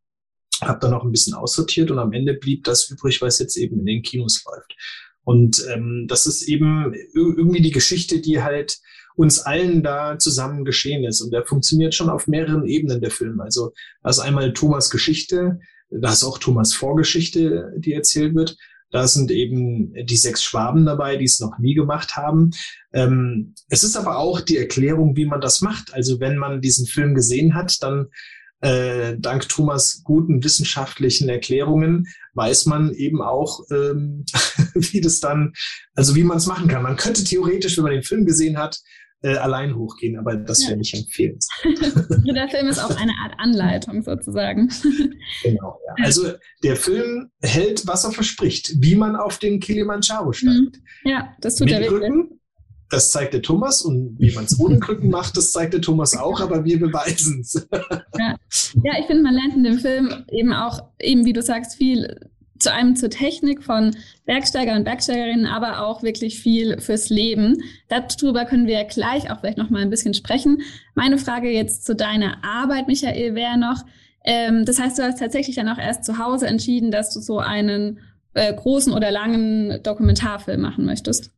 habe 0.60 0.78
dann 0.80 0.92
noch 0.92 1.04
ein 1.04 1.10
bisschen 1.10 1.34
aussortiert 1.34 1.90
und 1.90 1.98
am 1.98 2.12
Ende 2.12 2.34
blieb 2.34 2.64
das 2.64 2.88
übrig, 2.90 3.20
was 3.22 3.38
jetzt 3.38 3.56
eben 3.56 3.80
in 3.80 3.86
den 3.86 4.02
Kinos 4.02 4.44
läuft. 4.44 4.76
Und 5.24 5.64
ähm, 5.72 6.06
das 6.08 6.26
ist 6.26 6.42
eben 6.42 6.94
irgendwie 7.14 7.62
die 7.62 7.70
Geschichte, 7.70 8.20
die 8.20 8.42
halt 8.42 8.78
uns 9.16 9.40
allen 9.40 9.82
da 9.82 10.18
zusammen 10.18 10.64
geschehen 10.64 11.04
ist. 11.04 11.20
Und 11.20 11.32
der 11.32 11.44
funktioniert 11.44 11.94
schon 11.94 12.10
auf 12.10 12.26
mehreren 12.26 12.66
Ebenen, 12.66 13.00
der 13.00 13.10
Film. 13.10 13.40
Also 13.40 13.72
da 14.02 14.10
ist 14.10 14.18
einmal 14.18 14.52
Thomas 14.52 14.90
Geschichte, 14.90 15.60
da 15.90 16.12
ist 16.12 16.24
auch 16.24 16.38
Thomas 16.38 16.74
Vorgeschichte, 16.74 17.72
die 17.78 17.92
erzählt 17.92 18.34
wird. 18.34 18.56
Da 18.90 19.08
sind 19.08 19.30
eben 19.30 19.92
die 20.06 20.16
sechs 20.16 20.42
Schwaben 20.42 20.86
dabei, 20.86 21.16
die 21.16 21.24
es 21.24 21.40
noch 21.40 21.58
nie 21.58 21.74
gemacht 21.74 22.16
haben. 22.16 22.50
Ähm, 22.92 23.54
es 23.68 23.82
ist 23.82 23.96
aber 23.96 24.18
auch 24.18 24.40
die 24.40 24.56
Erklärung, 24.56 25.16
wie 25.16 25.26
man 25.26 25.40
das 25.40 25.62
macht. 25.62 25.92
Also 25.92 26.20
wenn 26.20 26.36
man 26.36 26.60
diesen 26.60 26.86
Film 26.86 27.14
gesehen 27.14 27.54
hat, 27.54 27.82
dann 27.82 28.06
äh, 28.64 29.16
dank 29.18 29.48
Thomas 29.48 30.02
guten 30.04 30.42
wissenschaftlichen 30.42 31.28
Erklärungen 31.28 32.06
weiß 32.32 32.66
man 32.66 32.94
eben 32.94 33.20
auch, 33.20 33.60
ähm, 33.70 34.24
wie 34.74 35.00
das 35.00 35.20
dann, 35.20 35.52
also 35.94 36.16
wie 36.16 36.24
man 36.24 36.38
es 36.38 36.46
machen 36.46 36.68
kann. 36.68 36.82
Man 36.82 36.96
könnte 36.96 37.24
theoretisch, 37.24 37.76
wenn 37.76 37.84
man 37.84 37.92
den 37.92 38.02
Film 38.02 38.24
gesehen 38.24 38.56
hat, 38.56 38.80
äh, 39.22 39.36
allein 39.36 39.74
hochgehen, 39.76 40.18
aber 40.18 40.36
das 40.36 40.62
ja. 40.62 40.68
wäre 40.68 40.78
nicht 40.78 40.94
empfehlenswert. 40.94 42.26
der 42.36 42.48
Film 42.48 42.68
ist 42.68 42.78
auch 42.78 42.96
eine 42.96 43.12
Art 43.22 43.34
Anleitung 43.38 44.02
sozusagen. 44.02 44.68
genau, 45.42 45.78
ja. 45.86 46.04
Also 46.04 46.32
der 46.62 46.76
Film 46.76 47.30
hält, 47.42 47.86
was 47.86 48.04
er 48.04 48.12
verspricht, 48.12 48.72
wie 48.78 48.96
man 48.96 49.16
auf 49.16 49.38
den 49.38 49.60
Kilimanjaro 49.60 50.32
steigt. 50.32 50.78
Ja, 51.04 51.34
das 51.40 51.56
tut 51.56 51.66
Mit 51.66 51.74
er 51.74 51.80
wirklich. 51.82 52.10
Rücken, 52.10 52.40
das 52.90 53.10
zeigt 53.10 53.34
der 53.34 53.42
Thomas 53.42 53.82
und 53.82 54.16
wie 54.18 54.32
man 54.34 54.44
es 54.44 54.58
ohne 54.60 54.78
Krücken 54.78 55.10
macht, 55.10 55.36
das 55.36 55.52
zeigt 55.52 55.74
der 55.74 55.80
Thomas 55.80 56.16
auch, 56.16 56.40
aber 56.40 56.64
wir 56.64 56.78
beweisen 56.78 57.40
es. 57.40 57.66
ja. 58.18 58.36
ja, 58.82 58.92
ich 59.00 59.06
finde, 59.06 59.22
man 59.22 59.34
lernt 59.34 59.56
in 59.56 59.64
dem 59.64 59.78
Film 59.78 60.24
eben 60.30 60.52
auch, 60.52 60.80
eben 61.00 61.24
wie 61.24 61.32
du 61.32 61.42
sagst, 61.42 61.76
viel 61.76 62.30
zu 62.58 62.72
einem 62.72 62.96
zur 62.96 63.10
Technik 63.10 63.62
von 63.62 63.96
Bergsteiger 64.26 64.74
und 64.74 64.84
Bergsteigerinnen, 64.84 65.46
aber 65.46 65.86
auch 65.86 66.02
wirklich 66.02 66.40
viel 66.40 66.80
fürs 66.80 67.10
Leben. 67.10 67.62
Darüber 67.88 68.44
können 68.44 68.66
wir 68.66 68.82
gleich 68.84 69.30
auch 69.30 69.40
vielleicht 69.40 69.58
noch 69.58 69.70
mal 69.70 69.82
ein 69.82 69.90
bisschen 69.90 70.14
sprechen. 70.14 70.62
Meine 70.94 71.18
Frage 71.18 71.50
jetzt 71.50 71.84
zu 71.84 71.94
deiner 71.94 72.42
Arbeit, 72.44 72.86
Michael, 72.86 73.34
wäre 73.34 73.58
noch, 73.58 73.84
ähm, 74.24 74.64
das 74.64 74.78
heißt, 74.78 74.98
du 74.98 75.02
hast 75.02 75.18
tatsächlich 75.18 75.56
dann 75.56 75.68
auch 75.68 75.78
erst 75.78 76.04
zu 76.04 76.18
Hause 76.18 76.46
entschieden, 76.46 76.90
dass 76.90 77.12
du 77.12 77.20
so 77.20 77.38
einen 77.38 77.98
äh, 78.34 78.54
großen 78.54 78.92
oder 78.92 79.10
langen 79.10 79.82
Dokumentarfilm 79.82 80.60
machen 80.60 80.84
möchtest. 80.84 81.30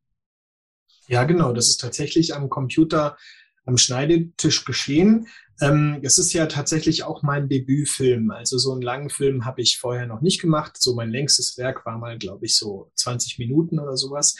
Ja, 1.09 1.25
genau. 1.25 1.53
Das 1.53 1.69
ist 1.69 1.81
tatsächlich 1.81 2.35
am 2.35 2.49
Computer, 2.49 3.16
am 3.64 3.79
Schneidetisch 3.79 4.64
geschehen. 4.64 5.27
Ähm, 5.61 6.01
es 6.03 6.19
ist 6.19 6.33
ja 6.33 6.47
tatsächlich 6.47 7.05
auch 7.05 7.23
mein 7.23 7.49
Debütfilm. 7.49 8.31
Also 8.31 8.59
so 8.59 8.73
einen 8.73 8.83
langen 8.83 9.11
Film 9.11 9.45
habe 9.45 9.62
ich 9.62 9.79
vorher 9.79 10.07
noch 10.07 10.21
nicht 10.21 10.40
gemacht. 10.40 10.77
So 10.79 10.95
mein 10.95 11.11
längstes 11.11 11.57
Werk 11.57 11.87
war 11.87 11.99
mal, 11.99 12.19
glaube 12.19 12.45
ich, 12.47 12.57
so 12.57 12.90
20 12.95 13.38
Minuten 13.38 13.79
oder 13.79 13.97
sowas. 13.97 14.37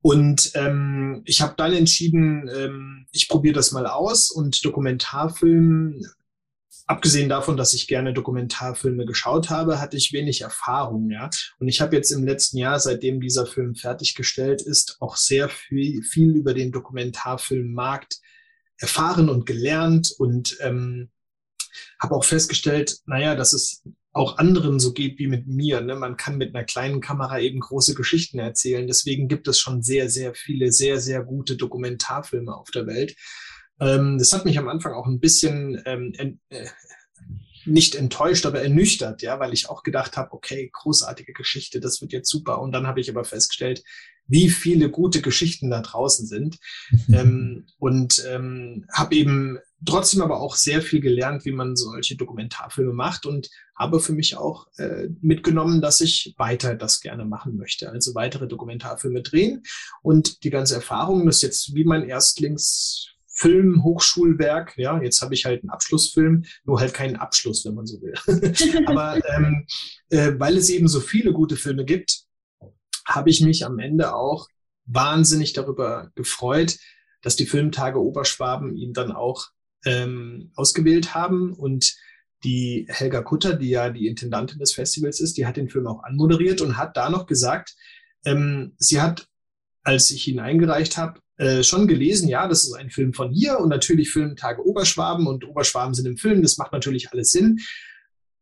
Und 0.00 0.50
ähm, 0.54 1.22
ich 1.26 1.40
habe 1.42 1.54
dann 1.56 1.72
entschieden, 1.72 2.50
ähm, 2.52 3.06
ich 3.12 3.28
probiere 3.28 3.54
das 3.54 3.70
mal 3.70 3.86
aus 3.86 4.32
und 4.32 4.64
Dokumentarfilm 4.64 6.04
abgesehen 6.86 7.28
davon, 7.28 7.56
dass 7.56 7.74
ich 7.74 7.88
gerne 7.88 8.12
Dokumentarfilme 8.12 9.06
geschaut 9.06 9.50
habe, 9.50 9.80
hatte 9.80 9.96
ich 9.96 10.12
wenig 10.12 10.42
Erfahrung, 10.42 11.10
ja. 11.10 11.30
Und 11.58 11.68
ich 11.68 11.80
habe 11.80 11.96
jetzt 11.96 12.10
im 12.10 12.24
letzten 12.24 12.58
Jahr, 12.58 12.80
seitdem 12.80 13.20
dieser 13.20 13.46
Film 13.46 13.74
fertiggestellt 13.74 14.62
ist, 14.62 14.96
auch 15.00 15.16
sehr 15.16 15.48
viel, 15.48 16.02
viel 16.02 16.36
über 16.36 16.54
den 16.54 16.72
Dokumentarfilmmarkt 16.72 18.20
erfahren 18.78 19.28
und 19.28 19.46
gelernt 19.46 20.12
und 20.18 20.56
ähm, 20.60 21.10
habe 22.00 22.14
auch 22.14 22.24
festgestellt, 22.24 22.98
naja, 23.06 23.34
dass 23.34 23.52
es 23.52 23.82
auch 24.12 24.36
anderen 24.36 24.78
so 24.78 24.92
geht 24.92 25.18
wie 25.18 25.26
mit 25.26 25.46
mir. 25.46 25.80
Ne? 25.80 25.94
Man 25.94 26.16
kann 26.16 26.36
mit 26.36 26.54
einer 26.54 26.64
kleinen 26.64 27.00
Kamera 27.00 27.38
eben 27.38 27.60
große 27.60 27.94
Geschichten 27.94 28.38
erzählen. 28.38 28.86
Deswegen 28.86 29.26
gibt 29.26 29.48
es 29.48 29.58
schon 29.58 29.82
sehr, 29.82 30.10
sehr 30.10 30.34
viele, 30.34 30.70
sehr, 30.70 31.00
sehr 31.00 31.22
gute 31.22 31.56
Dokumentarfilme 31.56 32.54
auf 32.54 32.70
der 32.70 32.86
Welt. 32.86 33.16
Ähm, 33.82 34.18
das 34.18 34.32
hat 34.32 34.44
mich 34.44 34.58
am 34.58 34.68
Anfang 34.68 34.92
auch 34.92 35.06
ein 35.06 35.20
bisschen 35.20 35.82
ähm, 35.84 36.12
äh, 36.14 36.66
nicht 37.64 37.94
enttäuscht, 37.94 38.46
aber 38.46 38.62
ernüchtert, 38.62 39.22
ja, 39.22 39.38
weil 39.40 39.52
ich 39.52 39.68
auch 39.68 39.82
gedacht 39.82 40.16
habe, 40.16 40.32
okay, 40.32 40.70
großartige 40.72 41.32
Geschichte, 41.32 41.80
das 41.80 42.00
wird 42.00 42.12
jetzt 42.12 42.30
super. 42.30 42.60
Und 42.60 42.72
dann 42.72 42.86
habe 42.86 43.00
ich 43.00 43.10
aber 43.10 43.24
festgestellt, 43.24 43.82
wie 44.26 44.50
viele 44.50 44.88
gute 44.88 45.20
Geschichten 45.20 45.70
da 45.70 45.80
draußen 45.80 46.26
sind. 46.26 46.58
ähm, 47.12 47.66
und 47.78 48.24
ähm, 48.28 48.86
habe 48.92 49.14
eben 49.14 49.58
trotzdem 49.84 50.22
aber 50.22 50.40
auch 50.40 50.54
sehr 50.54 50.80
viel 50.80 51.00
gelernt, 51.00 51.44
wie 51.44 51.52
man 51.52 51.74
solche 51.74 52.16
Dokumentarfilme 52.16 52.92
macht 52.92 53.26
und 53.26 53.50
habe 53.74 53.98
für 53.98 54.12
mich 54.12 54.36
auch 54.36 54.68
äh, 54.76 55.08
mitgenommen, 55.20 55.80
dass 55.80 56.00
ich 56.00 56.34
weiter 56.38 56.76
das 56.76 57.00
gerne 57.00 57.24
machen 57.24 57.56
möchte. 57.56 57.90
Also 57.90 58.14
weitere 58.14 58.46
Dokumentarfilme 58.46 59.22
drehen. 59.22 59.64
Und 60.02 60.44
die 60.44 60.50
ganze 60.50 60.76
Erfahrung, 60.76 61.26
das 61.26 61.36
ist 61.36 61.42
jetzt 61.42 61.74
wie 61.74 61.84
mein 61.84 62.08
Erstlings 62.08 63.08
Film, 63.32 63.82
Hochschulwerk. 63.82 64.76
Ja, 64.76 65.00
jetzt 65.02 65.22
habe 65.22 65.34
ich 65.34 65.44
halt 65.44 65.62
einen 65.62 65.70
Abschlussfilm, 65.70 66.44
nur 66.64 66.80
halt 66.80 66.94
keinen 66.94 67.16
Abschluss, 67.16 67.64
wenn 67.64 67.74
man 67.74 67.86
so 67.86 68.00
will. 68.02 68.14
Aber 68.86 69.20
ähm, 69.34 69.66
äh, 70.10 70.32
weil 70.38 70.56
es 70.56 70.68
eben 70.68 70.88
so 70.88 71.00
viele 71.00 71.32
gute 71.32 71.56
Filme 71.56 71.84
gibt, 71.84 72.24
habe 73.06 73.30
ich 73.30 73.40
mich 73.40 73.64
am 73.64 73.78
Ende 73.78 74.14
auch 74.14 74.48
wahnsinnig 74.84 75.52
darüber 75.52 76.10
gefreut, 76.14 76.78
dass 77.22 77.36
die 77.36 77.46
Filmtage 77.46 78.00
Oberschwaben 78.00 78.76
ihn 78.76 78.92
dann 78.92 79.12
auch 79.12 79.48
ähm, 79.84 80.52
ausgewählt 80.54 81.14
haben 81.14 81.52
und 81.52 81.94
die 82.44 82.86
Helga 82.88 83.22
Kutter, 83.22 83.54
die 83.54 83.70
ja 83.70 83.90
die 83.90 84.08
Intendantin 84.08 84.58
des 84.58 84.74
Festivals 84.74 85.20
ist, 85.20 85.36
die 85.36 85.46
hat 85.46 85.56
den 85.56 85.68
Film 85.68 85.86
auch 85.86 86.02
anmoderiert 86.02 86.60
und 86.60 86.76
hat 86.76 86.96
da 86.96 87.08
noch 87.08 87.26
gesagt, 87.26 87.74
ähm, 88.24 88.74
sie 88.78 89.00
hat, 89.00 89.28
als 89.84 90.10
ich 90.10 90.26
ihn 90.28 90.40
eingereicht 90.40 90.96
habe, 90.96 91.20
äh, 91.38 91.62
schon 91.62 91.86
gelesen, 91.86 92.28
ja, 92.28 92.46
das 92.46 92.64
ist 92.64 92.74
ein 92.74 92.90
Film 92.90 93.14
von 93.14 93.32
hier 93.32 93.58
und 93.58 93.68
natürlich 93.68 94.10
Filmtage 94.10 94.64
Oberschwaben 94.64 95.26
und 95.26 95.46
Oberschwaben 95.46 95.94
sind 95.94 96.06
im 96.06 96.16
Film, 96.16 96.42
das 96.42 96.58
macht 96.58 96.72
natürlich 96.72 97.10
alles 97.10 97.30
Sinn. 97.30 97.58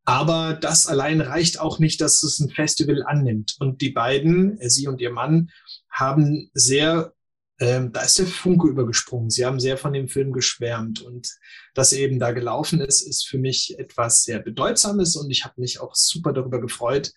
Aber 0.04 0.54
das 0.54 0.86
allein 0.86 1.20
reicht 1.20 1.60
auch 1.60 1.78
nicht, 1.78 2.00
dass 2.00 2.22
es 2.22 2.40
ein 2.40 2.50
Festival 2.50 3.04
annimmt. 3.06 3.56
Und 3.60 3.80
die 3.80 3.90
beiden, 3.90 4.58
äh, 4.60 4.68
sie 4.68 4.88
und 4.88 5.00
ihr 5.00 5.12
Mann, 5.12 5.50
haben 5.88 6.50
sehr, 6.52 7.12
ähm, 7.60 7.92
da 7.92 8.02
ist 8.02 8.18
der 8.18 8.26
Funke 8.26 8.66
übergesprungen. 8.68 9.30
Sie 9.30 9.44
haben 9.44 9.60
sehr 9.60 9.76
von 9.76 9.92
dem 9.92 10.08
Film 10.08 10.32
geschwärmt. 10.32 11.00
Und 11.00 11.28
dass 11.74 11.92
eben 11.92 12.18
da 12.18 12.32
gelaufen 12.32 12.80
ist, 12.80 13.02
ist 13.02 13.28
für 13.28 13.38
mich 13.38 13.78
etwas 13.78 14.24
sehr 14.24 14.40
Bedeutsames. 14.40 15.16
Und 15.16 15.30
ich 15.30 15.44
habe 15.44 15.60
mich 15.60 15.80
auch 15.80 15.94
super 15.94 16.32
darüber 16.32 16.60
gefreut, 16.60 17.12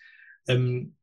ähm, 0.48 0.96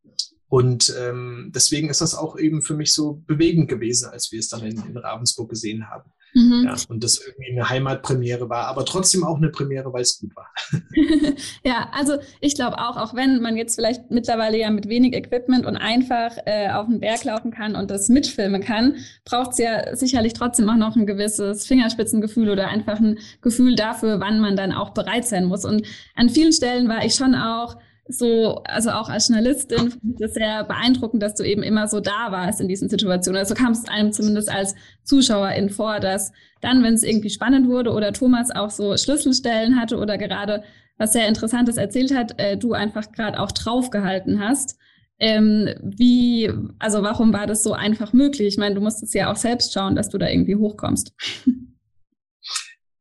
und 0.50 0.92
ähm, 1.00 1.52
deswegen 1.54 1.90
ist 1.90 2.00
das 2.00 2.16
auch 2.16 2.36
eben 2.36 2.60
für 2.60 2.74
mich 2.74 2.92
so 2.92 3.22
bewegend 3.28 3.68
gewesen, 3.68 4.10
als 4.10 4.32
wir 4.32 4.40
es 4.40 4.48
dann 4.48 4.62
in, 4.62 4.84
in 4.84 4.96
Ravensburg 4.96 5.48
gesehen 5.48 5.88
haben. 5.88 6.10
Mhm. 6.34 6.64
Ja, 6.64 6.74
und 6.88 7.04
das 7.04 7.20
irgendwie 7.24 7.52
eine 7.52 7.68
Heimatpremiere 7.68 8.48
war, 8.48 8.66
aber 8.66 8.84
trotzdem 8.84 9.22
auch 9.22 9.36
eine 9.36 9.50
Premiere, 9.50 9.92
weil 9.92 10.02
es 10.02 10.18
gut 10.18 10.34
war. 10.34 10.48
ja, 11.64 11.88
also 11.92 12.14
ich 12.40 12.56
glaube 12.56 12.78
auch, 12.78 12.96
auch 12.96 13.14
wenn 13.14 13.40
man 13.40 13.56
jetzt 13.56 13.76
vielleicht 13.76 14.10
mittlerweile 14.10 14.58
ja 14.58 14.70
mit 14.70 14.88
wenig 14.88 15.14
Equipment 15.14 15.66
und 15.66 15.76
einfach 15.76 16.36
äh, 16.46 16.70
auf 16.70 16.86
den 16.86 16.98
Berg 16.98 17.22
laufen 17.22 17.52
kann 17.52 17.76
und 17.76 17.88
das 17.88 18.08
mitfilmen 18.08 18.60
kann, 18.60 18.96
braucht 19.24 19.52
es 19.52 19.58
ja 19.58 19.94
sicherlich 19.94 20.32
trotzdem 20.32 20.68
auch 20.68 20.76
noch 20.76 20.96
ein 20.96 21.06
gewisses 21.06 21.64
Fingerspitzengefühl 21.64 22.50
oder 22.50 22.66
einfach 22.66 22.98
ein 22.98 23.20
Gefühl 23.40 23.76
dafür, 23.76 24.18
wann 24.18 24.40
man 24.40 24.56
dann 24.56 24.72
auch 24.72 24.90
bereit 24.90 25.28
sein 25.28 25.44
muss. 25.44 25.64
Und 25.64 25.86
an 26.16 26.28
vielen 26.28 26.52
Stellen 26.52 26.88
war 26.88 27.04
ich 27.04 27.14
schon 27.14 27.36
auch 27.36 27.76
so, 28.12 28.62
also 28.64 28.90
auch 28.90 29.08
als 29.08 29.28
Journalistin, 29.28 29.90
finde 29.90 30.12
ich 30.12 30.18
das 30.18 30.34
sehr 30.34 30.64
beeindruckend, 30.64 31.22
dass 31.22 31.34
du 31.34 31.44
eben 31.44 31.62
immer 31.62 31.88
so 31.88 32.00
da 32.00 32.28
warst 32.30 32.60
in 32.60 32.68
diesen 32.68 32.88
Situationen. 32.88 33.38
Also 33.38 33.54
kam 33.54 33.72
es 33.72 33.88
einem 33.88 34.12
zumindest 34.12 34.50
als 34.50 34.74
Zuschauerin 35.04 35.70
vor, 35.70 36.00
dass 36.00 36.32
dann, 36.60 36.82
wenn 36.82 36.94
es 36.94 37.02
irgendwie 37.02 37.30
spannend 37.30 37.68
wurde 37.68 37.92
oder 37.92 38.12
Thomas 38.12 38.50
auch 38.50 38.70
so 38.70 38.96
Schlüsselstellen 38.96 39.80
hatte 39.80 39.96
oder 39.96 40.18
gerade 40.18 40.62
was 40.98 41.12
sehr 41.12 41.28
Interessantes 41.28 41.78
erzählt 41.78 42.14
hat, 42.14 42.38
äh, 42.38 42.56
du 42.56 42.74
einfach 42.74 43.10
gerade 43.12 43.40
auch 43.40 43.52
draufgehalten 43.52 44.40
hast. 44.40 44.78
Ähm, 45.18 45.68
wie, 45.82 46.50
also 46.78 47.02
warum 47.02 47.32
war 47.32 47.46
das 47.46 47.62
so 47.62 47.72
einfach 47.72 48.12
möglich? 48.12 48.48
Ich 48.48 48.58
meine, 48.58 48.74
du 48.74 48.80
musstest 48.80 49.14
ja 49.14 49.30
auch 49.30 49.36
selbst 49.36 49.72
schauen, 49.72 49.94
dass 49.94 50.08
du 50.08 50.18
da 50.18 50.28
irgendwie 50.28 50.56
hochkommst. 50.56 51.14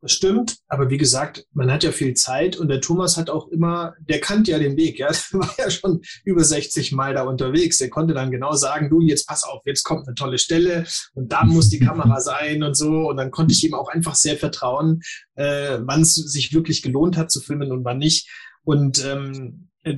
Das 0.02 0.14
stimmt, 0.14 0.60
aber 0.70 0.89
wie 0.89 0.97
gesagt, 0.97 1.45
man 1.52 1.70
hat 1.70 1.84
ja 1.84 1.91
viel 1.91 2.14
Zeit 2.14 2.56
und 2.56 2.70
der 2.70 2.80
Thomas 2.80 3.18
hat 3.18 3.30
auch 3.30 3.50
immer, 3.50 3.95
der 4.00 4.22
kannte 4.22 4.52
ja 4.52 4.60
den 4.60 4.78
Weg, 4.78 4.97
ja, 4.97 5.08
der 5.32 5.39
war 5.39 5.54
ja 5.58 5.70
schon 5.70 6.02
über 6.24 6.43
60 6.43 6.93
Mal 6.93 7.14
da 7.14 7.24
unterwegs. 7.24 7.80
Der 7.80 7.89
konnte 7.89 8.14
dann 8.14 8.32
genau 8.32 8.54
sagen, 8.54 8.89
du, 8.89 9.02
jetzt 9.02 9.28
pass 9.28 9.43
auf, 9.43 9.62
jetzt 9.66 9.84
kommt 9.84 10.08
eine 10.08 10.16
tolle 10.16 10.38
Stelle 10.38 10.86
und 11.14 11.34
da 11.34 11.43
muss 11.43 11.70
die 11.70 11.80
Kamera 11.86 12.22
sein 12.22 12.64
und 12.64 12.76
so. 12.76 13.10
Und 13.10 13.18
dann 13.18 13.32
konnte 13.32 13.54
ich 13.54 13.64
ihm 13.66 13.74
auch 13.74 13.89
einfach 13.89 14.16
sehr 14.16 14.38
vertrauen, 14.38 15.02
äh, 15.36 15.80
wann 15.82 16.02
es 16.02 16.16
sich 16.16 16.54
wirklich 16.54 16.82
gelohnt 16.82 17.18
hat 17.18 17.30
zu 17.30 17.41
filmen 17.41 17.72
und 17.72 17.84
wann 17.84 17.97
nicht. 17.97 18.30
Und 18.64 19.04
ähm, 19.06 19.70
äh, 19.84 19.97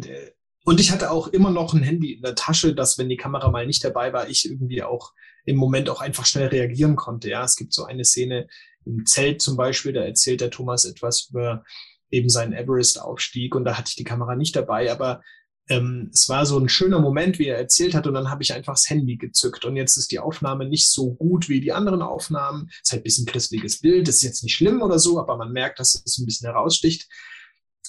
und 0.64 0.80
ich 0.80 0.92
hatte 0.92 1.10
auch 1.10 1.28
immer 1.28 1.50
noch 1.50 1.74
ein 1.74 1.82
Handy 1.82 2.14
in 2.14 2.22
der 2.22 2.36
Tasche, 2.36 2.76
dass 2.76 2.98
wenn 3.00 3.10
die 3.10 3.18
Kamera 3.18 3.50
mal 3.50 3.66
nicht 3.66 3.84
dabei 3.84 4.14
war, 4.14 4.30
ich 4.30 4.46
irgendwie 4.46 4.84
auch 4.84 5.12
im 5.44 5.58
Moment 5.58 5.90
auch 5.90 6.02
einfach 6.02 6.26
schnell 6.26 6.48
reagieren 6.48 6.96
konnte. 6.96 7.30
Ja, 7.30 7.44
es 7.44 7.56
gibt 7.56 7.74
so 7.74 7.84
eine 7.84 8.06
Szene 8.06 8.48
im 8.86 9.06
Zelt 9.06 9.42
zum 9.42 9.58
Beispiel, 9.58 9.94
da 9.94 10.02
erzählt 10.02 10.42
der 10.42 10.52
Thomas 10.52 10.86
etwas 10.86 11.30
über 11.30 11.64
eben 12.10 12.30
seinen 12.30 12.54
Everest-Aufstieg 12.54 13.56
und 13.56 13.66
da 13.66 13.78
hatte 13.78 13.90
ich 13.90 13.96
die 13.96 14.04
Kamera 14.04 14.36
nicht 14.36 14.56
dabei, 14.56 14.92
aber 14.92 15.22
ähm, 15.70 16.10
es 16.14 16.28
war 16.28 16.46
so 16.46 16.60
ein 16.60 16.68
schöner 16.68 17.00
Moment, 17.00 17.40
wie 17.40 17.48
er 17.48 17.58
erzählt 17.58 17.94
hat 17.94 18.08
und 18.08 18.14
dann 18.14 18.30
habe 18.30 18.44
ich 18.44 18.54
einfach 18.54 18.74
das 18.74 18.90
Handy 18.90 19.16
gezückt 19.16 19.64
und 19.64 19.76
jetzt 19.78 19.96
ist 19.96 20.12
die 20.12 20.20
Aufnahme 20.20 20.68
nicht 20.68 20.90
so 20.90 21.14
gut 21.14 21.48
wie 21.48 21.62
die 21.62 21.72
anderen 21.72 22.02
Aufnahmen. 22.02 22.70
Es 22.70 22.90
ist 22.90 22.92
halt 22.92 23.02
ein 23.02 23.04
bisschen 23.04 23.26
christliches 23.26 23.80
Bild, 23.80 24.08
das 24.08 24.16
ist 24.16 24.24
jetzt 24.24 24.44
nicht 24.44 24.56
schlimm 24.56 24.82
oder 24.82 25.00
so, 25.00 25.20
aber 25.20 25.38
man 25.38 25.52
merkt, 25.52 25.80
dass 25.80 26.02
es 26.06 26.18
ein 26.18 26.26
bisschen 26.26 26.50
heraussticht. 26.50 27.08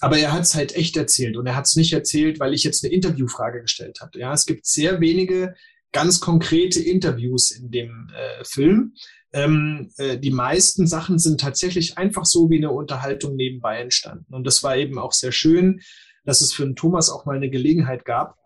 Aber 0.01 0.18
er 0.18 0.32
hat 0.32 0.43
es 0.43 0.55
halt 0.55 0.74
echt 0.74 0.97
erzählt 0.97 1.36
und 1.36 1.47
er 1.47 1.57
hat 1.57 1.66
es 1.66 1.76
nicht 1.76 1.93
erzählt, 1.93 2.40
weil 2.40 2.55
ich 2.55 2.64
jetzt 2.64 2.84
eine 2.84 2.93
Interviewfrage 2.93 3.62
gestellt 3.62 4.01
habe. 4.01 4.18
Ja, 4.18 4.32
es 4.32 4.47
gibt 4.47 4.66
sehr 4.66 5.01
wenige 5.01 5.55
ganz 5.93 6.20
konkrete 6.20 6.80
Interviews 6.80 7.51
in 7.51 7.70
dem 7.70 8.09
äh, 8.14 8.45
Film. 8.45 8.95
Ähm, 9.32 9.90
äh, 9.96 10.18
die 10.18 10.30
meisten 10.30 10.86
Sachen 10.86 11.18
sind 11.18 11.40
tatsächlich 11.40 11.98
einfach 11.98 12.24
so 12.24 12.50
wie 12.50 12.58
eine 12.58 12.70
Unterhaltung 12.70 13.36
nebenbei 13.36 13.80
entstanden. 13.80 14.32
Und 14.34 14.44
das 14.46 14.62
war 14.62 14.76
eben 14.76 14.98
auch 14.98 15.12
sehr 15.12 15.32
schön, 15.32 15.80
dass 16.24 16.40
es 16.40 16.52
für 16.52 16.64
den 16.64 16.76
Thomas 16.76 17.10
auch 17.10 17.24
mal 17.24 17.36
eine 17.36 17.50
Gelegenheit 17.50 18.04
gab, 18.04 18.36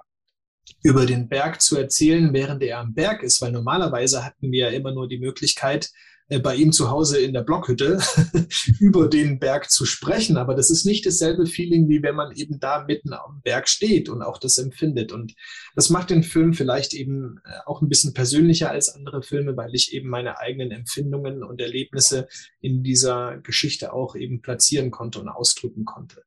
über 0.82 1.06
den 1.06 1.28
Berg 1.28 1.60
zu 1.60 1.76
erzählen, 1.76 2.32
während 2.32 2.62
er 2.62 2.78
am 2.78 2.94
Berg 2.94 3.22
ist, 3.22 3.40
weil 3.40 3.52
normalerweise 3.52 4.24
hatten 4.24 4.50
wir 4.50 4.70
ja 4.70 4.76
immer 4.76 4.92
nur 4.92 5.08
die 5.08 5.18
Möglichkeit, 5.18 5.90
bei 6.28 6.56
ihm 6.56 6.72
zu 6.72 6.90
Hause 6.90 7.20
in 7.20 7.32
der 7.32 7.42
Blockhütte 7.42 8.00
über 8.80 9.08
den 9.08 9.38
Berg 9.38 9.70
zu 9.70 9.84
sprechen. 9.84 10.36
Aber 10.36 10.54
das 10.54 10.70
ist 10.70 10.84
nicht 10.84 11.06
dasselbe 11.06 11.46
Feeling, 11.46 11.88
wie 11.88 12.02
wenn 12.02 12.16
man 12.16 12.32
eben 12.34 12.58
da 12.58 12.84
mitten 12.84 13.12
am 13.12 13.40
Berg 13.42 13.68
steht 13.68 14.08
und 14.08 14.22
auch 14.22 14.38
das 14.38 14.58
empfindet. 14.58 15.12
Und 15.12 15.34
das 15.76 15.88
macht 15.88 16.10
den 16.10 16.24
Film 16.24 16.52
vielleicht 16.52 16.94
eben 16.94 17.38
äh, 17.44 17.58
auch 17.66 17.80
ein 17.80 17.88
bisschen 17.88 18.12
persönlicher 18.12 18.70
als 18.70 18.88
andere 18.88 19.22
Filme, 19.22 19.56
weil 19.56 19.74
ich 19.74 19.92
eben 19.92 20.08
meine 20.08 20.38
eigenen 20.38 20.72
Empfindungen 20.72 21.44
und 21.44 21.60
Erlebnisse 21.60 22.26
in 22.60 22.82
dieser 22.82 23.38
Geschichte 23.38 23.92
auch 23.92 24.16
eben 24.16 24.42
platzieren 24.42 24.90
konnte 24.90 25.20
und 25.20 25.28
ausdrücken 25.28 25.84
konnte. 25.84 26.24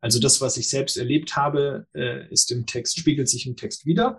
Also 0.00 0.20
das, 0.20 0.40
was 0.40 0.56
ich 0.56 0.68
selbst 0.68 0.96
erlebt 0.96 1.36
habe, 1.36 1.86
äh, 1.94 2.30
ist 2.30 2.52
im 2.52 2.66
Text, 2.66 2.98
spiegelt 2.98 3.28
sich 3.28 3.46
im 3.46 3.56
Text 3.56 3.84
wieder. 3.84 4.18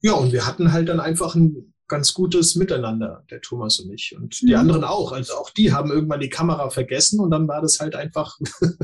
Ja, 0.00 0.12
und 0.14 0.32
wir 0.32 0.46
hatten 0.46 0.72
halt 0.72 0.88
dann 0.88 1.00
einfach 1.00 1.34
ein 1.34 1.74
ganz 1.92 2.14
gutes 2.14 2.56
Miteinander, 2.56 3.22
der 3.30 3.42
Thomas 3.42 3.78
und 3.78 3.92
ich. 3.92 4.16
Und 4.16 4.40
die 4.40 4.54
mhm. 4.54 4.60
anderen 4.60 4.84
auch. 4.84 5.12
Also 5.12 5.34
auch 5.34 5.50
die 5.50 5.72
haben 5.72 5.92
irgendwann 5.92 6.20
die 6.20 6.30
Kamera 6.30 6.70
vergessen 6.70 7.20
und 7.20 7.30
dann 7.30 7.46
war 7.46 7.60
das 7.60 7.80
halt 7.80 7.94
einfach 7.94 8.38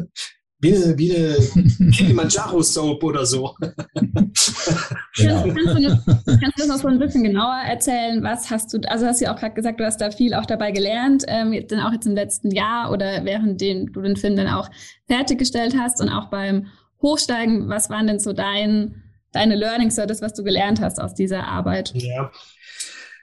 wie 0.60 0.74
eine, 0.74 0.98
wie 0.98 1.16
eine 1.80 1.90
Kilimanjaro-Soap 1.90 3.02
oder 3.02 3.24
so. 3.24 3.54
genau. 3.94 5.42
kannst, 5.42 5.76
du 5.76 5.82
das, 5.82 6.04
kannst 6.26 6.58
du 6.58 6.58
das 6.58 6.66
noch 6.68 6.78
so 6.78 6.88
ein 6.88 6.98
bisschen 6.98 7.24
genauer 7.24 7.62
erzählen? 7.66 8.22
Was 8.22 8.50
hast 8.50 8.74
du, 8.74 8.80
also 8.88 9.06
hast 9.06 9.20
du 9.20 9.24
ja 9.24 9.34
auch 9.34 9.40
gerade 9.40 9.54
gesagt, 9.54 9.80
du 9.80 9.86
hast 9.86 10.00
da 10.00 10.10
viel 10.10 10.34
auch 10.34 10.46
dabei 10.46 10.70
gelernt, 10.70 11.24
ähm, 11.28 11.54
dann 11.68 11.80
auch 11.80 11.92
jetzt 11.92 12.06
im 12.06 12.14
letzten 12.14 12.50
Jahr 12.50 12.92
oder 12.92 13.24
während 13.24 13.60
den, 13.60 13.86
du 13.86 14.02
den 14.02 14.16
Film 14.16 14.36
dann 14.36 14.48
auch 14.48 14.68
fertiggestellt 15.06 15.76
hast 15.78 16.02
und 16.02 16.10
auch 16.10 16.28
beim 16.28 16.66
Hochsteigen, 17.00 17.68
was 17.68 17.88
waren 17.88 18.06
denn 18.06 18.18
so 18.18 18.34
dein, 18.34 19.02
deine 19.32 19.54
Learnings 19.54 19.96
oder 19.96 20.08
das, 20.08 20.20
was 20.20 20.34
du 20.34 20.42
gelernt 20.42 20.80
hast 20.80 21.00
aus 21.00 21.14
dieser 21.14 21.46
Arbeit? 21.46 21.92
Ja, 21.94 22.30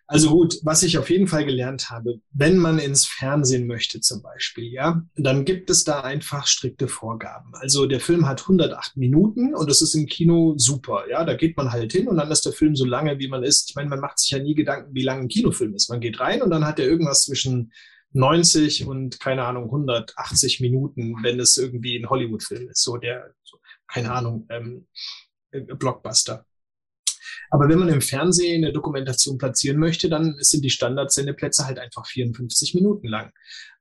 also 0.07 0.29
gut, 0.29 0.59
was 0.63 0.83
ich 0.83 0.97
auf 0.97 1.09
jeden 1.09 1.27
Fall 1.27 1.45
gelernt 1.45 1.89
habe, 1.89 2.19
wenn 2.31 2.57
man 2.57 2.77
ins 2.77 3.05
Fernsehen 3.05 3.65
möchte 3.65 4.01
zum 4.01 4.21
Beispiel, 4.21 4.65
ja, 4.65 5.01
dann 5.15 5.45
gibt 5.45 5.69
es 5.69 5.83
da 5.83 6.01
einfach 6.01 6.45
strikte 6.45 6.87
Vorgaben. 6.87 7.51
Also 7.55 7.87
der 7.87 7.99
Film 7.99 8.27
hat 8.27 8.41
108 8.41 8.97
Minuten 8.97 9.55
und 9.55 9.69
das 9.69 9.81
ist 9.81 9.95
im 9.95 10.05
Kino 10.05 10.53
super, 10.57 11.09
ja, 11.09 11.25
da 11.25 11.33
geht 11.33 11.57
man 11.57 11.71
halt 11.71 11.91
hin 11.91 12.07
und 12.07 12.17
dann 12.17 12.29
ist 12.29 12.45
der 12.45 12.53
Film 12.53 12.75
so 12.75 12.85
lange, 12.85 13.17
wie 13.17 13.27
man 13.27 13.43
ist. 13.43 13.69
Ich 13.69 13.75
meine, 13.75 13.89
man 13.89 13.99
macht 13.99 14.19
sich 14.19 14.29
ja 14.29 14.39
nie 14.39 14.53
Gedanken, 14.53 14.93
wie 14.93 15.03
lang 15.03 15.21
ein 15.21 15.27
Kinofilm 15.27 15.73
ist. 15.73 15.89
Man 15.89 16.01
geht 16.01 16.19
rein 16.19 16.43
und 16.43 16.51
dann 16.51 16.65
hat 16.65 16.79
er 16.79 16.85
irgendwas 16.85 17.23
zwischen 17.23 17.71
90 18.11 18.85
und 18.85 19.19
keine 19.19 19.43
Ahnung 19.43 19.65
180 19.65 20.61
Minuten, 20.61 21.15
wenn 21.23 21.39
es 21.39 21.57
irgendwie 21.57 21.97
ein 21.97 22.09
Hollywood-Film 22.09 22.69
ist, 22.69 22.83
so 22.83 22.97
der, 22.97 23.33
so, 23.43 23.57
keine 23.87 24.11
Ahnung, 24.11 24.45
ähm, 24.49 24.87
äh, 25.51 25.61
Blockbuster. 25.61 26.45
Aber 27.49 27.69
wenn 27.69 27.79
man 27.79 27.89
im 27.89 28.01
Fernsehen 28.01 28.63
eine 28.63 28.73
Dokumentation 28.73 29.37
platzieren 29.37 29.77
möchte, 29.77 30.09
dann 30.09 30.35
sind 30.39 30.63
die 30.63 30.69
Standardsendeplätze 30.69 31.65
halt 31.65 31.79
einfach 31.79 32.07
54 32.07 32.75
Minuten 32.75 33.07
lang. 33.07 33.31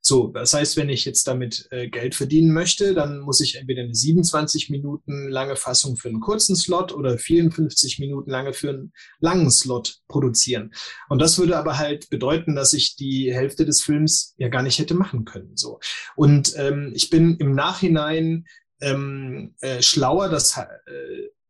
So, 0.07 0.29
das 0.29 0.53
heißt, 0.53 0.77
wenn 0.77 0.91
ich 0.91 1.07
jetzt 1.07 1.27
damit 1.27 1.67
äh, 1.71 1.89
Geld 1.89 2.15
verdienen 2.15 2.53
möchte, 2.53 2.93
dann 2.93 3.21
muss 3.21 3.41
ich 3.41 3.57
entweder 3.57 3.83
eine 3.85 3.95
27 3.95 4.69
Minuten 4.69 5.31
lange 5.31 5.57
Fassung 5.57 5.97
für 5.97 6.11
einen 6.11 6.21
kurzen 6.21 6.57
Slot 6.57 6.93
oder 6.93 7.17
54 7.17 8.01
Minuten 8.01 8.31
lange 8.31 8.53
für 8.53 8.69
einen 8.69 8.93
langen 9.21 9.51
Slot 9.51 10.01
produzieren. 10.07 10.75
Und 11.09 11.23
das 11.23 11.39
würde 11.39 11.57
aber 11.57 11.79
halt 11.79 12.11
bedeuten, 12.11 12.55
dass 12.55 12.75
ich 12.75 12.97
die 12.97 13.33
Hälfte 13.33 13.65
des 13.65 13.81
Films 13.81 14.35
ja 14.37 14.49
gar 14.49 14.63
nicht 14.63 14.79
hätte 14.79 14.93
machen 14.93 15.25
können. 15.25 15.57
So. 15.57 15.81
Und 16.17 16.53
ähm, 16.59 16.93
ich 16.95 17.09
bin 17.09 17.39
im 17.39 17.55
Nachhinein 17.55 18.45
ähm, 18.83 19.55
äh, 19.61 19.81
schlauer, 19.81 20.29
dass 20.29 20.59
äh, 20.59 20.65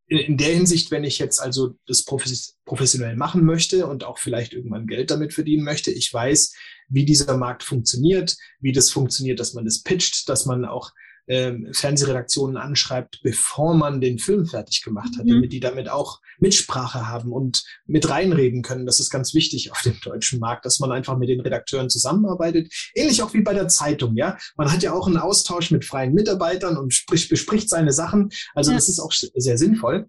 in, 0.07 0.19
in 0.19 0.37
der 0.37 0.55
Hinsicht, 0.55 0.91
wenn 0.91 1.05
ich 1.05 1.19
jetzt 1.19 1.41
also 1.41 1.75
das 1.87 2.05
professionell 2.05 3.17
machen 3.17 3.45
möchte 3.45 3.87
und 3.87 4.05
auch 4.05 4.19
vielleicht 4.19 4.53
irgendwann 4.53 4.87
Geld 4.87 5.11
damit 5.11 5.33
verdienen 5.33 5.65
möchte, 5.65 5.91
ich 5.91 6.13
weiß, 6.13 6.55
wie 6.89 7.05
dieser 7.05 7.37
Markt 7.37 7.63
funktioniert, 7.63 8.37
wie 8.61 8.73
das 8.73 8.91
funktioniert, 8.91 9.41
dass 9.41 9.55
man 9.55 9.65
das 9.65 9.83
pitcht, 9.83 10.29
dass 10.29 10.47
man 10.47 10.65
auch 10.65 10.93
ähm, 11.27 11.69
Fernsehredaktionen 11.73 12.57
anschreibt, 12.57 13.21
bevor 13.23 13.75
man 13.75 14.01
den 14.01 14.19
Film 14.19 14.47
fertig 14.47 14.83
gemacht 14.83 15.11
hat, 15.19 15.25
mhm. 15.25 15.31
damit 15.31 15.53
die 15.53 15.61
damit 15.61 15.89
auch 15.89 16.21
Mitsprache 16.39 17.09
haben 17.09 17.33
und 17.33 17.65
mit 17.87 18.09
reinreden 18.09 18.63
können. 18.63 18.87
Das 18.87 19.01
ist 19.01 19.11
ganz 19.11 19.35
wichtig 19.35 19.73
auf 19.73 19.81
dem 19.83 19.99
deutschen 20.03 20.39
Markt, 20.39 20.65
dass 20.67 20.81
man 20.81 20.93
einfach 20.93 21.17
mit 21.17 21.29
den 21.29 21.41
Redakteuren 21.41 21.89
zusammenarbeitet. 21.89 22.73
Ähnlich 22.95 23.23
auch 23.23 23.33
wie 23.35 23.43
bei 23.43 23.55
der 23.55 23.69
Zeitung, 23.69 24.17
ja. 24.17 24.37
Man 24.57 24.71
hat 24.73 24.83
ja 24.83 24.93
auch 24.93 25.07
einen 25.07 25.17
Austausch 25.17 25.71
mit 25.71 25.85
freien 25.85 26.15
Mitarbeitern 26.15 26.77
und 26.77 26.93
spricht, 26.93 27.29
bespricht 27.29 27.69
seine 27.69 27.93
Sachen. 27.93 28.31
Also 28.55 28.71
ja. 28.71 28.77
das 28.77 28.89
ist 28.89 29.01
auch 29.01 29.13
sehr 29.13 29.59
sinnvoll. 29.59 30.09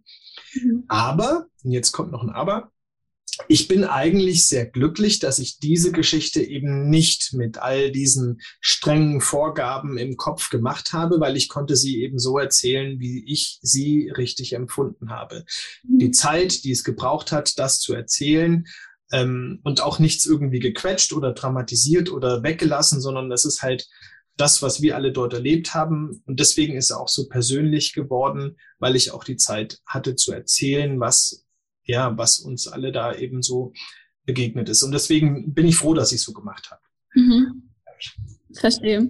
Mhm. 0.53 0.83
Aber, 0.87 1.45
und 1.63 1.71
jetzt 1.71 1.91
kommt 1.91 2.11
noch 2.11 2.23
ein 2.23 2.29
Aber, 2.29 2.71
ich 3.47 3.67
bin 3.67 3.83
eigentlich 3.83 4.45
sehr 4.45 4.65
glücklich, 4.65 5.19
dass 5.19 5.39
ich 5.39 5.59
diese 5.59 5.91
Geschichte 5.91 6.41
eben 6.41 6.89
nicht 6.89 7.33
mit 7.33 7.57
all 7.57 7.91
diesen 7.91 8.41
strengen 8.61 9.21
Vorgaben 9.21 9.97
im 9.97 10.15
Kopf 10.15 10.49
gemacht 10.49 10.93
habe, 10.93 11.19
weil 11.19 11.35
ich 11.35 11.49
konnte 11.49 11.75
sie 11.75 12.01
eben 12.01 12.17
so 12.17 12.37
erzählen, 12.37 12.99
wie 12.99 13.25
ich 13.31 13.59
sie 13.61 14.09
richtig 14.15 14.53
empfunden 14.53 15.09
habe. 15.09 15.45
Mhm. 15.83 15.99
Die 15.99 16.11
Zeit, 16.11 16.63
die 16.63 16.71
es 16.71 16.83
gebraucht 16.83 17.31
hat, 17.31 17.59
das 17.59 17.79
zu 17.79 17.93
erzählen 17.93 18.65
ähm, 19.11 19.59
und 19.63 19.81
auch 19.81 19.99
nichts 19.99 20.25
irgendwie 20.25 20.59
gequetscht 20.59 21.13
oder 21.13 21.33
dramatisiert 21.33 22.11
oder 22.11 22.43
weggelassen, 22.43 23.01
sondern 23.01 23.29
das 23.29 23.45
ist 23.45 23.61
halt 23.61 23.87
das, 24.37 24.61
was 24.61 24.81
wir 24.81 24.95
alle 24.95 25.11
dort 25.11 25.33
erlebt 25.33 25.73
haben. 25.73 26.21
Und 26.25 26.39
deswegen 26.39 26.75
ist 26.75 26.89
er 26.89 26.99
auch 26.99 27.07
so 27.07 27.27
persönlich 27.27 27.93
geworden, 27.93 28.57
weil 28.79 28.95
ich 28.95 29.11
auch 29.11 29.23
die 29.23 29.37
Zeit 29.37 29.79
hatte 29.85 30.15
zu 30.15 30.33
erzählen, 30.33 30.99
was 30.99 31.44
ja, 31.85 32.17
was 32.17 32.39
uns 32.39 32.67
alle 32.67 32.91
da 32.91 33.13
eben 33.15 33.41
so 33.41 33.73
begegnet 34.25 34.69
ist. 34.69 34.83
Und 34.83 34.91
deswegen 34.91 35.53
bin 35.53 35.67
ich 35.67 35.77
froh, 35.77 35.93
dass 35.93 36.11
ich 36.11 36.17
es 36.17 36.23
so 36.23 36.33
gemacht 36.33 36.69
habe. 36.71 36.81
Mhm. 37.13 37.69
Verstehe. 38.53 39.09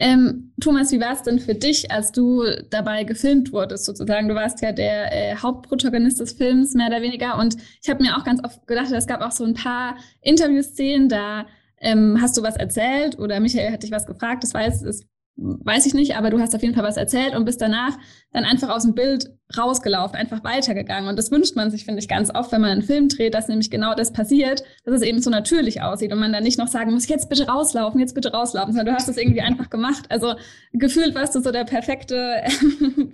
Ähm, 0.00 0.52
Thomas, 0.60 0.92
wie 0.92 1.00
war 1.00 1.12
es 1.12 1.22
denn 1.22 1.40
für 1.40 1.54
dich, 1.54 1.90
als 1.90 2.12
du 2.12 2.44
dabei 2.70 3.02
gefilmt 3.02 3.52
wurdest, 3.52 3.84
sozusagen? 3.84 4.28
Du 4.28 4.34
warst 4.34 4.62
ja 4.62 4.70
der 4.70 5.12
äh, 5.12 5.36
Hauptprotagonist 5.36 6.20
des 6.20 6.34
Films, 6.34 6.74
mehr 6.74 6.86
oder 6.86 7.02
weniger. 7.02 7.36
Und 7.36 7.56
ich 7.82 7.90
habe 7.90 8.02
mir 8.02 8.16
auch 8.16 8.24
ganz 8.24 8.42
oft 8.44 8.66
gedacht, 8.66 8.92
es 8.92 9.08
gab 9.08 9.20
auch 9.22 9.32
so 9.32 9.44
ein 9.44 9.54
paar 9.54 9.96
Interviewszenen, 10.20 11.08
da 11.08 11.46
ähm, 11.80 12.18
hast 12.20 12.36
du 12.36 12.42
was 12.42 12.56
erzählt 12.56 13.18
oder 13.18 13.40
Michael 13.40 13.72
hat 13.72 13.82
dich 13.82 13.90
was 13.90 14.06
gefragt. 14.06 14.44
Das 14.44 14.54
weiß, 14.54 14.82
es 14.82 15.04
weiß 15.40 15.86
ich 15.86 15.94
nicht, 15.94 16.16
aber 16.16 16.30
du 16.30 16.40
hast 16.40 16.54
auf 16.54 16.62
jeden 16.62 16.74
Fall 16.74 16.82
was 16.82 16.96
erzählt 16.96 17.34
und 17.34 17.44
bist 17.44 17.60
danach 17.60 17.96
dann 18.32 18.44
einfach 18.44 18.70
aus 18.70 18.82
dem 18.82 18.94
Bild 18.94 19.30
rausgelaufen, 19.56 20.16
einfach 20.16 20.42
weitergegangen. 20.42 21.08
Und 21.08 21.16
das 21.16 21.30
wünscht 21.30 21.54
man 21.54 21.70
sich, 21.70 21.84
finde 21.84 22.00
ich, 22.00 22.08
ganz 22.08 22.34
oft, 22.34 22.50
wenn 22.50 22.60
man 22.60 22.70
einen 22.70 22.82
Film 22.82 23.08
dreht, 23.08 23.34
dass 23.34 23.46
nämlich 23.46 23.70
genau 23.70 23.94
das 23.94 24.12
passiert, 24.12 24.64
dass 24.84 24.94
es 24.94 25.02
eben 25.02 25.22
so 25.22 25.30
natürlich 25.30 25.80
aussieht 25.80 26.12
und 26.12 26.18
man 26.18 26.32
dann 26.32 26.42
nicht 26.42 26.58
noch 26.58 26.66
sagen 26.66 26.92
muss, 26.92 27.08
jetzt 27.08 27.28
bitte 27.28 27.46
rauslaufen, 27.46 28.00
jetzt 28.00 28.14
bitte 28.14 28.32
rauslaufen, 28.32 28.72
sondern 28.72 28.86
du 28.86 28.94
hast 28.94 29.08
es 29.08 29.16
irgendwie 29.16 29.40
einfach 29.40 29.70
gemacht. 29.70 30.06
Also 30.08 30.34
gefühlt 30.72 31.14
warst 31.14 31.36
du 31.36 31.40
so 31.40 31.52
der 31.52 31.64
perfekte 31.64 32.42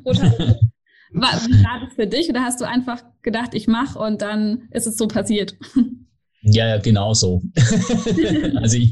Protagonist. 0.02 0.60
War, 1.16 1.30
wie 1.46 1.62
war 1.62 1.80
das 1.84 1.94
für 1.94 2.06
dich 2.08 2.28
oder 2.28 2.42
hast 2.42 2.60
du 2.60 2.64
einfach 2.64 3.04
gedacht, 3.22 3.54
ich 3.54 3.68
mach 3.68 3.94
und 3.94 4.20
dann 4.22 4.68
ist 4.70 4.86
es 4.86 4.96
so 4.96 5.06
passiert? 5.06 5.56
Ja, 6.46 6.68
ja, 6.68 6.76
genau 6.76 7.14
so. 7.14 7.40
also 8.56 8.76
ich, 8.76 8.90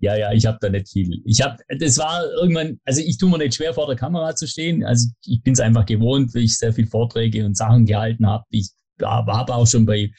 ja, 0.00 0.14
ja, 0.14 0.32
ich 0.32 0.44
habe 0.44 0.58
da 0.60 0.68
nicht 0.68 0.90
viel. 0.90 1.22
Ich 1.24 1.40
habe, 1.40 1.56
das 1.78 1.96
war 1.96 2.22
irgendwann, 2.38 2.78
also 2.84 3.00
ich 3.00 3.16
tue 3.16 3.30
mir 3.30 3.38
nicht 3.38 3.54
schwer 3.54 3.72
vor 3.72 3.86
der 3.86 3.96
Kamera 3.96 4.36
zu 4.36 4.46
stehen. 4.46 4.84
Also 4.84 5.08
ich 5.24 5.42
bin 5.42 5.54
es 5.54 5.60
einfach 5.60 5.86
gewohnt, 5.86 6.34
weil 6.34 6.42
ich 6.42 6.58
sehr 6.58 6.74
viel 6.74 6.86
Vorträge 6.86 7.46
und 7.46 7.56
Sachen 7.56 7.86
gehalten 7.86 8.26
habe. 8.26 8.44
Ich 8.50 8.72
habe 9.02 9.54
auch 9.54 9.66
schon 9.66 9.86
bei, 9.86 10.10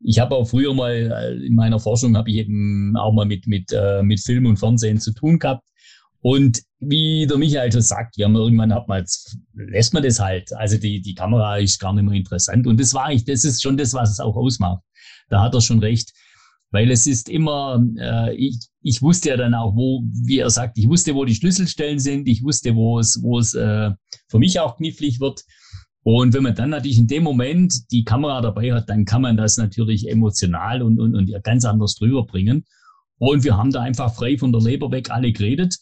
ich 0.00 0.18
habe 0.18 0.34
auch 0.36 0.44
früher 0.44 0.74
mal 0.74 0.92
äh, 0.92 1.46
in 1.46 1.54
meiner 1.54 1.80
Forschung 1.80 2.14
habe 2.14 2.28
ich 2.28 2.36
eben 2.36 2.94
auch 2.96 3.12
mal 3.12 3.24
mit 3.24 3.46
mit 3.46 3.72
äh, 3.72 4.02
mit 4.02 4.20
Film 4.20 4.44
und 4.44 4.58
Fernsehen 4.58 5.00
zu 5.00 5.12
tun 5.14 5.38
gehabt. 5.38 5.64
Und 6.20 6.60
wie 6.78 7.26
der 7.26 7.38
Michael 7.38 7.72
schon 7.72 7.80
sagt, 7.80 8.18
wir 8.18 8.26
haben 8.26 8.36
irgendwann 8.36 8.74
hat 8.74 8.86
man 8.86 9.00
jetzt, 9.00 9.38
lässt 9.54 9.94
man 9.94 10.02
das 10.02 10.20
halt. 10.20 10.52
Also 10.52 10.76
die, 10.76 11.00
die 11.00 11.14
Kamera 11.14 11.56
ist 11.56 11.80
gar 11.80 11.94
nicht 11.94 12.04
mehr 12.04 12.14
interessant. 12.14 12.66
Und 12.66 12.78
das 12.78 12.92
war 12.92 13.10
ich, 13.10 13.24
das 13.24 13.44
ist 13.44 13.62
schon 13.62 13.76
das, 13.76 13.94
was 13.94 14.10
es 14.10 14.20
auch 14.20 14.36
ausmacht 14.36 14.82
da 15.32 15.42
hat 15.42 15.54
er 15.54 15.60
schon 15.60 15.80
recht. 15.80 16.12
Weil 16.70 16.90
es 16.90 17.06
ist 17.06 17.28
immer, 17.28 17.84
äh, 17.98 18.34
ich, 18.34 18.58
ich 18.80 19.02
wusste 19.02 19.30
ja 19.30 19.36
dann 19.36 19.54
auch, 19.54 19.74
wo, 19.74 20.02
wie 20.26 20.38
er 20.38 20.50
sagt, 20.50 20.78
ich 20.78 20.88
wusste, 20.88 21.14
wo 21.14 21.24
die 21.24 21.34
Schlüsselstellen 21.34 21.98
sind, 21.98 22.28
ich 22.28 22.42
wusste, 22.42 22.74
wo 22.74 22.98
es, 22.98 23.20
wo 23.22 23.38
es 23.38 23.54
äh, 23.54 23.90
für 24.28 24.38
mich 24.38 24.58
auch 24.58 24.76
knifflig 24.76 25.20
wird. 25.20 25.42
Und 26.02 26.34
wenn 26.34 26.42
man 26.42 26.54
dann 26.54 26.70
natürlich 26.70 26.98
in 26.98 27.06
dem 27.06 27.22
Moment 27.22 27.90
die 27.92 28.04
Kamera 28.04 28.40
dabei 28.40 28.72
hat, 28.72 28.88
dann 28.88 29.04
kann 29.04 29.22
man 29.22 29.36
das 29.36 29.56
natürlich 29.56 30.08
emotional 30.08 30.82
und, 30.82 30.98
und, 30.98 31.14
und 31.14 31.32
ganz 31.44 31.64
anders 31.64 31.94
drüber 31.94 32.26
bringen. 32.26 32.64
Und 33.18 33.44
wir 33.44 33.56
haben 33.56 33.70
da 33.70 33.82
einfach 33.82 34.14
frei 34.14 34.36
von 34.36 34.50
der 34.50 34.62
Leber 34.62 34.90
weg 34.90 35.10
alle 35.10 35.32
geredet. 35.32 35.76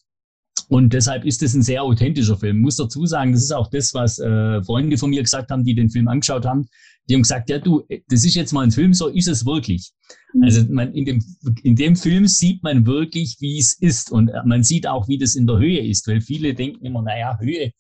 Und 0.69 0.93
deshalb 0.93 1.25
ist 1.25 1.43
es 1.43 1.55
ein 1.55 1.63
sehr 1.63 1.83
authentischer 1.83 2.37
Film. 2.37 2.59
Ich 2.59 2.63
muss 2.63 2.77
dazu 2.77 3.07
sagen, 3.07 3.33
das 3.33 3.43
ist 3.43 3.53
auch 3.53 3.71
das, 3.71 3.95
was 3.95 4.19
äh, 4.19 4.63
Freunde 4.63 4.99
von 4.99 5.11
mir 5.11 5.23
gesagt 5.23 5.51
haben, 5.51 5.65
die 5.65 5.75
den 5.75 5.91
Film 5.91 6.07
angeschaut 6.09 6.45
haben. 6.45 6.69
Die 7.11 7.15
haben 7.15 7.23
gesagt, 7.23 7.51
ja 7.51 7.59
du, 7.59 7.83
das 8.09 8.25
ist 8.25 8.37
jetzt 8.37 8.53
mal 8.53 8.63
ein 8.63 8.71
Film, 8.71 8.95
so 8.95 9.09
ist 9.09 9.27
es 9.27 9.45
wirklich. 9.45 9.91
Mhm. 10.33 10.43
Also 10.45 10.65
man, 10.71 10.95
in, 10.95 11.05
dem, 11.05 11.25
in 11.65 11.75
dem 11.75 11.97
Film 11.97 12.29
sieht 12.29 12.63
man 12.63 12.87
wirklich, 12.87 13.37
wie 13.41 13.59
es 13.59 13.75
ist. 13.75 14.13
Und 14.13 14.31
man 14.45 14.63
sieht 14.63 14.87
auch, 14.87 15.09
wie 15.09 15.19
das 15.19 15.35
in 15.35 15.49
der 15.49 15.59
Höhe 15.59 15.81
ist, 15.81 16.07
weil 16.07 16.21
viele 16.21 16.55
denken 16.55 16.87
immer, 16.87 17.03
naja, 17.03 17.37
Höhe, 17.41 17.73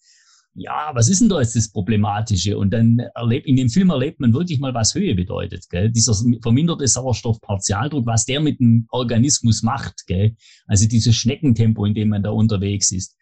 ja, 0.54 0.90
was 0.94 1.08
ist 1.08 1.20
denn 1.20 1.28
da 1.28 1.40
jetzt 1.40 1.54
das 1.54 1.70
Problematische? 1.70 2.58
Und 2.58 2.70
dann 2.72 2.98
erlebt, 3.14 3.46
in 3.46 3.54
dem 3.54 3.68
Film 3.68 3.90
erlebt 3.90 4.18
man 4.18 4.34
wirklich 4.34 4.58
mal, 4.58 4.74
was 4.74 4.94
Höhe 4.94 5.14
bedeutet, 5.14 5.70
gell? 5.70 5.90
Dieser 5.90 6.14
verminderte 6.42 6.88
Sauerstoffpartialdruck, 6.88 8.06
was 8.06 8.24
der 8.24 8.40
mit 8.40 8.58
dem 8.58 8.86
Organismus 8.90 9.62
macht, 9.62 10.06
gell? 10.08 10.34
Also 10.66 10.88
dieses 10.88 11.14
Schneckentempo, 11.14 11.84
in 11.84 11.94
dem 11.94 12.08
man 12.08 12.24
da 12.24 12.30
unterwegs 12.30 12.90
ist. 12.90 13.16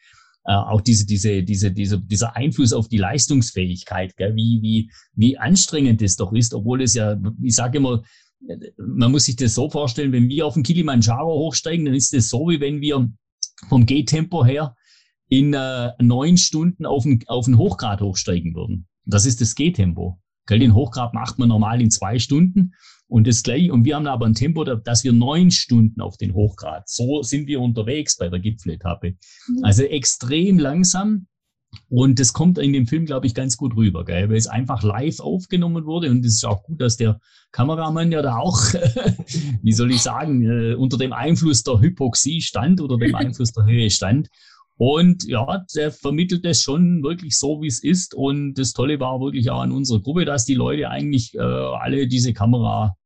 Äh, 0.48 0.54
auch 0.54 0.80
diese, 0.80 1.04
diese, 1.04 1.42
diese, 1.42 1.70
diese, 1.70 2.00
dieser 2.00 2.34
Einfluss 2.34 2.72
auf 2.72 2.88
die 2.88 2.96
Leistungsfähigkeit, 2.96 4.16
gell? 4.16 4.34
Wie, 4.34 4.60
wie, 4.62 4.90
wie 5.14 5.36
anstrengend 5.36 6.00
das 6.00 6.16
doch 6.16 6.32
ist, 6.32 6.54
obwohl 6.54 6.80
es 6.80 6.94
ja, 6.94 7.20
ich 7.42 7.54
sage 7.54 7.76
immer, 7.76 8.02
man 8.78 9.12
muss 9.12 9.26
sich 9.26 9.36
das 9.36 9.54
so 9.54 9.68
vorstellen, 9.68 10.10
wenn 10.12 10.30
wir 10.30 10.46
auf 10.46 10.54
den 10.54 10.62
Kilimanjaro 10.62 11.38
hochsteigen, 11.38 11.84
dann 11.84 11.94
ist 11.94 12.14
das 12.14 12.30
so, 12.30 12.48
wie 12.48 12.60
wenn 12.60 12.80
wir 12.80 13.10
vom 13.68 13.84
Gehtempo 13.84 14.42
her 14.42 14.74
in 15.28 15.52
äh, 15.52 15.90
neun 16.00 16.38
Stunden 16.38 16.86
auf 16.86 17.02
den, 17.02 17.22
auf 17.26 17.44
den 17.44 17.58
Hochgrad 17.58 18.00
hochsteigen 18.00 18.54
würden. 18.54 18.88
Das 19.04 19.26
ist 19.26 19.42
das 19.42 19.54
Gehtempo. 19.54 20.18
Den 20.48 20.72
Hochgrad 20.72 21.12
macht 21.12 21.38
man 21.38 21.50
normal 21.50 21.82
in 21.82 21.90
zwei 21.90 22.18
Stunden 22.18 22.72
und 23.08 23.26
das 23.26 23.42
gleich. 23.42 23.70
Und 23.70 23.84
wir 23.84 23.96
haben 23.96 24.06
aber 24.06 24.26
ein 24.26 24.34
Tempo, 24.34 24.64
dass 24.64 25.02
wir 25.02 25.12
neun 25.12 25.50
Stunden 25.50 26.00
auf 26.00 26.16
den 26.16 26.34
Hochgrad. 26.34 26.88
So 26.88 27.22
sind 27.22 27.46
wir 27.46 27.60
unterwegs 27.60 28.16
bei 28.16 28.28
der 28.28 28.38
Gipfeletappe. 28.38 29.16
Mhm. 29.48 29.64
Also 29.64 29.82
extrem 29.82 30.58
langsam. 30.58 31.26
Und 31.90 32.18
das 32.18 32.32
kommt 32.32 32.58
in 32.58 32.72
dem 32.72 32.86
Film, 32.86 33.04
glaube 33.04 33.26
ich, 33.26 33.34
ganz 33.34 33.56
gut 33.56 33.76
rüber, 33.76 34.04
gell? 34.04 34.30
weil 34.30 34.36
es 34.36 34.46
einfach 34.46 34.82
live 34.82 35.20
aufgenommen 35.20 35.84
wurde. 35.84 36.10
Und 36.10 36.24
es 36.24 36.34
ist 36.34 36.44
auch 36.44 36.62
gut, 36.62 36.80
dass 36.80 36.96
der 36.96 37.20
Kameramann 37.52 38.10
ja 38.10 38.22
da 38.22 38.36
auch, 38.36 38.58
wie 39.62 39.72
soll 39.72 39.90
ich 39.90 40.00
sagen, 40.00 40.42
äh, 40.42 40.74
unter 40.74 40.96
dem 40.96 41.12
Einfluss 41.12 41.62
der 41.62 41.80
Hypoxie 41.80 42.40
stand 42.40 42.80
oder 42.80 42.96
dem 42.96 43.14
Einfluss 43.14 43.52
der 43.52 43.64
Höhe 43.64 43.90
stand 43.90 44.28
und 44.78 45.24
ja, 45.24 45.64
der 45.74 45.90
vermittelt 45.90 46.44
es 46.46 46.62
schon 46.62 47.02
wirklich 47.02 47.36
so, 47.36 47.60
wie 47.60 47.66
es 47.66 47.82
ist. 47.82 48.14
Und 48.14 48.54
das 48.54 48.72
Tolle 48.72 49.00
war 49.00 49.20
wirklich 49.20 49.50
auch 49.50 49.60
an 49.60 49.72
unserer 49.72 50.00
Gruppe, 50.00 50.24
dass 50.24 50.44
die 50.44 50.54
Leute 50.54 50.88
eigentlich 50.88 51.34
äh, 51.34 51.40
alle 51.40 52.06
diese 52.06 52.32
Kamera, 52.32 52.96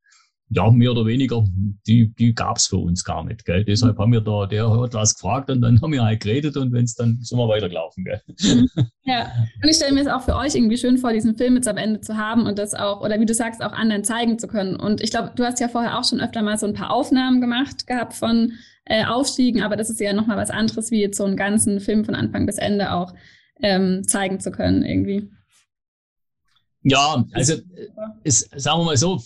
ja, 0.54 0.70
mehr 0.70 0.90
oder 0.90 1.06
weniger, 1.06 1.44
die, 1.86 2.12
die 2.14 2.34
gab's 2.34 2.66
für 2.66 2.76
uns 2.76 3.04
gar 3.04 3.24
nicht. 3.24 3.44
Gell? 3.44 3.64
Deshalb 3.64 3.98
haben 3.98 4.12
wir 4.12 4.20
da, 4.20 4.46
der 4.46 4.70
hat 4.70 4.92
was 4.92 5.14
gefragt 5.14 5.50
und 5.50 5.62
dann 5.62 5.80
haben 5.80 5.92
wir 5.92 6.04
halt 6.04 6.20
geredet 6.20 6.56
und 6.56 6.72
wenn 6.72 6.84
es 6.84 6.94
dann 6.94 7.18
sind 7.20 7.38
wir 7.38 7.48
weitergelaufen. 7.48 8.04
Gell? 8.04 8.20
Ja, 9.04 9.32
und 9.60 9.68
ich 9.68 9.76
stelle 9.76 9.92
mir 9.92 10.02
es 10.02 10.06
auch 10.06 10.22
für 10.22 10.36
euch 10.36 10.54
irgendwie 10.54 10.76
schön 10.76 10.96
vor, 10.96 11.12
diesen 11.12 11.36
Film 11.36 11.56
jetzt 11.56 11.66
am 11.66 11.76
Ende 11.76 12.00
zu 12.00 12.16
haben 12.16 12.46
und 12.46 12.56
das 12.56 12.72
auch, 12.72 13.00
oder 13.00 13.18
wie 13.18 13.26
du 13.26 13.34
sagst, 13.34 13.60
auch 13.60 13.72
anderen 13.72 14.04
zeigen 14.04 14.38
zu 14.38 14.46
können. 14.46 14.76
Und 14.76 15.02
ich 15.02 15.10
glaube, 15.10 15.32
du 15.34 15.44
hast 15.44 15.58
ja 15.58 15.66
vorher 15.66 15.98
auch 15.98 16.04
schon 16.04 16.20
öfter 16.20 16.40
mal 16.40 16.56
so 16.56 16.66
ein 16.66 16.74
paar 16.74 16.92
Aufnahmen 16.92 17.40
gemacht 17.40 17.88
gehabt 17.88 18.14
von 18.14 18.52
äh, 18.84 19.04
Aufstiegen, 19.04 19.62
aber 19.62 19.76
das 19.76 19.90
ist 19.90 20.00
ja 20.00 20.12
nochmal 20.12 20.36
was 20.36 20.50
anderes, 20.50 20.92
wie 20.92 21.00
jetzt 21.00 21.16
so 21.16 21.24
einen 21.24 21.36
ganzen 21.36 21.80
Film 21.80 22.04
von 22.04 22.14
Anfang 22.14 22.46
bis 22.46 22.58
Ende 22.58 22.92
auch 22.92 23.12
ähm, 23.60 24.04
zeigen 24.06 24.38
zu 24.38 24.52
können 24.52 24.84
irgendwie. 24.84 25.28
Ja, 26.84 27.24
also 27.32 27.54
es, 28.24 28.48
sagen 28.56 28.80
wir 28.80 28.84
mal 28.84 28.96
so, 28.96 29.22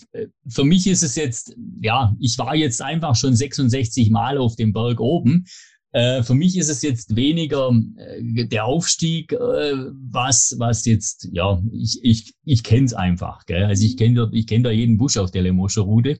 für 0.47 0.63
mich 0.63 0.85
ist 0.85 1.03
es 1.03 1.15
jetzt, 1.15 1.55
ja, 1.81 2.15
ich 2.19 2.37
war 2.37 2.55
jetzt 2.55 2.81
einfach 2.81 3.15
schon 3.15 3.35
66 3.35 4.11
Mal 4.11 4.37
auf 4.37 4.55
dem 4.55 4.73
Berg 4.73 4.99
oben. 4.99 5.45
Äh, 5.91 6.21
für 6.21 6.35
mich 6.35 6.57
ist 6.57 6.69
es 6.69 6.81
jetzt 6.83 7.15
weniger 7.15 7.71
äh, 7.97 8.45
der 8.45 8.65
Aufstieg, 8.65 9.31
äh, 9.31 9.73
was, 10.11 10.55
was 10.59 10.85
jetzt, 10.85 11.27
ja, 11.31 11.59
ich, 11.71 11.99
ich, 12.03 12.33
ich 12.43 12.63
kenne 12.63 12.85
es 12.85 12.93
einfach. 12.93 13.45
Gell? 13.45 13.63
Also 13.63 13.85
ich 13.85 13.97
kenne 13.97 14.29
ich 14.33 14.45
kenn 14.45 14.63
da 14.63 14.69
jeden 14.69 14.97
Busch 14.97 15.17
auf 15.17 15.31
der 15.31 15.41
Lemoscher 15.41 15.81
Route. 15.81 16.19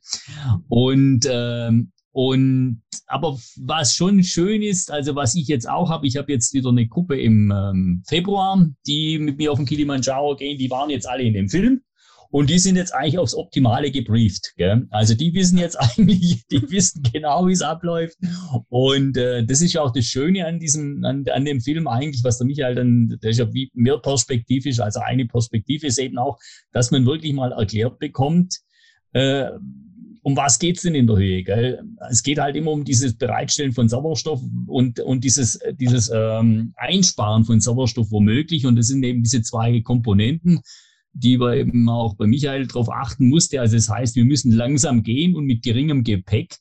Und 0.68 1.28
ähm, 1.30 1.92
und 2.18 2.82
aber 3.06 3.38
was 3.58 3.94
schon 3.94 4.24
schön 4.24 4.64
ist, 4.64 4.90
also 4.90 5.14
was 5.14 5.36
ich 5.36 5.48
jetzt 5.48 5.70
auch 5.70 5.92
habe, 5.92 6.08
ich 6.08 6.18
habe 6.18 6.32
jetzt 6.32 6.52
wieder 6.52 6.70
eine 6.70 6.88
Gruppe 6.88 7.22
im 7.22 7.54
ähm, 7.56 8.04
Februar, 8.08 8.66
die 8.88 9.20
mit 9.20 9.38
mir 9.38 9.52
auf 9.52 9.60
den 9.60 9.68
Kilimanjaro 9.68 10.36
gehen, 10.36 10.58
die 10.58 10.72
waren 10.72 10.90
jetzt 10.90 11.08
alle 11.08 11.22
in 11.22 11.36
dem 11.36 11.48
Film. 11.48 11.82
Und 12.32 12.50
die 12.50 12.58
sind 12.58 12.76
jetzt 12.76 12.92
eigentlich 12.92 13.20
aufs 13.20 13.36
Optimale 13.36 13.92
gebrieft. 13.92 14.54
Gell? 14.58 14.88
Also 14.90 15.14
die 15.14 15.32
wissen 15.36 15.60
jetzt 15.60 15.76
eigentlich, 15.80 16.44
die 16.48 16.68
wissen 16.72 17.04
genau, 17.04 17.46
wie 17.46 17.52
es 17.52 17.62
abläuft. 17.62 18.18
Und 18.70 19.16
äh, 19.16 19.46
das 19.46 19.62
ist 19.62 19.74
ja 19.74 19.84
auch 19.84 19.92
das 19.92 20.06
Schöne 20.06 20.48
an 20.48 20.58
diesem, 20.58 21.06
an, 21.06 21.24
an 21.32 21.46
dem 21.46 21.62
Film 21.62 21.88
eigentlich, 21.88 22.24
was 22.24 22.40
der 22.40 22.48
Michael 22.48 22.74
dann, 22.74 23.20
der 23.22 23.30
ist 23.30 23.38
ja 23.38 23.54
wie 23.54 23.70
mehr 23.76 24.00
perspektivisch, 24.00 24.80
also 24.80 25.02
eine 25.02 25.28
Perspektive 25.28 25.86
ist 25.86 26.00
eben 26.00 26.18
auch, 26.18 26.40
dass 26.72 26.90
man 26.90 27.06
wirklich 27.06 27.34
mal 27.34 27.52
erklärt 27.52 28.00
bekommt, 28.00 28.56
äh, 29.14 29.52
um 30.28 30.36
was 30.36 30.60
geht's 30.60 30.82
denn 30.82 30.94
in 30.94 31.08
der 31.08 31.16
Höhe? 31.16 31.42
Gell? 31.42 31.82
Es 32.10 32.22
geht 32.22 32.38
halt 32.38 32.58
immer 32.58 32.72
um 32.72 32.84
dieses 32.84 33.16
Bereitstellen 33.16 33.72
von 33.72 33.88
Sauerstoff 33.88 34.42
und, 34.66 35.00
und 35.00 35.24
dieses, 35.24 35.58
dieses 35.80 36.12
ähm, 36.14 36.74
Einsparen 36.76 37.46
von 37.46 37.62
Sauerstoff 37.62 38.12
womöglich. 38.12 38.66
Und 38.66 38.76
das 38.76 38.88
sind 38.88 39.04
eben 39.04 39.24
diese 39.24 39.42
zwei 39.42 39.80
Komponenten, 39.80 40.60
die 41.14 41.40
wir 41.40 41.56
eben 41.56 41.88
auch 41.88 42.18
bei 42.18 42.28
Michael 42.28 42.68
darauf 42.68 42.90
achten 42.90 43.30
musste. 43.30 43.62
Also 43.62 43.78
das 43.78 43.88
heißt, 43.88 44.18
wir 44.18 44.26
müssen 44.26 44.52
langsam 44.52 45.02
gehen 45.02 45.34
und 45.34 45.46
mit 45.46 45.64
geringem 45.64 46.04
Gepäck. 46.04 46.58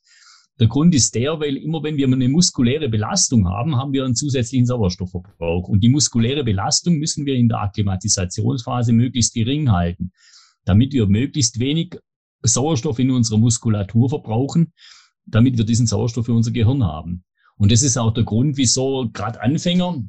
Der 0.60 0.68
Grund 0.68 0.94
ist 0.94 1.16
der, 1.16 1.40
weil 1.40 1.56
immer 1.56 1.82
wenn 1.82 1.96
wir 1.96 2.06
eine 2.06 2.28
muskuläre 2.28 2.88
Belastung 2.88 3.48
haben, 3.48 3.74
haben 3.74 3.92
wir 3.92 4.04
einen 4.04 4.14
zusätzlichen 4.14 4.66
Sauerstoffverbrauch. 4.66 5.66
Und 5.66 5.80
die 5.80 5.88
muskuläre 5.88 6.44
Belastung 6.44 6.98
müssen 6.98 7.26
wir 7.26 7.34
in 7.34 7.48
der 7.48 7.62
Akklimatisationsphase 7.62 8.92
möglichst 8.92 9.34
gering 9.34 9.72
halten, 9.72 10.12
damit 10.64 10.92
wir 10.92 11.08
möglichst 11.08 11.58
wenig 11.58 11.98
Sauerstoff 12.42 12.98
in 12.98 13.10
unserer 13.10 13.38
Muskulatur 13.38 14.08
verbrauchen, 14.08 14.72
damit 15.26 15.58
wir 15.58 15.64
diesen 15.64 15.86
Sauerstoff 15.86 16.26
für 16.26 16.34
unser 16.34 16.52
Gehirn 16.52 16.84
haben. 16.84 17.24
Und 17.56 17.72
das 17.72 17.82
ist 17.82 17.96
auch 17.96 18.12
der 18.12 18.24
Grund, 18.24 18.56
wieso 18.56 19.08
gerade 19.12 19.40
Anfänger, 19.40 20.02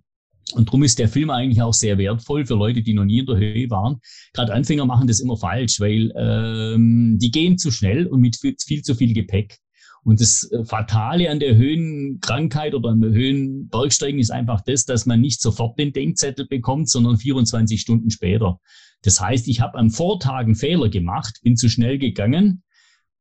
und 0.53 0.69
darum 0.69 0.83
ist 0.83 0.97
der 0.97 1.09
Film 1.09 1.29
eigentlich 1.29 1.61
auch 1.61 1.73
sehr 1.73 1.97
wertvoll 1.97 2.45
für 2.45 2.55
Leute, 2.55 2.81
die 2.81 2.93
noch 2.93 3.03
nie 3.03 3.19
in 3.19 3.25
der 3.25 3.37
Höhe 3.37 3.69
waren. 3.69 3.97
Gerade 4.33 4.53
Anfänger 4.53 4.85
machen 4.85 5.07
das 5.07 5.19
immer 5.19 5.35
falsch, 5.35 5.79
weil 5.79 6.13
ähm, 6.15 7.17
die 7.21 7.31
gehen 7.31 7.57
zu 7.57 7.69
schnell 7.69 8.07
und 8.07 8.21
mit 8.21 8.37
viel, 8.37 8.55
viel 8.57 8.81
zu 8.81 8.95
viel 8.95 9.13
Gepäck. 9.13 9.57
Und 10.03 10.21
das 10.21 10.49
Fatale 10.63 11.29
an 11.29 11.41
der 11.41 11.57
Höhenkrankheit 11.57 12.73
oder 12.75 12.91
am 12.91 13.03
Höhenbergsteigen 13.03 14.21
ist 14.21 14.31
einfach 14.31 14.61
das, 14.61 14.85
dass 14.85 15.05
man 15.05 15.19
nicht 15.19 15.41
sofort 15.41 15.77
den 15.77 15.91
Denkzettel 15.91 16.47
bekommt, 16.47 16.89
sondern 16.89 17.17
24 17.17 17.81
Stunden 17.81 18.09
später. 18.09 18.61
Das 19.03 19.21
heißt, 19.21 19.47
ich 19.47 19.61
habe 19.61 19.77
am 19.77 19.89
Vortag 19.89 20.39
einen 20.39 20.55
Fehler 20.55 20.89
gemacht, 20.89 21.39
bin 21.43 21.55
zu 21.55 21.69
schnell 21.69 21.97
gegangen 21.97 22.63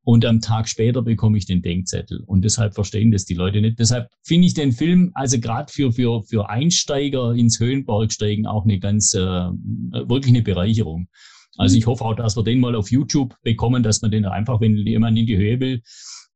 und 0.02 0.24
am 0.24 0.40
Tag 0.40 0.68
später 0.68 1.02
bekomme 1.02 1.36
ich 1.36 1.46
den 1.46 1.62
Denkzettel. 1.62 2.22
Und 2.26 2.44
deshalb 2.44 2.74
verstehen 2.74 3.10
das 3.10 3.24
die 3.24 3.34
Leute 3.34 3.60
nicht. 3.60 3.78
Deshalb 3.78 4.08
finde 4.22 4.46
ich 4.46 4.54
den 4.54 4.70
Film, 4.70 5.10
also 5.14 5.40
gerade 5.40 5.72
für, 5.72 5.92
für, 5.92 6.22
für 6.22 6.48
Einsteiger 6.48 7.32
ins 7.34 7.58
Höhenbergsteigen 7.58 8.46
auch 8.46 8.64
eine 8.64 8.78
ganz, 8.78 9.14
äh, 9.14 9.20
wirklich 9.20 10.32
eine 10.32 10.42
Bereicherung. 10.42 11.08
Also 11.56 11.76
ich 11.76 11.86
hoffe 11.86 12.04
auch, 12.04 12.14
dass 12.14 12.36
wir 12.36 12.44
den 12.44 12.60
mal 12.60 12.76
auf 12.76 12.92
YouTube 12.92 13.34
bekommen, 13.42 13.82
dass 13.82 14.00
man 14.00 14.12
den 14.12 14.26
einfach, 14.26 14.60
wenn 14.60 14.76
jemand 14.76 15.18
in 15.18 15.26
die 15.26 15.36
Höhe 15.36 15.58
will, 15.58 15.82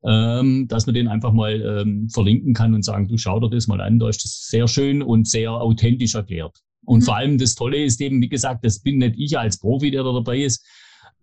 ähm, 0.03 0.67
dass 0.67 0.87
man 0.87 0.95
den 0.95 1.07
einfach 1.09 1.33
mal 1.33 1.61
ähm, 1.61 2.09
verlinken 2.09 2.55
kann 2.55 2.75
und 2.75 2.85
sagen, 2.85 3.07
du 3.07 3.19
schau 3.19 3.39
dir 3.39 3.51
das 3.51 3.69
mal 3.69 3.81
an, 3.81 3.99
da 4.01 4.09
ist 4.09 4.25
das 4.25 4.47
sehr 4.49 4.67
schön 4.67 5.01
und 5.01 5.29
sehr 5.29 5.53
authentisch 5.53 6.15
erklärt. 6.15 6.59
Und 6.91 7.01
mhm. 7.01 7.05
vor 7.05 7.17
allem 7.17 7.39
das 7.39 7.55
Tolle 7.55 7.85
ist 7.85 8.01
eben, 8.01 8.21
wie 8.21 8.29
gesagt, 8.29 8.65
das 8.65 8.81
bin 8.81 8.99
nicht 8.99 9.15
ich 9.17 9.39
als 9.39 9.61
Profi, 9.61 9.93
der 9.93 10.03
da 10.03 10.13
dabei 10.13 10.41
ist, 10.41 10.67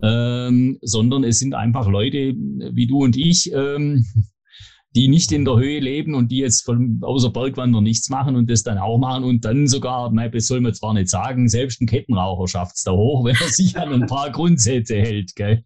ähm, 0.01 0.77
sondern 0.81 1.25
es 1.25 1.39
sind 1.39 1.53
einfach 1.53 1.89
Leute 1.89 2.33
wie 2.37 2.87
du 2.87 3.03
und 3.03 3.17
ich, 3.17 3.51
ähm, 3.51 4.05
die 4.95 5.09
nicht 5.09 5.33
in 5.33 5.43
der 5.43 5.57
Höhe 5.57 5.81
leben 5.81 6.15
und 6.15 6.31
die 6.31 6.37
jetzt 6.37 6.63
von 6.63 7.01
außer 7.01 7.31
Bergwandern 7.31 7.83
nichts 7.83 8.09
machen 8.09 8.37
und 8.37 8.49
das 8.49 8.63
dann 8.63 8.77
auch 8.77 8.97
machen 8.97 9.25
und 9.25 9.43
dann 9.43 9.67
sogar, 9.67 10.09
nein, 10.09 10.31
das 10.31 10.47
soll 10.47 10.61
man 10.61 10.73
zwar 10.73 10.93
nicht 10.93 11.09
sagen, 11.09 11.49
selbst 11.49 11.81
ein 11.81 11.85
Kettenraucher 11.85 12.47
schafft 12.47 12.77
es 12.77 12.83
da 12.83 12.93
hoch, 12.93 13.25
wenn 13.25 13.35
er 13.35 13.49
sich 13.49 13.77
an 13.77 13.91
ein 13.91 14.07
paar 14.07 14.31
Grundsätze 14.31 14.95
hält. 14.95 15.35
Gell? 15.35 15.65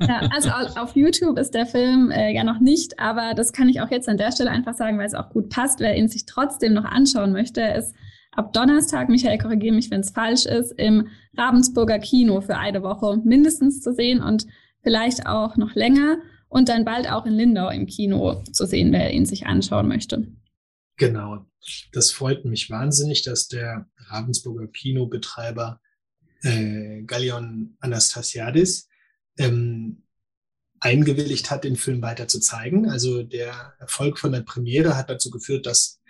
Ja, 0.00 0.20
also 0.34 0.50
auf 0.78 0.94
YouTube 0.94 1.38
ist 1.38 1.54
der 1.54 1.64
Film 1.64 2.10
äh, 2.10 2.34
ja 2.34 2.44
noch 2.44 2.60
nicht, 2.60 3.00
aber 3.00 3.32
das 3.34 3.54
kann 3.54 3.70
ich 3.70 3.80
auch 3.80 3.90
jetzt 3.90 4.06
an 4.06 4.18
der 4.18 4.32
Stelle 4.32 4.50
einfach 4.50 4.74
sagen, 4.74 4.98
weil 4.98 5.06
es 5.06 5.14
auch 5.14 5.30
gut 5.30 5.48
passt, 5.48 5.80
wer 5.80 5.96
ihn 5.96 6.08
sich 6.08 6.26
trotzdem 6.26 6.74
noch 6.74 6.84
anschauen 6.84 7.32
möchte, 7.32 7.62
ist 7.62 7.94
ab 8.36 8.52
Donnerstag, 8.52 9.08
Michael, 9.08 9.38
korrigiere 9.38 9.74
mich, 9.74 9.90
wenn 9.90 10.00
es 10.00 10.10
falsch 10.10 10.46
ist, 10.46 10.72
im 10.72 11.08
Ravensburger 11.36 11.98
Kino 11.98 12.40
für 12.40 12.56
eine 12.56 12.82
Woche 12.82 13.20
mindestens 13.24 13.80
zu 13.80 13.92
sehen 13.92 14.22
und 14.22 14.46
vielleicht 14.82 15.26
auch 15.26 15.56
noch 15.56 15.74
länger 15.74 16.18
und 16.48 16.68
dann 16.68 16.84
bald 16.84 17.10
auch 17.10 17.26
in 17.26 17.34
Lindau 17.34 17.70
im 17.70 17.86
Kino 17.86 18.42
zu 18.52 18.66
sehen, 18.66 18.92
wer 18.92 19.12
ihn 19.12 19.26
sich 19.26 19.46
anschauen 19.46 19.88
möchte. 19.88 20.28
Genau. 20.96 21.46
Das 21.92 22.12
freut 22.12 22.44
mich 22.44 22.70
wahnsinnig, 22.70 23.22
dass 23.22 23.48
der 23.48 23.88
Ravensburger 23.96 24.68
Kinobetreiber 24.68 25.80
äh, 26.42 27.02
Gallion 27.02 27.76
Anastasiadis 27.80 28.88
ähm, 29.38 30.04
eingewilligt 30.80 31.50
hat, 31.50 31.64
den 31.64 31.76
Film 31.76 32.02
weiter 32.02 32.28
zu 32.28 32.38
zeigen. 32.38 32.88
Also 32.88 33.22
der 33.22 33.74
Erfolg 33.78 34.18
von 34.18 34.32
der 34.32 34.42
Premiere 34.42 34.96
hat 34.96 35.10
dazu 35.10 35.30
geführt, 35.30 35.66
dass 35.66 36.00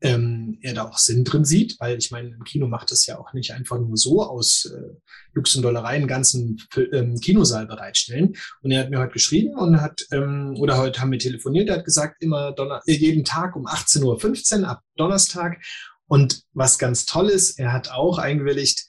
ähm, 0.00 0.58
er 0.62 0.74
da 0.74 0.84
auch 0.84 0.98
Sinn 0.98 1.24
drin 1.24 1.44
sieht, 1.44 1.78
weil 1.80 1.98
ich 1.98 2.10
meine, 2.10 2.28
im 2.28 2.44
Kino 2.44 2.68
macht 2.68 2.92
es 2.92 3.06
ja 3.06 3.18
auch 3.18 3.32
nicht 3.32 3.52
einfach 3.52 3.78
nur 3.78 3.96
so 3.96 4.22
aus 4.22 4.72
äh, 4.72 4.94
Jux 5.34 5.56
und 5.56 5.62
Dollerei 5.62 5.90
einen 5.90 6.06
ganzen 6.06 6.62
ähm, 6.92 7.16
Kinosaal 7.16 7.66
bereitstellen. 7.66 8.36
Und 8.62 8.70
er 8.70 8.80
hat 8.80 8.90
mir 8.90 9.00
heute 9.00 9.12
geschrieben 9.12 9.56
und 9.56 9.80
hat, 9.80 10.06
ähm, 10.12 10.54
oder 10.58 10.78
heute 10.78 11.00
haben 11.00 11.10
wir 11.10 11.18
telefoniert, 11.18 11.68
er 11.68 11.78
hat 11.78 11.84
gesagt, 11.84 12.22
immer 12.22 12.52
Donner 12.52 12.80
äh, 12.86 12.92
jeden 12.92 13.24
Tag 13.24 13.56
um 13.56 13.66
18.15 13.66 14.60
Uhr 14.60 14.68
ab 14.68 14.82
Donnerstag. 14.96 15.58
Und 16.06 16.42
was 16.52 16.78
ganz 16.78 17.04
toll 17.04 17.28
ist, 17.28 17.58
er 17.58 17.72
hat 17.72 17.90
auch 17.90 18.18
eingewilligt, 18.18 18.86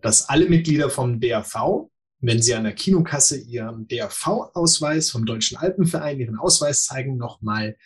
dass 0.00 0.28
alle 0.28 0.48
Mitglieder 0.48 0.88
vom 0.88 1.20
DAV, 1.20 1.88
wenn 2.20 2.40
sie 2.40 2.54
an 2.54 2.64
der 2.64 2.74
Kinokasse 2.74 3.38
ihren 3.38 3.88
DAV-Ausweis 3.88 5.10
vom 5.10 5.26
Deutschen 5.26 5.58
Alpenverein, 5.58 6.20
ihren 6.20 6.38
Ausweis 6.38 6.84
zeigen, 6.84 7.16
nochmal 7.16 7.76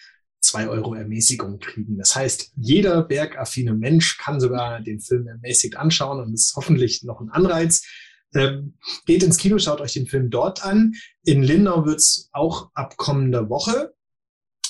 zwei 0.53 0.69
Euro 0.69 0.95
Ermäßigung 0.95 1.59
kriegen. 1.61 1.97
Das 1.97 2.15
heißt, 2.15 2.53
jeder 2.57 3.03
bergaffine 3.03 3.73
Mensch 3.75 4.19
kann 4.19 4.39
sogar 4.39 4.83
den 4.83 5.01
Film 5.01 5.27
ermäßigt 5.27 5.77
anschauen 5.77 6.21
und 6.21 6.35
ist 6.35 6.55
hoffentlich 6.57 7.03
noch 7.05 7.21
ein 7.21 7.31
Anreiz. 7.31 7.87
Ähm, 8.35 8.75
geht 9.07 9.23
ins 9.23 9.39
Kino, 9.39 9.59
schaut 9.59 9.81
euch 9.81 9.95
den 9.95 10.07
Film 10.07 10.29
dort 10.29 10.65
an. 10.65 10.93
In 11.25 11.43
Lindau 11.43 11.87
wird 11.87 11.99
es 11.99 12.29
auch 12.33 12.71
ab 12.75 12.99
kommender 12.99 13.49
Woche 13.49 13.95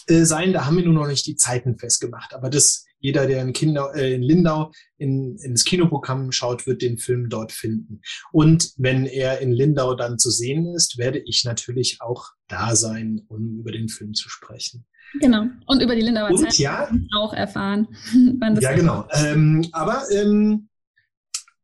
äh, 0.07 0.25
sein. 0.25 0.53
Da 0.53 0.67
haben 0.67 0.77
wir 0.77 0.85
nur 0.85 0.95
noch 0.95 1.09
nicht 1.09 1.27
die 1.27 1.37
Zeiten 1.37 1.77
festgemacht. 1.79 2.33
Aber 2.33 2.49
das, 2.49 2.85
jeder, 3.01 3.27
der 3.27 3.43
in, 3.43 3.53
Kinder, 3.53 3.93
äh, 3.97 4.15
in 4.15 4.23
Lindau 4.23 4.71
in, 4.99 5.37
ins 5.39 5.65
Kinoprogramm 5.65 6.31
schaut, 6.31 6.69
wird 6.69 6.81
den 6.83 6.97
Film 6.97 7.29
dort 7.29 7.51
finden. 7.51 8.03
Und 8.31 8.73
wenn 8.77 9.05
er 9.07 9.41
in 9.41 9.51
Lindau 9.51 9.97
dann 9.97 10.21
zu 10.21 10.31
sehen 10.31 10.75
ist, 10.77 10.97
werde 10.97 11.21
ich 11.27 11.43
natürlich 11.45 12.01
auch 12.01 12.29
da 12.47 12.77
sein, 12.77 13.23
um 13.27 13.59
über 13.59 13.73
den 13.73 13.89
Film 13.89 14.15
zu 14.15 14.29
sprechen. 14.29 14.87
Genau. 15.21 15.47
Und 15.67 15.83
über 15.83 15.95
die 15.95 16.03
Lindauer 16.03 16.35
Zeit 16.37 16.59
ja, 16.59 16.89
auch 17.17 17.33
erfahren. 17.33 17.89
ja, 18.61 18.73
genau. 18.73 19.07
Ähm, 19.13 19.67
aber 19.73 20.05
ähm, 20.11 20.69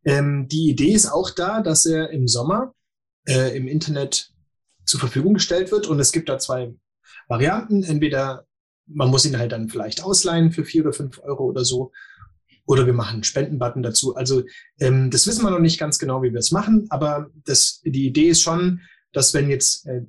ähm, 0.05 0.49
die 0.49 0.71
Idee 0.71 0.93
ist 0.93 1.07
auch 1.07 1.31
da, 1.31 1.61
dass 1.61 1.87
er 1.87 2.11
im 2.11 2.29
Sommer 2.29 2.75
äh, 3.27 3.57
im 3.57 3.69
Internet 3.69 4.33
zur 4.85 5.01
Verfügung 5.01 5.35
gestellt 5.35 5.71
wird. 5.73 5.87
Und 5.87 6.01
es 6.01 6.13
gibt 6.13 6.29
da 6.29 6.39
zwei 6.39 6.75
Varianten. 7.29 7.83
Entweder 7.83 8.47
man 8.87 9.11
muss 9.11 9.25
ihn 9.25 9.39
halt 9.39 9.53
dann 9.53 9.69
vielleicht 9.69 10.03
ausleihen 10.03 10.53
für 10.53 10.65
vier 10.65 10.83
oder 10.83 10.93
fünf 10.93 11.21
Euro 11.23 11.45
oder 11.45 11.65
so. 11.65 11.93
Oder 12.67 12.87
wir 12.87 12.93
machen 12.93 13.15
einen 13.15 13.25
Spendenbutton 13.25 13.83
dazu. 13.83 14.15
Also 14.15 14.43
ähm, 14.79 15.11
das 15.11 15.27
wissen 15.27 15.43
wir 15.43 15.51
noch 15.51 15.59
nicht 15.59 15.79
ganz 15.79 15.99
genau, 15.99 16.23
wie 16.23 16.33
wir 16.33 16.39
es 16.39 16.53
machen. 16.53 16.87
Aber 16.91 17.31
das, 17.45 17.81
die 17.85 18.07
Idee 18.07 18.29
ist 18.29 18.43
schon, 18.43 18.81
dass 19.13 19.33
wenn 19.33 19.49
jetzt 19.49 19.87
äh, 19.87 20.03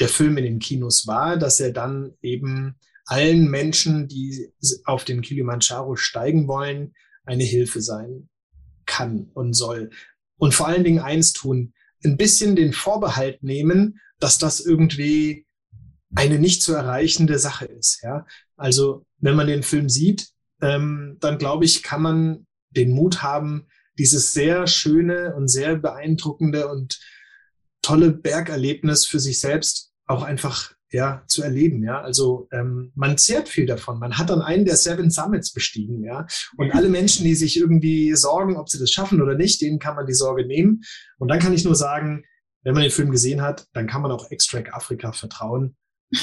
der 0.00 0.08
Film 0.08 0.36
in 0.38 0.44
den 0.44 0.58
Kinos 0.58 1.06
war, 1.06 1.36
dass 1.36 1.60
er 1.60 1.72
dann 1.72 2.14
eben 2.22 2.76
allen 3.06 3.50
Menschen, 3.50 4.08
die 4.08 4.52
auf 4.84 5.04
den 5.04 5.20
Kilimanjaro 5.20 5.96
steigen 5.96 6.48
wollen, 6.48 6.94
eine 7.24 7.44
Hilfe 7.44 7.80
sein 7.80 8.28
kann 8.86 9.30
und 9.34 9.54
soll. 9.54 9.90
Und 10.36 10.54
vor 10.54 10.68
allen 10.68 10.84
Dingen 10.84 11.00
eins 11.00 11.32
tun, 11.32 11.74
ein 12.04 12.16
bisschen 12.16 12.56
den 12.56 12.72
Vorbehalt 12.72 13.42
nehmen, 13.42 14.00
dass 14.18 14.38
das 14.38 14.60
irgendwie 14.60 15.46
eine 16.14 16.38
nicht 16.38 16.62
zu 16.62 16.74
erreichende 16.74 17.38
Sache 17.38 17.66
ist. 17.66 18.02
Ja? 18.02 18.26
Also 18.56 19.06
wenn 19.18 19.36
man 19.36 19.46
den 19.46 19.62
Film 19.62 19.88
sieht, 19.88 20.28
ähm, 20.60 21.16
dann 21.20 21.38
glaube 21.38 21.64
ich, 21.64 21.82
kann 21.82 22.02
man 22.02 22.46
den 22.70 22.90
Mut 22.90 23.22
haben, 23.22 23.66
dieses 23.98 24.32
sehr 24.32 24.66
schöne 24.66 25.34
und 25.36 25.48
sehr 25.48 25.76
beeindruckende 25.76 26.68
und 26.68 27.00
tolle 27.84 28.12
Bergerlebnis 28.12 29.04
für 29.06 29.20
sich 29.20 29.40
selbst 29.40 29.92
auch 30.06 30.22
einfach 30.22 30.72
ja 30.90 31.22
zu 31.26 31.42
erleben. 31.42 31.82
Ja, 31.84 32.00
also 32.00 32.48
ähm, 32.50 32.92
man 32.94 33.18
zehrt 33.18 33.48
viel 33.48 33.66
davon. 33.66 33.98
Man 33.98 34.16
hat 34.16 34.30
dann 34.30 34.40
einen 34.40 34.64
der 34.64 34.76
Seven 34.76 35.10
Summits 35.10 35.52
bestiegen. 35.52 36.02
Ja, 36.02 36.26
und 36.56 36.72
alle 36.72 36.88
Menschen, 36.88 37.24
die 37.24 37.34
sich 37.34 37.58
irgendwie 37.58 38.14
sorgen, 38.14 38.56
ob 38.56 38.70
sie 38.70 38.78
das 38.78 38.90
schaffen 38.90 39.20
oder 39.20 39.34
nicht, 39.34 39.60
denen 39.60 39.78
kann 39.78 39.96
man 39.96 40.06
die 40.06 40.14
Sorge 40.14 40.46
nehmen. 40.46 40.82
Und 41.18 41.28
dann 41.28 41.40
kann 41.40 41.52
ich 41.52 41.64
nur 41.64 41.74
sagen, 41.74 42.24
wenn 42.62 42.72
man 42.72 42.82
den 42.82 42.92
Film 42.92 43.10
gesehen 43.10 43.42
hat, 43.42 43.66
dann 43.74 43.86
kann 43.86 44.00
man 44.00 44.12
auch 44.12 44.30
Extract 44.30 44.72
Afrika 44.72 45.12
vertrauen. 45.12 45.76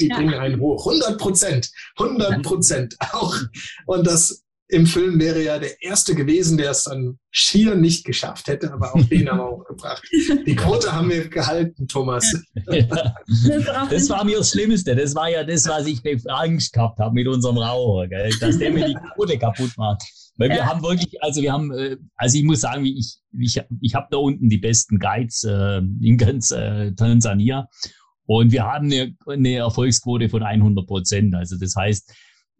die 0.00 0.08
ja. 0.08 0.16
bringen 0.16 0.34
einen 0.34 0.60
hoch. 0.60 0.86
100 0.86 1.20
Prozent. 1.20 1.70
100 1.98 2.42
Prozent 2.42 2.96
auch. 2.98 3.36
Und 3.86 4.06
das 4.06 4.42
im 4.72 4.86
Film 4.86 5.20
wäre 5.20 5.42
ja 5.42 5.58
der 5.58 5.82
Erste 5.82 6.14
gewesen, 6.14 6.56
der 6.56 6.70
es 6.70 6.84
dann 6.84 7.18
schier 7.30 7.74
nicht 7.74 8.06
geschafft 8.06 8.48
hätte, 8.48 8.72
aber 8.72 8.94
auch 8.94 9.04
den 9.04 9.28
haben 9.28 9.38
wir 9.38 9.44
auch 9.44 9.64
gebracht. 9.64 10.02
Die 10.46 10.56
Quote 10.56 10.90
haben 10.90 11.10
wir 11.10 11.28
gehalten, 11.28 11.86
Thomas. 11.86 12.34
Ja. 12.70 13.14
Das 13.90 14.08
war 14.08 14.24
mir 14.24 14.38
das 14.38 14.50
Schlimmste. 14.50 14.96
Das 14.96 15.14
war 15.14 15.28
ja 15.28 15.44
das, 15.44 15.68
was 15.68 15.86
ich 15.86 16.00
Angst 16.26 16.72
gehabt 16.72 16.98
habe 17.00 17.14
mit 17.14 17.28
unserem 17.28 17.58
Raucher, 17.58 18.08
gell? 18.08 18.30
dass 18.40 18.58
der 18.58 18.70
mir 18.70 18.86
die 18.86 18.96
Quote 19.14 19.38
kaputt 19.38 19.72
macht. 19.76 20.02
Weil 20.36 20.48
wir 20.48 20.56
ja. 20.56 20.66
haben 20.66 20.82
wirklich, 20.82 21.22
also 21.22 21.42
wir 21.42 21.52
haben, 21.52 21.70
äh, 21.72 21.98
also 22.16 22.38
ich 22.38 22.44
muss 22.44 22.60
sagen, 22.60 22.86
ich, 22.86 23.18
ich, 23.38 23.60
ich 23.82 23.94
habe 23.94 24.06
da 24.10 24.16
unten 24.16 24.48
die 24.48 24.58
besten 24.58 24.98
Guides 24.98 25.44
äh, 25.44 25.78
in 26.00 26.16
ganz 26.16 26.50
äh, 26.50 26.92
Tansania 26.92 27.68
und 28.24 28.52
wir 28.52 28.64
haben 28.64 28.86
eine, 28.86 29.14
eine 29.26 29.56
Erfolgsquote 29.56 30.30
von 30.30 30.42
100 30.42 30.86
Prozent. 30.86 31.34
Also 31.34 31.58
das 31.58 31.74
heißt, 31.76 32.10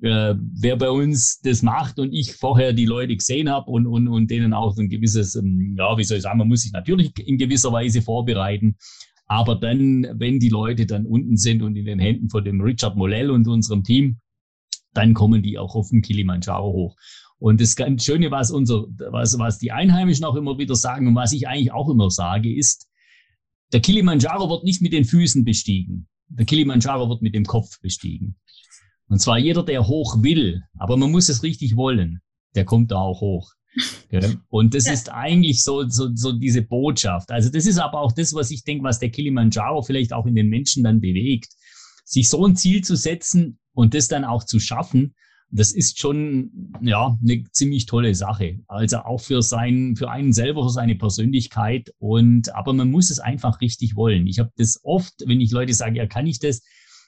äh, 0.02 0.34
wer 0.36 0.76
bei 0.76 0.90
uns 0.90 1.40
das 1.40 1.62
macht 1.62 1.98
und 1.98 2.12
ich 2.12 2.34
vorher 2.34 2.72
die 2.72 2.86
Leute 2.86 3.16
gesehen 3.16 3.48
habe 3.48 3.70
und, 3.70 3.86
und, 3.86 4.08
und 4.08 4.30
denen 4.30 4.52
auch 4.52 4.76
ein 4.76 4.88
gewisses, 4.88 5.36
ähm, 5.36 5.76
ja, 5.78 5.96
wie 5.96 6.04
soll 6.04 6.16
ich 6.16 6.24
sagen, 6.24 6.38
man 6.38 6.48
muss 6.48 6.62
sich 6.62 6.72
natürlich 6.72 7.16
in 7.18 7.38
gewisser 7.38 7.72
Weise 7.72 8.02
vorbereiten. 8.02 8.76
Aber 9.26 9.54
dann, 9.54 10.06
wenn 10.14 10.40
die 10.40 10.48
Leute 10.48 10.86
dann 10.86 11.06
unten 11.06 11.36
sind 11.36 11.62
und 11.62 11.76
in 11.76 11.86
den 11.86 12.00
Händen 12.00 12.28
von 12.28 12.44
dem 12.44 12.60
Richard 12.60 12.96
Molell 12.96 13.30
und 13.30 13.46
unserem 13.46 13.84
Team, 13.84 14.18
dann 14.92 15.14
kommen 15.14 15.42
die 15.42 15.56
auch 15.56 15.74
auf 15.74 15.90
den 15.90 16.02
Kilimanjaro 16.02 16.72
hoch. 16.72 16.96
Und 17.38 17.60
das 17.60 17.76
ganz 17.76 18.04
Schöne, 18.04 18.30
was 18.30 18.50
unser, 18.50 18.84
was, 19.10 19.38
was 19.38 19.58
die 19.58 19.72
Einheimischen 19.72 20.24
auch 20.24 20.34
immer 20.34 20.58
wieder 20.58 20.74
sagen 20.74 21.06
und 21.06 21.14
was 21.14 21.32
ich 21.32 21.48
eigentlich 21.48 21.72
auch 21.72 21.88
immer 21.88 22.10
sage, 22.10 22.54
ist, 22.54 22.88
der 23.72 23.80
Kilimanjaro 23.80 24.50
wird 24.50 24.64
nicht 24.64 24.82
mit 24.82 24.92
den 24.92 25.04
Füßen 25.04 25.44
bestiegen. 25.44 26.08
Der 26.28 26.44
Kilimanjaro 26.44 27.08
wird 27.08 27.22
mit 27.22 27.34
dem 27.34 27.44
Kopf 27.44 27.80
bestiegen. 27.80 28.36
Und 29.12 29.18
zwar 29.18 29.36
jeder, 29.36 29.62
der 29.62 29.86
hoch 29.86 30.22
will, 30.22 30.62
aber 30.78 30.96
man 30.96 31.10
muss 31.10 31.28
es 31.28 31.42
richtig 31.42 31.76
wollen, 31.76 32.22
der 32.54 32.64
kommt 32.64 32.92
da 32.92 32.96
auch 32.96 33.20
hoch. 33.20 33.52
Und 34.48 34.72
das 34.72 34.86
ja. 34.86 34.94
ist 34.94 35.12
eigentlich 35.12 35.62
so, 35.62 35.86
so, 35.86 36.08
so 36.14 36.32
diese 36.32 36.62
Botschaft. 36.62 37.30
Also 37.30 37.50
das 37.50 37.66
ist 37.66 37.76
aber 37.76 38.00
auch 38.00 38.12
das, 38.12 38.32
was 38.32 38.50
ich 38.50 38.64
denke, 38.64 38.84
was 38.84 39.00
der 39.00 39.10
Kilimanjaro 39.10 39.82
vielleicht 39.82 40.14
auch 40.14 40.24
in 40.24 40.34
den 40.34 40.48
Menschen 40.48 40.82
dann 40.82 41.02
bewegt. 41.02 41.52
Sich 42.06 42.30
so 42.30 42.46
ein 42.46 42.56
Ziel 42.56 42.82
zu 42.84 42.96
setzen 42.96 43.58
und 43.74 43.92
das 43.92 44.08
dann 44.08 44.24
auch 44.24 44.44
zu 44.44 44.58
schaffen, 44.58 45.14
das 45.50 45.72
ist 45.72 45.98
schon 45.98 46.78
ja 46.80 47.18
eine 47.22 47.44
ziemlich 47.52 47.84
tolle 47.84 48.14
Sache. 48.14 48.60
Also 48.66 49.00
auch 49.00 49.20
für 49.20 49.42
sein, 49.42 49.94
für 49.94 50.10
einen 50.10 50.32
selber, 50.32 50.62
für 50.62 50.70
seine 50.70 50.94
Persönlichkeit. 50.94 51.92
Und 51.98 52.54
aber 52.54 52.72
man 52.72 52.90
muss 52.90 53.10
es 53.10 53.18
einfach 53.18 53.60
richtig 53.60 53.94
wollen. 53.94 54.26
Ich 54.26 54.38
habe 54.38 54.52
das 54.56 54.80
oft, 54.84 55.12
wenn 55.26 55.42
ich 55.42 55.50
Leute 55.50 55.74
sage, 55.74 55.98
ja, 55.98 56.06
kann 56.06 56.26
ich 56.26 56.38
das? 56.38 56.62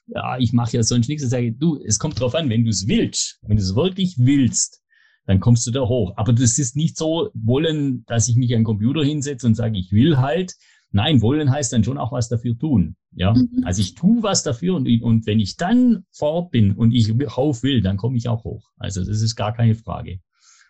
Ja, 0.06 0.38
ich 0.38 0.52
mache 0.52 0.76
ja 0.76 0.82
sonst 0.82 1.08
nichts. 1.08 1.24
Ich 1.24 1.30
sage, 1.30 1.52
du, 1.52 1.78
es 1.84 1.98
kommt 1.98 2.20
drauf 2.20 2.34
an, 2.34 2.50
wenn 2.50 2.64
du 2.64 2.70
es 2.70 2.86
willst, 2.86 3.38
wenn 3.42 3.56
du 3.56 3.62
es 3.62 3.74
wirklich 3.74 4.16
willst, 4.18 4.82
dann 5.26 5.40
kommst 5.40 5.66
du 5.66 5.70
da 5.70 5.80
hoch. 5.80 6.12
Aber 6.16 6.32
das 6.32 6.58
ist 6.58 6.76
nicht 6.76 6.96
so 6.96 7.30
wollen, 7.34 8.04
dass 8.06 8.28
ich 8.28 8.36
mich 8.36 8.52
an 8.52 8.60
den 8.60 8.64
Computer 8.64 9.02
hinsetze 9.02 9.46
und 9.46 9.54
sage, 9.54 9.78
ich 9.78 9.92
will 9.92 10.18
halt. 10.18 10.54
Nein, 10.90 11.22
wollen 11.22 11.50
heißt 11.50 11.72
dann 11.72 11.82
schon 11.82 11.98
auch 11.98 12.12
was 12.12 12.28
dafür 12.28 12.56
tun. 12.56 12.94
Ja, 13.16 13.34
mhm. 13.34 13.64
also 13.64 13.80
ich 13.80 13.94
tue 13.94 14.22
was 14.22 14.44
dafür 14.44 14.76
und, 14.76 14.86
und 15.02 15.26
wenn 15.26 15.40
ich 15.40 15.56
dann 15.56 16.04
fort 16.12 16.52
bin 16.52 16.72
und 16.72 16.92
ich 16.92 17.12
rauf 17.36 17.64
will, 17.64 17.80
dann 17.80 17.96
komme 17.96 18.16
ich 18.16 18.28
auch 18.28 18.44
hoch. 18.44 18.70
Also 18.76 19.04
das 19.04 19.20
ist 19.20 19.34
gar 19.34 19.52
keine 19.52 19.74
Frage. 19.74 20.20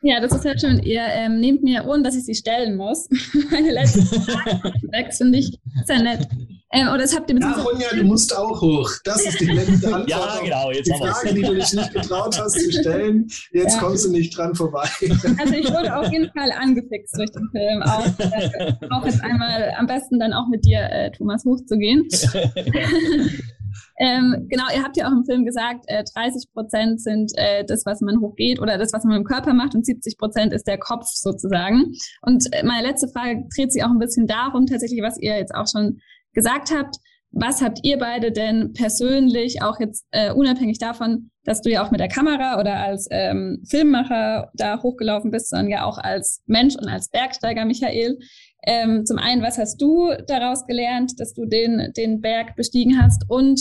Ja, 0.06 0.20
das 0.20 0.32
ist 0.32 0.44
ja 0.44 0.58
schön. 0.58 0.82
Ihr 0.82 1.00
ähm, 1.00 1.40
nehmt 1.40 1.62
mir, 1.62 1.86
ohne 1.86 2.02
dass 2.02 2.14
ich 2.14 2.26
sie 2.26 2.34
stellen 2.34 2.76
muss, 2.76 3.08
meine 3.50 3.70
letzte 3.70 4.02
Frage 4.02 4.74
weg, 4.92 5.14
finde 5.14 5.38
ich 5.38 5.58
sehr 5.86 6.02
nett. 6.02 6.28
Ähm, 6.74 6.88
oder 6.88 6.98
das 6.98 7.16
habt 7.16 7.30
ihr 7.30 7.40
ja, 7.40 7.52
Ronja, 7.52 7.86
du 7.90 8.04
musst 8.04 8.36
auch 8.36 8.60
hoch. 8.60 8.90
Das 9.04 9.24
ist 9.24 9.40
die 9.40 9.46
letzte 9.46 9.86
Antwort. 9.94 10.10
ja, 10.10 10.40
genau. 10.42 10.70
Jetzt 10.72 10.88
die 10.88 10.98
Frage, 10.98 11.32
die 11.32 11.40
du 11.40 11.54
dich 11.54 11.72
nicht 11.72 11.94
getraut 11.94 12.38
hast 12.38 12.52
zu 12.52 12.70
stellen, 12.70 13.28
jetzt 13.52 13.76
ja. 13.76 13.80
kommst 13.80 14.04
du 14.04 14.10
nicht 14.10 14.36
dran 14.36 14.54
vorbei. 14.54 14.86
Also 15.38 15.54
ich 15.54 15.70
wurde 15.72 15.96
auf 15.96 16.12
jeden 16.12 16.30
Fall 16.32 16.52
angefixt 16.52 17.16
durch 17.16 17.30
den 17.30 17.48
Film. 17.50 17.82
Auch, 17.82 18.04
äh, 18.18 18.72
auch 18.90 19.06
jetzt 19.06 19.22
einmal 19.24 19.72
am 19.78 19.86
besten 19.86 20.20
dann 20.20 20.34
auch 20.34 20.48
mit 20.50 20.66
dir, 20.66 20.80
äh, 20.80 21.12
Thomas, 21.12 21.46
hochzugehen. 21.46 22.06
Ähm, 23.98 24.46
genau, 24.48 24.64
ihr 24.74 24.82
habt 24.82 24.96
ja 24.96 25.06
auch 25.06 25.12
im 25.12 25.24
Film 25.24 25.44
gesagt, 25.44 25.84
äh, 25.86 26.02
30 26.14 26.52
Prozent 26.52 27.00
sind 27.00 27.30
äh, 27.36 27.64
das, 27.64 27.86
was 27.86 28.00
man 28.00 28.20
hochgeht 28.20 28.60
oder 28.60 28.76
das, 28.76 28.92
was 28.92 29.04
man 29.04 29.16
im 29.16 29.24
Körper 29.24 29.54
macht 29.54 29.74
und 29.74 29.86
70 29.86 30.18
Prozent 30.18 30.52
ist 30.52 30.66
der 30.66 30.78
Kopf 30.78 31.06
sozusagen. 31.06 31.92
Und 32.22 32.44
äh, 32.52 32.64
meine 32.64 32.86
letzte 32.86 33.08
Frage 33.08 33.44
dreht 33.54 33.72
sich 33.72 33.84
auch 33.84 33.90
ein 33.90 33.98
bisschen 33.98 34.26
darum, 34.26 34.66
tatsächlich, 34.66 35.02
was 35.02 35.20
ihr 35.20 35.36
jetzt 35.36 35.54
auch 35.54 35.68
schon 35.70 36.00
gesagt 36.32 36.72
habt. 36.76 36.96
Was 37.36 37.62
habt 37.62 37.80
ihr 37.82 37.98
beide 37.98 38.30
denn 38.30 38.72
persönlich, 38.74 39.60
auch 39.60 39.80
jetzt 39.80 40.06
äh, 40.12 40.32
unabhängig 40.32 40.78
davon, 40.78 41.30
dass 41.42 41.62
du 41.62 41.70
ja 41.70 41.84
auch 41.84 41.90
mit 41.90 41.98
der 41.98 42.08
Kamera 42.08 42.60
oder 42.60 42.76
als 42.76 43.08
ähm, 43.10 43.60
Filmmacher 43.68 44.52
da 44.54 44.80
hochgelaufen 44.80 45.32
bist, 45.32 45.50
sondern 45.50 45.68
ja 45.68 45.84
auch 45.84 45.98
als 45.98 46.42
Mensch 46.46 46.76
und 46.76 46.86
als 46.86 47.10
Bergsteiger, 47.10 47.64
Michael. 47.64 48.18
Ähm, 48.66 49.04
zum 49.04 49.18
einen, 49.18 49.42
was 49.42 49.58
hast 49.58 49.82
du 49.82 50.10
daraus 50.28 50.64
gelernt, 50.66 51.18
dass 51.18 51.34
du 51.34 51.44
den, 51.44 51.92
den 51.96 52.20
Berg 52.20 52.54
bestiegen 52.54 53.02
hast? 53.02 53.24
Und 53.28 53.60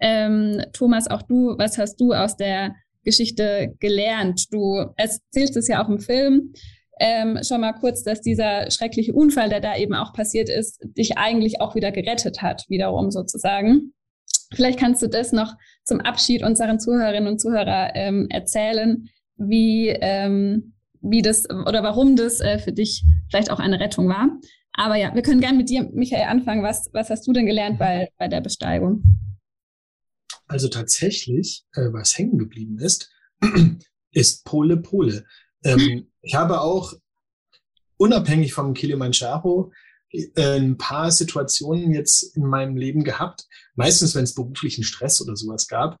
ähm, 0.00 0.62
Thomas, 0.72 1.08
auch 1.08 1.22
du, 1.22 1.56
was 1.58 1.78
hast 1.78 2.00
du 2.00 2.12
aus 2.12 2.36
der 2.36 2.74
Geschichte 3.04 3.74
gelernt? 3.80 4.52
Du 4.52 4.92
erzählst 4.96 5.56
es 5.56 5.68
ja 5.68 5.82
auch 5.82 5.88
im 5.88 5.98
Film. 5.98 6.52
Ähm, 7.00 7.38
schon 7.42 7.60
mal 7.60 7.72
kurz, 7.74 8.02
dass 8.02 8.20
dieser 8.20 8.70
schreckliche 8.70 9.12
Unfall, 9.12 9.48
der 9.48 9.60
da 9.60 9.76
eben 9.76 9.94
auch 9.94 10.12
passiert 10.12 10.48
ist, 10.48 10.80
dich 10.82 11.16
eigentlich 11.16 11.60
auch 11.60 11.74
wieder 11.74 11.92
gerettet 11.92 12.42
hat, 12.42 12.64
wiederum 12.68 13.10
sozusagen. 13.10 13.92
Vielleicht 14.52 14.80
kannst 14.80 15.02
du 15.02 15.08
das 15.08 15.32
noch 15.32 15.54
zum 15.84 16.00
Abschied 16.00 16.42
unseren 16.42 16.80
Zuhörerinnen 16.80 17.28
und 17.28 17.40
Zuhörer 17.40 17.94
ähm, 17.94 18.26
erzählen, 18.30 19.08
wie, 19.36 19.88
ähm, 19.88 20.74
wie 21.00 21.22
das 21.22 21.48
oder 21.48 21.82
warum 21.82 22.16
das 22.16 22.40
äh, 22.40 22.58
für 22.58 22.72
dich 22.72 23.04
vielleicht 23.30 23.50
auch 23.50 23.60
eine 23.60 23.78
Rettung 23.78 24.08
war. 24.08 24.30
Aber 24.72 24.96
ja, 24.96 25.14
wir 25.14 25.22
können 25.22 25.40
gerne 25.40 25.58
mit 25.58 25.70
dir, 25.70 25.88
Michael, 25.92 26.24
anfangen. 26.28 26.62
Was, 26.62 26.88
was 26.92 27.10
hast 27.10 27.26
du 27.26 27.32
denn 27.32 27.46
gelernt 27.46 27.78
bei, 27.78 28.10
bei 28.18 28.28
der 28.28 28.40
Besteigung? 28.40 29.02
Also 30.48 30.68
tatsächlich, 30.68 31.64
äh, 31.74 31.92
was 31.92 32.16
hängen 32.16 32.38
geblieben 32.38 32.78
ist, 32.78 33.10
ist 34.12 34.44
Pole 34.44 34.78
Pole. 34.78 35.24
Ähm, 35.64 36.08
ich 36.22 36.34
habe 36.34 36.60
auch 36.60 36.94
unabhängig 37.98 38.54
vom 38.54 38.74
Kilimanjaro 38.74 39.72
äh, 40.10 40.58
ein 40.58 40.78
paar 40.78 41.10
Situationen 41.10 41.92
jetzt 41.92 42.36
in 42.36 42.44
meinem 42.46 42.76
Leben 42.76 43.04
gehabt, 43.04 43.46
meistens 43.74 44.14
wenn 44.14 44.24
es 44.24 44.34
beruflichen 44.34 44.84
Stress 44.84 45.20
oder 45.20 45.36
sowas 45.36 45.68
gab, 45.68 45.98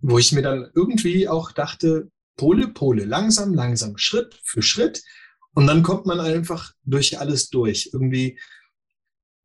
wo 0.00 0.18
ich 0.18 0.32
mir 0.32 0.42
dann 0.42 0.70
irgendwie 0.74 1.28
auch 1.28 1.52
dachte, 1.52 2.10
Pole, 2.36 2.68
Pole, 2.68 3.04
langsam, 3.04 3.54
langsam, 3.54 3.96
Schritt 3.98 4.38
für 4.44 4.62
Schritt. 4.62 5.02
Und 5.54 5.66
dann 5.66 5.82
kommt 5.82 6.04
man 6.06 6.20
einfach 6.20 6.72
durch 6.84 7.18
alles 7.18 7.48
durch. 7.48 7.90
Irgendwie 7.92 8.38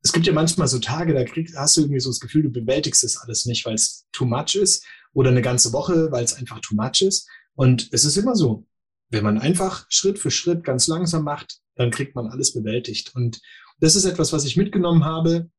es 0.03 0.11
gibt 0.11 0.25
ja 0.25 0.33
manchmal 0.33 0.67
so 0.67 0.79
Tage, 0.79 1.13
da 1.13 1.23
krieg, 1.23 1.51
hast 1.55 1.77
du 1.77 1.81
irgendwie 1.81 1.99
so 1.99 2.09
das 2.09 2.19
Gefühl, 2.19 2.43
du 2.43 2.49
bewältigst 2.49 3.03
es 3.03 3.17
alles 3.17 3.45
nicht, 3.45 3.65
weil 3.65 3.75
es 3.75 4.07
too 4.11 4.25
much 4.25 4.55
ist 4.55 4.85
oder 5.13 5.29
eine 5.29 5.41
ganze 5.41 5.73
Woche, 5.73 6.11
weil 6.11 6.23
es 6.23 6.33
einfach 6.33 6.59
too 6.59 6.75
much 6.75 7.01
ist. 7.01 7.29
Und 7.53 7.89
es 7.91 8.05
ist 8.05 8.17
immer 8.17 8.35
so, 8.35 8.65
wenn 9.09 9.23
man 9.23 9.37
einfach 9.37 9.85
Schritt 9.89 10.17
für 10.17 10.31
Schritt 10.31 10.63
ganz 10.63 10.87
langsam 10.87 11.23
macht, 11.23 11.59
dann 11.75 11.91
kriegt 11.91 12.15
man 12.15 12.27
alles 12.27 12.53
bewältigt. 12.53 13.13
Und 13.13 13.41
das 13.79 13.95
ist 13.95 14.05
etwas, 14.05 14.33
was 14.33 14.45
ich 14.45 14.57
mitgenommen 14.57 15.05
habe. 15.05 15.49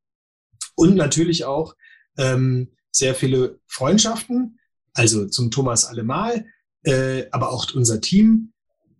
Und 0.74 0.96
natürlich 0.96 1.44
auch 1.44 1.76
ähm, 2.16 2.72
sehr 2.90 3.14
viele 3.14 3.60
Freundschaften, 3.66 4.58
also 4.94 5.26
zum 5.26 5.50
Thomas 5.50 5.84
allemal, 5.84 6.46
äh, 6.82 7.26
aber 7.30 7.52
auch 7.52 7.72
unser 7.74 8.00
Team. 8.00 8.52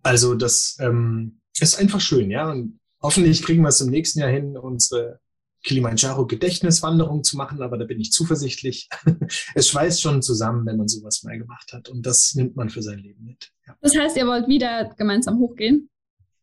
Also 0.03 0.35
das 0.35 0.77
ähm, 0.81 1.41
ist 1.59 1.79
einfach 1.79 2.01
schön, 2.01 2.31
ja. 2.31 2.51
Und 2.51 2.79
hoffentlich 3.01 3.43
kriegen 3.43 3.63
wir 3.63 3.69
es 3.69 3.81
im 3.81 3.91
nächsten 3.91 4.21
Jahr 4.21 4.31
hin, 4.31 4.57
unsere 4.57 5.22
Kilimanjaro 5.63 6.27
Gedächtniswanderung 6.27 7.23
zu 7.23 7.37
machen, 7.37 7.63
aber 7.63 7.79
da 7.79 7.85
bin 7.85 8.01
ich 8.01 8.13
zuversichtlich. 8.13 8.89
es 9.55 9.69
schweißt 9.69 10.03
schon 10.03 10.23
zusammen, 10.23 10.67
wenn 10.67 10.77
man 10.77 10.89
sowas 10.89 11.23
mal 11.23 11.39
gemacht 11.39 11.73
hat 11.73 11.89
und 11.89 12.05
das 12.05 12.35
nimmt 12.35 12.57
man 12.57 12.69
für 12.69 12.83
sein 12.83 12.99
Leben 12.99 13.25
mit. 13.25 13.51
Ja. 13.67 13.77
Das 13.81 13.97
heißt, 13.97 14.17
ihr 14.17 14.27
wollt 14.27 14.49
wieder 14.49 14.93
gemeinsam 14.97 15.39
hochgehen? 15.39 15.89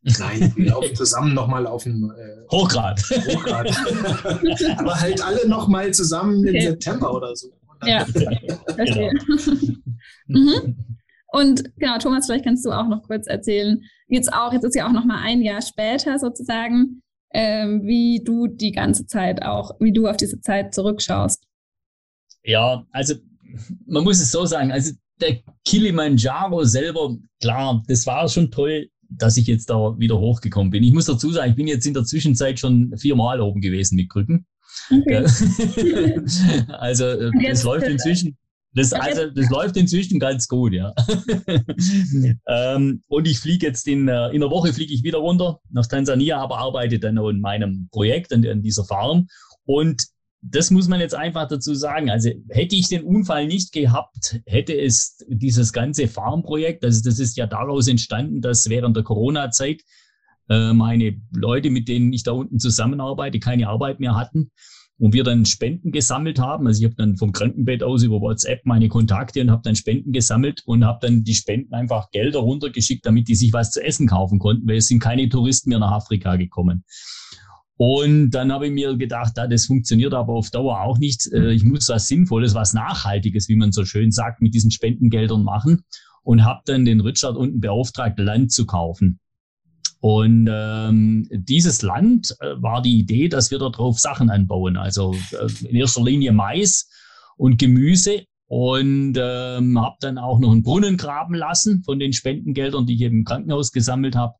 Nein, 0.02 0.52
wir 0.56 0.70
laufen 0.70 0.94
zusammen 0.94 1.34
nochmal 1.34 1.66
auf 1.66 1.82
dem 1.82 2.10
äh, 2.16 2.46
Hochgrad. 2.50 3.02
Hochgrad. 3.10 3.68
aber 4.78 4.98
halt 4.98 5.22
alle 5.22 5.46
nochmal 5.46 5.92
zusammen 5.92 6.38
okay. 6.40 6.56
im 6.56 6.62
September 6.62 7.14
oder 7.14 7.36
so. 7.36 7.52
Ja, 7.84 8.04
verstehe. 8.04 9.12
Genau. 10.26 10.62
mhm. 10.62 10.96
Und 11.32 11.64
genau, 11.76 11.98
Thomas, 11.98 12.26
vielleicht 12.26 12.44
kannst 12.44 12.64
du 12.64 12.70
auch 12.70 12.88
noch 12.88 13.02
kurz 13.02 13.26
erzählen, 13.26 13.82
jetzt 14.08 14.32
auch, 14.32 14.52
jetzt 14.52 14.64
ist 14.64 14.74
ja 14.74 14.86
auch 14.86 14.92
noch 14.92 15.04
mal 15.04 15.22
ein 15.22 15.42
Jahr 15.42 15.60
später 15.60 16.18
sozusagen, 16.18 17.02
ähm, 17.32 17.82
wie 17.84 18.22
du 18.24 18.46
die 18.46 18.72
ganze 18.72 19.06
Zeit 19.06 19.42
auch, 19.42 19.72
wie 19.80 19.92
du 19.92 20.06
auf 20.06 20.16
diese 20.16 20.40
Zeit 20.40 20.74
zurückschaust. 20.74 21.44
Ja, 22.42 22.84
also 22.92 23.14
man 23.86 24.04
muss 24.04 24.20
es 24.20 24.30
so 24.32 24.46
sagen, 24.46 24.72
also 24.72 24.92
der 25.20 25.38
Kilimanjaro 25.64 26.64
selber, 26.64 27.16
klar, 27.40 27.82
das 27.86 28.06
war 28.06 28.28
schon 28.28 28.50
toll, 28.50 28.88
dass 29.10 29.36
ich 29.36 29.46
jetzt 29.46 29.68
da 29.68 29.98
wieder 29.98 30.18
hochgekommen 30.18 30.70
bin. 30.70 30.82
Ich 30.82 30.92
muss 30.92 31.06
dazu 31.06 31.30
sagen, 31.30 31.50
ich 31.50 31.56
bin 31.56 31.66
jetzt 31.66 31.86
in 31.86 31.94
der 31.94 32.04
Zwischenzeit 32.04 32.58
schon 32.58 32.96
viermal 32.96 33.40
oben 33.40 33.60
gewesen 33.60 33.96
mit 33.96 34.08
Krücken. 34.08 34.46
Okay. 34.90 35.24
also 36.68 37.30
das 37.42 37.64
läuft 37.64 37.88
inzwischen. 37.88 38.36
Das, 38.72 38.92
also, 38.92 39.28
das 39.30 39.50
läuft 39.50 39.76
inzwischen 39.76 40.20
ganz 40.20 40.46
gut, 40.46 40.72
ja. 40.72 40.94
ähm, 42.46 43.02
und 43.08 43.26
ich 43.26 43.40
fliege 43.40 43.66
jetzt 43.66 43.88
in, 43.88 44.06
äh, 44.06 44.28
in 44.28 44.42
einer 44.42 44.50
Woche 44.50 44.72
fliege 44.72 44.94
ich 44.94 45.02
wieder 45.02 45.18
runter 45.18 45.58
nach 45.70 45.86
Tansania, 45.86 46.38
aber 46.38 46.58
arbeite 46.58 47.00
dann 47.00 47.18
an 47.18 47.40
meinem 47.40 47.88
Projekt, 47.90 48.32
an, 48.32 48.46
an 48.46 48.62
dieser 48.62 48.84
Farm. 48.84 49.26
Und 49.64 50.04
das 50.42 50.70
muss 50.70 50.88
man 50.88 51.00
jetzt 51.00 51.14
einfach 51.14 51.48
dazu 51.48 51.74
sagen. 51.74 52.10
Also 52.10 52.30
hätte 52.48 52.76
ich 52.76 52.88
den 52.88 53.02
Unfall 53.02 53.46
nicht 53.46 53.72
gehabt, 53.72 54.40
hätte 54.46 54.78
es 54.78 55.18
dieses 55.28 55.72
ganze 55.72 56.06
Farmprojekt, 56.06 56.84
also 56.84 57.02
das 57.02 57.18
ist 57.18 57.36
ja 57.36 57.46
daraus 57.46 57.88
entstanden, 57.88 58.40
dass 58.40 58.68
während 58.68 58.96
der 58.96 59.04
Corona-Zeit 59.04 59.82
äh, 60.48 60.72
meine 60.72 61.20
Leute, 61.34 61.70
mit 61.70 61.88
denen 61.88 62.12
ich 62.12 62.22
da 62.22 62.32
unten 62.32 62.60
zusammenarbeite, 62.60 63.40
keine 63.40 63.68
Arbeit 63.68 63.98
mehr 64.00 64.16
hatten 64.16 64.52
und 65.00 65.14
wir 65.14 65.24
dann 65.24 65.46
Spenden 65.46 65.92
gesammelt 65.92 66.38
haben. 66.38 66.66
Also 66.66 66.80
ich 66.80 66.84
habe 66.84 66.94
dann 66.94 67.16
vom 67.16 67.32
Krankenbett 67.32 67.82
aus 67.82 68.02
über 68.02 68.20
WhatsApp 68.20 68.66
meine 68.66 68.88
Kontakte 68.88 69.40
und 69.40 69.50
habe 69.50 69.62
dann 69.64 69.74
Spenden 69.74 70.12
gesammelt 70.12 70.62
und 70.66 70.84
habe 70.84 70.98
dann 71.00 71.24
die 71.24 71.34
Spenden 71.34 71.72
einfach 71.72 72.10
Gelder 72.10 72.40
runtergeschickt, 72.40 73.06
damit 73.06 73.26
die 73.26 73.34
sich 73.34 73.52
was 73.54 73.70
zu 73.70 73.82
essen 73.82 74.06
kaufen 74.06 74.38
konnten, 74.38 74.68
weil 74.68 74.76
es 74.76 74.88
sind 74.88 75.00
keine 75.00 75.28
Touristen 75.30 75.70
mehr 75.70 75.78
nach 75.78 75.92
Afrika 75.92 76.36
gekommen. 76.36 76.84
Und 77.76 78.32
dann 78.32 78.52
habe 78.52 78.66
ich 78.66 78.72
mir 78.72 78.94
gedacht, 78.98 79.38
ah, 79.38 79.46
das 79.46 79.64
funktioniert 79.64 80.12
aber 80.12 80.34
auf 80.34 80.50
Dauer 80.50 80.82
auch 80.82 80.98
nicht. 80.98 81.26
Äh, 81.32 81.52
ich 81.52 81.64
muss 81.64 81.88
was 81.88 82.06
Sinnvolles, 82.06 82.54
was 82.54 82.74
Nachhaltiges, 82.74 83.48
wie 83.48 83.56
man 83.56 83.72
so 83.72 83.86
schön 83.86 84.12
sagt, 84.12 84.42
mit 84.42 84.52
diesen 84.52 84.70
Spendengeldern 84.70 85.42
machen 85.42 85.82
und 86.22 86.44
habe 86.44 86.60
dann 86.66 86.84
den 86.84 87.00
Richard 87.00 87.36
unten 87.36 87.60
beauftragt, 87.60 88.18
Land 88.18 88.52
zu 88.52 88.66
kaufen. 88.66 89.19
Und 90.00 90.48
ähm, 90.50 91.28
dieses 91.30 91.82
Land 91.82 92.34
äh, 92.40 92.54
war 92.62 92.80
die 92.80 92.98
Idee, 92.98 93.28
dass 93.28 93.50
wir 93.50 93.58
darauf 93.58 93.98
Sachen 93.98 94.30
anbauen. 94.30 94.76
Also 94.76 95.14
äh, 95.32 95.66
in 95.68 95.76
erster 95.76 96.02
Linie 96.02 96.32
Mais 96.32 96.88
und 97.36 97.58
Gemüse. 97.58 98.24
Und 98.46 99.16
ähm, 99.16 99.80
habe 99.80 99.96
dann 100.00 100.18
auch 100.18 100.40
noch 100.40 100.50
einen 100.50 100.64
Brunnen 100.64 100.96
graben 100.96 101.34
lassen 101.34 101.84
von 101.84 102.00
den 102.00 102.12
Spendengeldern, 102.12 102.84
die 102.84 102.94
ich 102.94 103.02
im 103.02 103.24
Krankenhaus 103.24 103.70
gesammelt 103.70 104.16
habe. 104.16 104.34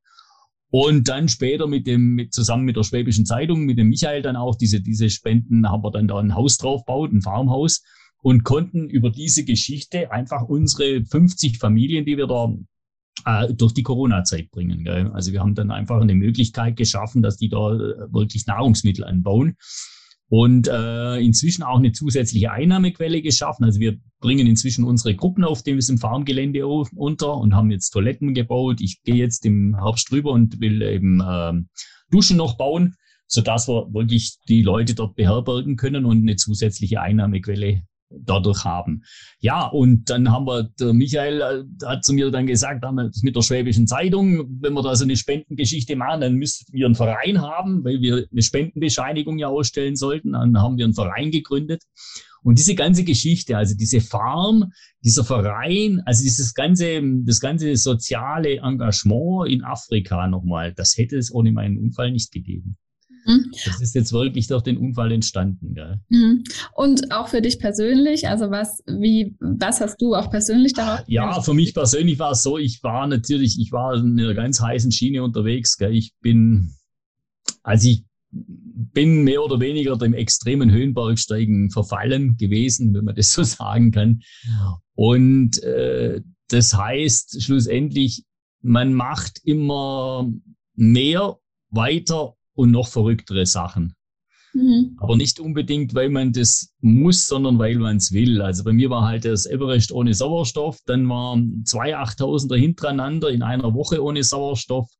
Und 0.70 1.09
dann 1.09 1.28
später 1.28 1.68
mit 1.68 1.86
dem, 1.86 2.14
mit, 2.14 2.32
zusammen 2.32 2.64
mit 2.64 2.76
der 2.76 2.82
Schwäbischen 2.82 3.24
Zeitung, 3.24 3.66
mit 3.66 3.78
dem 3.78 3.88
Michael 3.88 4.22
dann 4.22 4.36
auch 4.36 4.57
diese, 4.57 4.80
diese 4.80 5.11
Spenden, 5.11 5.68
haben 5.68 5.84
wir 5.84 5.93
dann 5.93 6.09
da 6.09 6.18
ein 6.18 6.34
Haus 6.34 6.59
drauf 6.59 6.84
baut, 6.84 7.12
ein 7.12 7.22
Farmhaus 7.22 7.82
und 8.22 8.45
konnten 8.45 8.88
über 8.88 9.11
diese 9.11 9.45
Geschichte 9.45 10.11
einfach 10.11 10.43
unsere 10.43 11.05
50 11.05 11.59
Familien, 11.59 12.05
die 12.05 12.16
wir 12.16 12.26
da 12.26 12.53
äh, 13.25 13.53
durch 13.53 13.75
die 13.75 13.83
Corona-Zeit 13.83 14.51
bringen. 14.51 14.85
Gell? 14.85 15.11
Also 15.13 15.33
wir 15.33 15.41
haben 15.41 15.55
dann 15.55 15.71
einfach 15.71 16.01
eine 16.01 16.15
Möglichkeit 16.15 16.77
geschaffen, 16.77 17.23
dass 17.23 17.37
die 17.37 17.49
da 17.49 17.75
äh, 17.75 18.13
wirklich 18.13 18.47
Nahrungsmittel 18.47 19.05
anbauen 19.05 19.57
und 20.31 20.69
äh, 20.69 21.17
inzwischen 21.17 21.65
auch 21.65 21.79
eine 21.79 21.91
zusätzliche 21.91 22.53
Einnahmequelle 22.53 23.21
geschaffen. 23.21 23.65
Also 23.65 23.81
wir 23.81 23.99
bringen 24.21 24.47
inzwischen 24.47 24.85
unsere 24.85 25.17
Gruppen 25.17 25.45
auf 25.45 25.63
dem 25.63 25.81
Farmgelände 25.81 26.67
unter 26.67 27.37
und 27.37 27.55
haben 27.55 27.73
jetzt 27.73 27.91
Toiletten 27.91 28.33
gebaut. 28.33 28.81
Ich 28.81 29.03
gehe 29.03 29.17
jetzt 29.17 29.45
im 29.45 29.77
Herbst 29.77 30.11
drüber 30.11 30.31
und 30.31 30.61
will 30.61 30.83
eben 30.83 31.21
äh, 31.21 31.53
Duschen 32.13 32.37
noch 32.37 32.57
bauen, 32.57 32.95
sodass 33.27 33.69
wir 33.69 33.93
wirklich 33.93 34.39
die 34.49 34.63
Leute 34.63 34.95
dort 34.95 35.17
beherbergen 35.17 35.77
können 35.77 36.05
und 36.05 36.19
eine 36.19 36.37
zusätzliche 36.37 37.01
Einnahmequelle 37.01 37.83
dadurch 38.11 38.65
haben. 38.65 39.03
Ja, 39.41 39.67
und 39.67 40.11
dann 40.11 40.31
haben 40.31 40.47
wir, 40.47 40.65
der 40.79 40.93
Michael 40.93 41.41
äh, 41.41 41.87
hat 41.87 42.05
zu 42.05 42.13
mir 42.13 42.31
dann 42.31 42.47
gesagt, 42.47 42.85
mit 43.23 43.37
der 43.37 43.43
Schwäbischen 43.43 43.87
Zeitung, 43.87 44.47
wenn 44.61 44.73
wir 44.75 44.83
da 44.83 44.95
so 44.95 45.05
eine 45.05 45.17
Spendengeschichte 45.17 45.97
machen, 45.97 46.21
dann 46.21 46.35
müssten 46.35 46.73
wir 46.73 46.87
einen 46.87 46.95
Verein 46.95 47.41
haben, 47.41 47.85
weil 47.85 48.01
wir 48.01 48.27
eine 48.31 48.43
Spendenbescheinigung 48.43 49.39
ja 49.39 49.49
ausstellen 49.49 49.97
sollten. 49.97 50.33
Dann 50.33 50.59
haben 50.59 50.77
wir 50.77 50.85
einen 50.85 50.95
Verein 50.95 51.31
gegründet. 51.31 51.83
Und 52.43 52.59
diese 52.59 52.75
ganze 52.75 53.05
Geschichte, 53.05 53.57
also 53.57 53.77
diese 53.77 54.01
Farm, 54.01 54.73
dieser 55.05 55.25
Verein, 55.25 56.01
also 56.07 56.23
dieses 56.23 56.55
ganze, 56.55 57.03
das 57.25 57.41
ganze 57.41 57.77
soziale 57.77 58.59
Engagement 58.59 59.49
in 59.49 59.63
Afrika 59.63 60.27
nochmal, 60.27 60.73
das 60.73 60.97
hätte 60.97 61.19
es 61.19 61.33
ohne 61.33 61.53
meinen 61.53 61.79
Unfall 61.79 62.11
nicht 62.11 62.33
gegeben. 62.33 62.79
Mhm. 63.31 63.51
Das 63.64 63.81
ist 63.81 63.95
jetzt 63.95 64.12
wirklich 64.12 64.47
durch 64.47 64.62
den 64.62 64.76
Unfall 64.76 65.12
entstanden. 65.12 65.74
Gell? 65.74 66.01
Mhm. 66.09 66.45
Und 66.74 67.12
auch 67.12 67.28
für 67.28 67.41
dich 67.41 67.59
persönlich, 67.59 68.28
also 68.28 68.51
was, 68.51 68.83
wie, 68.87 69.37
was 69.41 69.81
hast 69.81 70.01
du 70.01 70.14
auch 70.14 70.31
persönlich 70.31 70.72
darauf? 70.72 71.01
Ja, 71.07 71.41
für 71.41 71.55
mich 71.55 71.74
persönlich 71.74 72.18
war 72.18 72.33
es 72.33 72.43
so, 72.43 72.59
ich 72.59 72.83
war 72.83 73.07
natürlich, 73.07 73.59
ich 73.61 73.72
war 73.72 73.95
in 73.95 74.18
einer 74.18 74.35
ganz 74.35 74.61
heißen 74.61 74.93
Schiene 74.93 75.22
unterwegs. 75.22 75.76
Gell? 75.76 75.95
Ich 75.95 76.12
bin, 76.20 76.74
also 77.62 77.89
ich 77.89 78.05
bin 78.33 79.24
mehr 79.24 79.43
oder 79.43 79.61
weniger 79.61 79.97
dem 79.97 80.14
extremen 80.14 80.70
Höhenbergsteigen 80.70 81.70
verfallen 81.70 82.37
gewesen, 82.37 82.95
wenn 82.95 83.05
man 83.05 83.14
das 83.14 83.33
so 83.33 83.43
sagen 83.45 83.91
kann. 83.91 84.22
Und 84.95 85.62
äh, 85.62 86.20
das 86.49 86.76
heißt 86.76 87.43
schlussendlich, 87.43 88.24
man 88.62 88.93
macht 88.93 89.41
immer 89.45 90.31
mehr, 90.74 91.37
weiter 91.70 92.35
und 92.61 92.71
noch 92.71 92.89
verrücktere 92.89 93.47
Sachen. 93.47 93.95
Mhm. 94.53 94.97
Aber 94.99 95.17
nicht 95.17 95.41
unbedingt, 95.41 95.95
weil 95.95 96.11
man 96.11 96.33
das 96.33 96.75
muss, 96.81 97.27
sondern 97.27 97.59
weil 97.59 97.77
man 97.77 97.97
es 97.97 98.13
will. 98.13 98.43
Also 98.43 98.65
bei 98.65 98.73
mir 98.73 98.91
war 98.91 99.07
halt 99.07 99.25
das 99.25 99.47
Everest 99.47 99.93
ohne 99.93 100.13
Sauerstoff, 100.13 100.79
dann 100.87 101.09
waren 101.09 101.63
zwei 101.65 101.97
8000er 101.97 102.57
hintereinander 102.57 103.31
in 103.31 103.43
einer 103.43 103.73
Woche 103.75 104.03
ohne 104.03 104.23
Sauerstoff. 104.23 104.91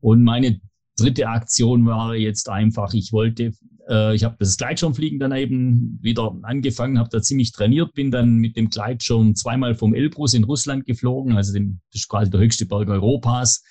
Und 0.00 0.24
meine 0.24 0.60
dritte 0.96 1.28
Aktion 1.28 1.86
war 1.86 2.16
jetzt 2.16 2.48
einfach, 2.48 2.92
ich 2.92 3.12
wollte, 3.12 3.52
äh, 3.88 4.14
ich 4.14 4.24
habe 4.24 4.36
das 4.38 4.56
Gleitschirmfliegen 4.56 5.20
dann 5.20 5.32
eben 5.32 5.98
wieder 6.02 6.34
angefangen, 6.42 6.98
habe 6.98 7.10
da 7.10 7.22
ziemlich 7.22 7.52
trainiert, 7.52 7.94
bin 7.94 8.10
dann 8.10 8.36
mit 8.36 8.56
dem 8.56 8.68
Gleitschirm 8.68 9.36
zweimal 9.36 9.76
vom 9.76 9.94
Elbrus 9.94 10.34
in 10.34 10.44
Russland 10.44 10.86
geflogen, 10.86 11.36
also 11.36 11.52
dem, 11.52 11.80
das 11.92 12.02
ist 12.02 12.08
quasi 12.08 12.30
der 12.30 12.40
höchste 12.40 12.66
Berg 12.66 12.88
Europas 12.88 13.62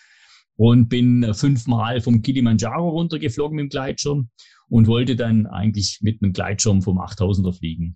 und 0.60 0.89
bin 0.89 1.24
äh, 1.24 1.34
fünfmal 1.34 2.01
vom 2.01 2.22
Kilimanjaro 2.22 2.89
runtergeflogen 2.89 3.55
mit 3.55 3.64
dem 3.64 3.70
Gleitschirm 3.70 4.30
und 4.68 4.88
wollte 4.88 5.16
dann 5.16 5.47
eigentlich 5.47 5.99
mit 6.01 6.22
einem 6.22 6.34
Gleitschirm 6.34 6.82
vom 6.82 6.99
8000er 6.99 7.53
fliegen. 7.53 7.95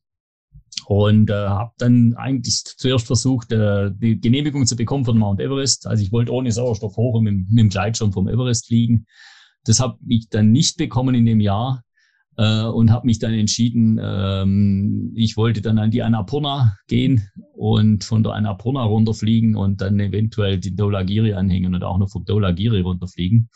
Und 0.85 1.29
äh, 1.29 1.33
habe 1.33 1.73
dann 1.77 2.13
eigentlich 2.13 2.63
zuerst 2.63 3.05
versucht, 3.05 3.51
äh, 3.51 3.91
die 3.93 4.17
Genehmigung 4.17 4.65
zu 4.65 4.77
bekommen 4.77 5.03
von 5.03 5.17
Mount 5.17 5.41
Everest. 5.41 5.87
Also 5.87 6.03
ich 6.03 6.13
wollte 6.13 6.31
ohne 6.31 6.53
Sauerstoff 6.53 6.95
hoch 6.95 7.15
und 7.15 7.25
mit, 7.25 7.49
mit 7.49 7.59
dem 7.59 7.69
Gleitschirm 7.69 8.13
vom 8.13 8.29
Everest 8.29 8.67
fliegen. 8.67 9.07
Das 9.65 9.81
habe 9.81 9.97
ich 10.07 10.29
dann 10.29 10.53
nicht 10.53 10.77
bekommen 10.77 11.15
in 11.15 11.25
dem 11.25 11.41
Jahr 11.41 11.83
äh, 12.37 12.63
und 12.63 12.91
habe 12.91 13.05
mich 13.05 13.19
dann 13.19 13.33
entschieden, 13.33 13.99
ähm, 14.01 15.13
ich 15.15 15.37
wollte 15.37 15.61
dann 15.61 15.77
an 15.77 15.91
die 15.91 16.03
Annapurna 16.03 16.77
gehen 16.87 17.29
und 17.53 18.03
von 18.03 18.23
der 18.23 18.33
Annapurna 18.33 18.83
runterfliegen 18.83 19.55
und 19.55 19.81
dann 19.81 19.99
eventuell 19.99 20.59
die 20.59 20.75
Dolagiri 20.75 21.33
anhängen 21.33 21.75
und 21.75 21.83
auch 21.83 21.97
noch 21.97 22.09
vom 22.09 22.25
Dolagiri 22.25 22.81
runterfliegen. 22.81 23.49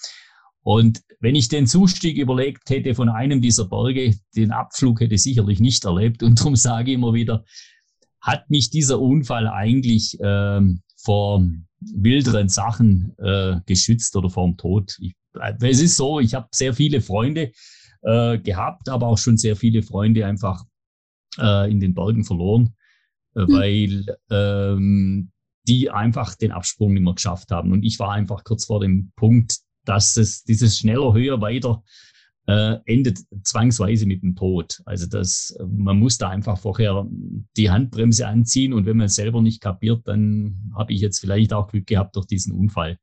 Und 0.62 1.02
wenn 1.20 1.36
ich 1.36 1.48
den 1.48 1.66
Zustieg 1.66 2.18
überlegt 2.18 2.70
hätte 2.70 2.94
von 2.94 3.10
einem 3.10 3.42
dieser 3.42 3.66
Berge, 3.66 4.16
den 4.36 4.52
Abflug 4.52 5.00
hätte 5.00 5.16
ich 5.16 5.24
sicherlich 5.24 5.60
nicht 5.60 5.86
erlebt. 5.86 6.22
Und 6.24 6.40
darum 6.40 6.56
sage 6.56 6.92
ich 6.92 6.96
immer 6.96 7.14
wieder, 7.14 7.46
hat 8.22 8.50
mich 8.50 8.70
dieser 8.70 9.00
Unfall 9.00 9.48
eigentlich 9.48 10.18
ähm, 10.22 10.82
vor 10.98 11.44
wilderen 11.80 12.50
Sachen 12.50 13.16
äh, 13.18 13.62
geschützt 13.66 14.16
oder 14.16 14.30
vor 14.30 14.46
dem 14.46 14.58
Tod. 14.58 14.98
Ich, 15.00 15.14
äh, 15.40 15.54
es 15.62 15.80
ist 15.80 15.96
so, 15.96 16.20
ich 16.20 16.34
habe 16.34 16.48
sehr 16.52 16.74
viele 16.74 17.02
Freunde, 17.02 17.52
äh, 18.02 18.38
gehabt, 18.38 18.90
aber 18.90 19.08
auch 19.08 19.18
schon 19.18 19.38
sehr 19.38 19.56
viele 19.56 19.84
Freunde 19.84 20.26
einfach 20.26 20.64
äh, 21.40 21.70
in 21.72 21.80
den 21.80 21.94
Bergen 21.94 22.24
verloren, 22.24 22.76
äh, 23.36 23.42
mhm. 23.42 23.52
weil 23.52 24.18
ähm, 24.30 25.32
die 25.68 25.90
einfach 25.90 26.36
den 26.36 26.52
Absprung 26.52 26.94
nicht 26.94 27.04
mehr 27.04 27.14
geschafft 27.14 27.52
haben. 27.52 27.72
Und 27.72 27.84
ich 27.84 28.00
war 28.00 28.12
einfach 28.14 28.44
kurz 28.44 28.66
vor 28.66 28.80
dem 28.80 29.12
Punkt, 29.16 29.58
dass 29.86 30.16
es 30.18 30.44
dieses 30.44 30.78
schneller, 30.78 31.14
höher, 31.14 31.42
weiter 31.42 31.84
äh, 32.48 32.78
endet 32.86 33.20
zwangsweise 33.44 34.06
mit 34.06 34.24
dem 34.24 34.36
Tod. 34.36 34.82
Also 34.86 35.06
das, 35.06 35.58
man 35.68 36.00
muss 36.00 36.18
da 36.18 36.30
einfach 36.30 36.58
vorher 36.58 37.06
die 37.58 37.70
Handbremse 37.70 38.26
anziehen 38.26 38.74
und 38.74 38.86
wenn 38.86 38.98
man 38.98 39.08
es 39.08 39.16
selber 39.16 39.42
nicht 39.42 39.62
kapiert, 39.62 40.08
dann 40.08 40.72
habe 40.76 40.94
ich 40.94 41.02
jetzt 41.02 41.20
vielleicht 41.20 41.52
auch 41.52 41.68
Glück 41.68 41.88
gehabt 41.88 42.16
durch 42.16 42.26
diesen 42.26 42.54
Unfall, 42.54 42.98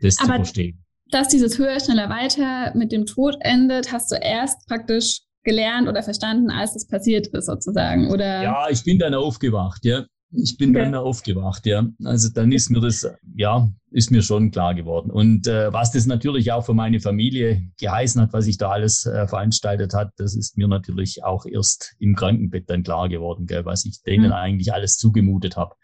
das 0.00 0.18
Aber 0.18 0.26
zu 0.28 0.34
verstehen 0.34 0.85
dass 1.10 1.28
dieses 1.28 1.58
höher, 1.58 1.78
schneller, 1.80 2.08
weiter 2.08 2.76
mit 2.76 2.92
dem 2.92 3.06
Tod 3.06 3.36
endet, 3.40 3.92
hast 3.92 4.10
du 4.10 4.16
erst 4.16 4.66
praktisch 4.66 5.20
gelernt 5.44 5.88
oder 5.88 6.02
verstanden, 6.02 6.50
als 6.50 6.74
es 6.76 6.86
passiert 6.86 7.28
ist, 7.28 7.46
sozusagen, 7.46 8.10
oder? 8.10 8.42
Ja, 8.42 8.66
ich 8.68 8.84
bin 8.84 8.98
dann 8.98 9.14
aufgewacht, 9.14 9.84
ja. 9.84 10.04
Ich 10.32 10.58
bin 10.58 10.70
okay. 10.70 10.80
dann 10.80 10.94
aufgewacht, 10.96 11.66
ja. 11.66 11.86
Also 12.04 12.28
dann 12.34 12.50
ist 12.50 12.68
mir 12.68 12.80
das, 12.80 13.08
ja, 13.36 13.70
ist 13.92 14.10
mir 14.10 14.22
schon 14.22 14.50
klar 14.50 14.74
geworden. 14.74 15.10
Und 15.10 15.46
äh, 15.46 15.72
was 15.72 15.92
das 15.92 16.06
natürlich 16.06 16.50
auch 16.50 16.66
für 16.66 16.74
meine 16.74 16.98
Familie 16.98 17.62
geheißen 17.78 18.20
hat, 18.20 18.32
was 18.32 18.48
ich 18.48 18.58
da 18.58 18.70
alles 18.70 19.06
äh, 19.06 19.28
veranstaltet 19.28 19.94
hat, 19.94 20.10
das 20.16 20.34
ist 20.34 20.58
mir 20.58 20.66
natürlich 20.66 21.22
auch 21.22 21.46
erst 21.46 21.94
im 22.00 22.16
Krankenbett 22.16 22.68
dann 22.68 22.82
klar 22.82 23.08
geworden, 23.08 23.46
gell, 23.46 23.64
was 23.64 23.84
ich 23.86 24.02
denen 24.02 24.26
mhm. 24.26 24.32
eigentlich 24.32 24.72
alles 24.72 24.98
zugemutet 24.98 25.56
habe. 25.56 25.76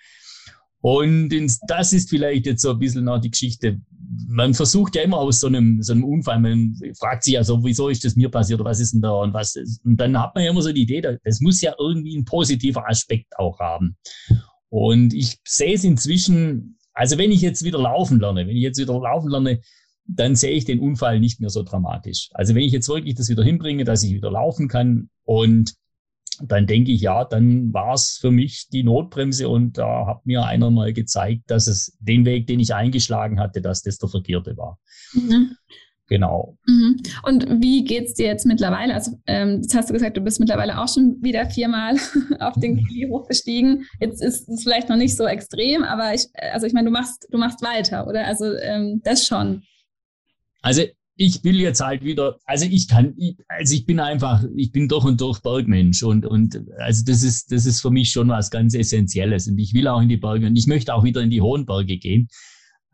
Und 0.82 1.30
das 1.68 1.92
ist 1.92 2.10
vielleicht 2.10 2.44
jetzt 2.44 2.60
so 2.60 2.72
ein 2.72 2.78
bisschen 2.78 3.04
noch 3.04 3.20
die 3.20 3.30
Geschichte. 3.30 3.80
Man 4.26 4.52
versucht 4.52 4.96
ja 4.96 5.02
immer 5.02 5.18
aus 5.18 5.38
so 5.38 5.46
einem, 5.46 5.80
so 5.80 5.92
einem 5.92 6.04
Unfall, 6.04 6.40
man 6.40 6.76
fragt 6.98 7.22
sich 7.22 7.34
ja 7.34 7.44
so, 7.44 7.64
wieso 7.64 7.88
ist 7.88 8.04
das 8.04 8.16
mir 8.16 8.28
passiert 8.28 8.60
oder 8.60 8.70
was 8.70 8.80
ist 8.80 8.92
denn 8.92 9.00
da 9.00 9.12
und 9.12 9.32
was 9.32 9.54
ist. 9.54 9.82
Und 9.84 9.96
dann 9.96 10.18
hat 10.18 10.34
man 10.34 10.44
ja 10.44 10.50
immer 10.50 10.60
so 10.60 10.72
die 10.72 10.82
Idee, 10.82 11.00
das 11.00 11.40
muss 11.40 11.62
ja 11.62 11.74
irgendwie 11.78 12.16
ein 12.18 12.24
positiver 12.24 12.88
Aspekt 12.88 13.38
auch 13.38 13.60
haben. 13.60 13.96
Und 14.70 15.14
ich 15.14 15.38
sehe 15.46 15.74
es 15.74 15.84
inzwischen, 15.84 16.78
also 16.94 17.16
wenn 17.16 17.30
ich 17.30 17.42
jetzt 17.42 17.62
wieder 17.62 17.78
laufen 17.78 18.18
lerne, 18.18 18.46
wenn 18.46 18.56
ich 18.56 18.62
jetzt 18.62 18.78
wieder 18.78 18.98
laufen 18.98 19.30
lerne, 19.30 19.60
dann 20.04 20.34
sehe 20.34 20.50
ich 20.50 20.64
den 20.64 20.80
Unfall 20.80 21.20
nicht 21.20 21.40
mehr 21.40 21.50
so 21.50 21.62
dramatisch. 21.62 22.28
Also 22.32 22.56
wenn 22.56 22.62
ich 22.62 22.72
jetzt 22.72 22.88
wirklich 22.88 23.14
das 23.14 23.28
wieder 23.28 23.44
hinbringe, 23.44 23.84
dass 23.84 24.02
ich 24.02 24.12
wieder 24.12 24.32
laufen 24.32 24.66
kann 24.66 25.10
und 25.22 25.74
dann 26.40 26.66
denke 26.66 26.92
ich, 26.92 27.02
ja, 27.02 27.24
dann 27.24 27.72
war 27.72 27.94
es 27.94 28.18
für 28.20 28.30
mich 28.30 28.68
die 28.68 28.82
Notbremse 28.82 29.48
und 29.48 29.78
da 29.78 30.06
hat 30.06 30.24
mir 30.26 30.44
einer 30.44 30.70
mal 30.70 30.92
gezeigt, 30.92 31.50
dass 31.50 31.66
es 31.66 31.96
den 32.00 32.24
Weg, 32.24 32.46
den 32.46 32.60
ich 32.60 32.74
eingeschlagen 32.74 33.38
hatte, 33.38 33.60
dass 33.60 33.82
das 33.82 33.98
der 33.98 34.08
verkehrte 34.08 34.56
war. 34.56 34.78
Mhm. 35.12 35.56
Genau. 36.08 36.58
Mhm. 36.66 37.00
Und 37.22 37.62
wie 37.62 37.84
geht 37.84 38.08
es 38.08 38.14
dir 38.14 38.26
jetzt 38.26 38.44
mittlerweile? 38.44 38.92
Also, 38.92 39.12
ähm, 39.26 39.60
jetzt 39.62 39.74
hast 39.74 39.88
du 39.88 39.94
gesagt, 39.94 40.16
du 40.16 40.20
bist 40.20 40.40
mittlerweile 40.40 40.78
auch 40.78 40.88
schon 40.88 41.16
wieder 41.22 41.48
viermal 41.48 41.96
auf 42.40 42.54
den. 42.60 42.84
Kili 42.84 43.08
hochgestiegen. 43.08 43.86
Jetzt 44.00 44.22
ist 44.22 44.48
es 44.48 44.62
vielleicht 44.62 44.88
noch 44.88 44.96
nicht 44.96 45.16
so 45.16 45.24
extrem, 45.24 45.84
aber 45.84 46.12
ich, 46.12 46.26
also 46.34 46.66
ich 46.66 46.74
meine, 46.74 46.86
du 46.86 46.92
machst, 46.92 47.28
du 47.30 47.38
machst 47.38 47.62
weiter, 47.62 48.06
oder? 48.06 48.26
Also 48.26 48.52
ähm, 48.56 49.00
das 49.04 49.26
schon. 49.26 49.62
Also 50.60 50.82
ich 51.16 51.44
will 51.44 51.60
jetzt 51.60 51.80
halt 51.80 52.02
wieder, 52.04 52.38
also 52.44 52.64
ich 52.64 52.88
kann, 52.88 53.14
also 53.48 53.74
ich 53.74 53.84
bin 53.84 54.00
einfach, 54.00 54.44
ich 54.56 54.72
bin 54.72 54.88
durch 54.88 55.04
und 55.04 55.20
durch 55.20 55.40
Bergmensch 55.40 56.02
und, 56.02 56.24
und 56.24 56.60
also 56.78 57.02
das 57.04 57.22
ist, 57.22 57.52
das 57.52 57.66
ist 57.66 57.80
für 57.80 57.90
mich 57.90 58.10
schon 58.10 58.28
was 58.28 58.50
ganz 58.50 58.74
Essentielles 58.74 59.46
und 59.46 59.58
ich 59.58 59.74
will 59.74 59.88
auch 59.88 60.00
in 60.00 60.08
die 60.08 60.16
Berge 60.16 60.46
und 60.46 60.56
ich 60.56 60.66
möchte 60.66 60.94
auch 60.94 61.04
wieder 61.04 61.20
in 61.20 61.30
die 61.30 61.42
hohen 61.42 61.66
Berge 61.66 61.98
gehen. 61.98 62.28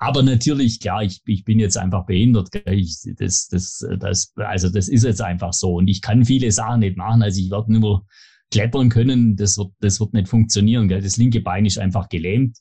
Aber 0.00 0.22
natürlich, 0.22 0.78
klar, 0.78 1.02
ich, 1.02 1.20
ich 1.26 1.44
bin 1.44 1.58
jetzt 1.58 1.76
einfach 1.76 2.06
behindert. 2.06 2.50
Ich, 2.66 3.00
das, 3.18 3.48
das, 3.48 3.84
das, 3.98 4.32
also 4.36 4.68
das 4.68 4.88
ist 4.88 5.02
jetzt 5.02 5.20
einfach 5.20 5.52
so. 5.52 5.74
Und 5.74 5.88
ich 5.88 6.02
kann 6.02 6.24
viele 6.24 6.52
Sachen 6.52 6.80
nicht 6.80 6.96
machen. 6.96 7.20
Also 7.20 7.40
ich 7.40 7.50
werde 7.50 7.72
nur 7.72 8.06
klettern 8.52 8.90
können. 8.90 9.34
Das 9.34 9.58
wird, 9.58 9.72
das 9.80 9.98
wird 9.98 10.14
nicht 10.14 10.28
funktionieren. 10.28 10.86
Gell? 10.86 11.02
Das 11.02 11.16
linke 11.16 11.40
Bein 11.40 11.66
ist 11.66 11.78
einfach 11.78 12.08
gelähmt. 12.08 12.58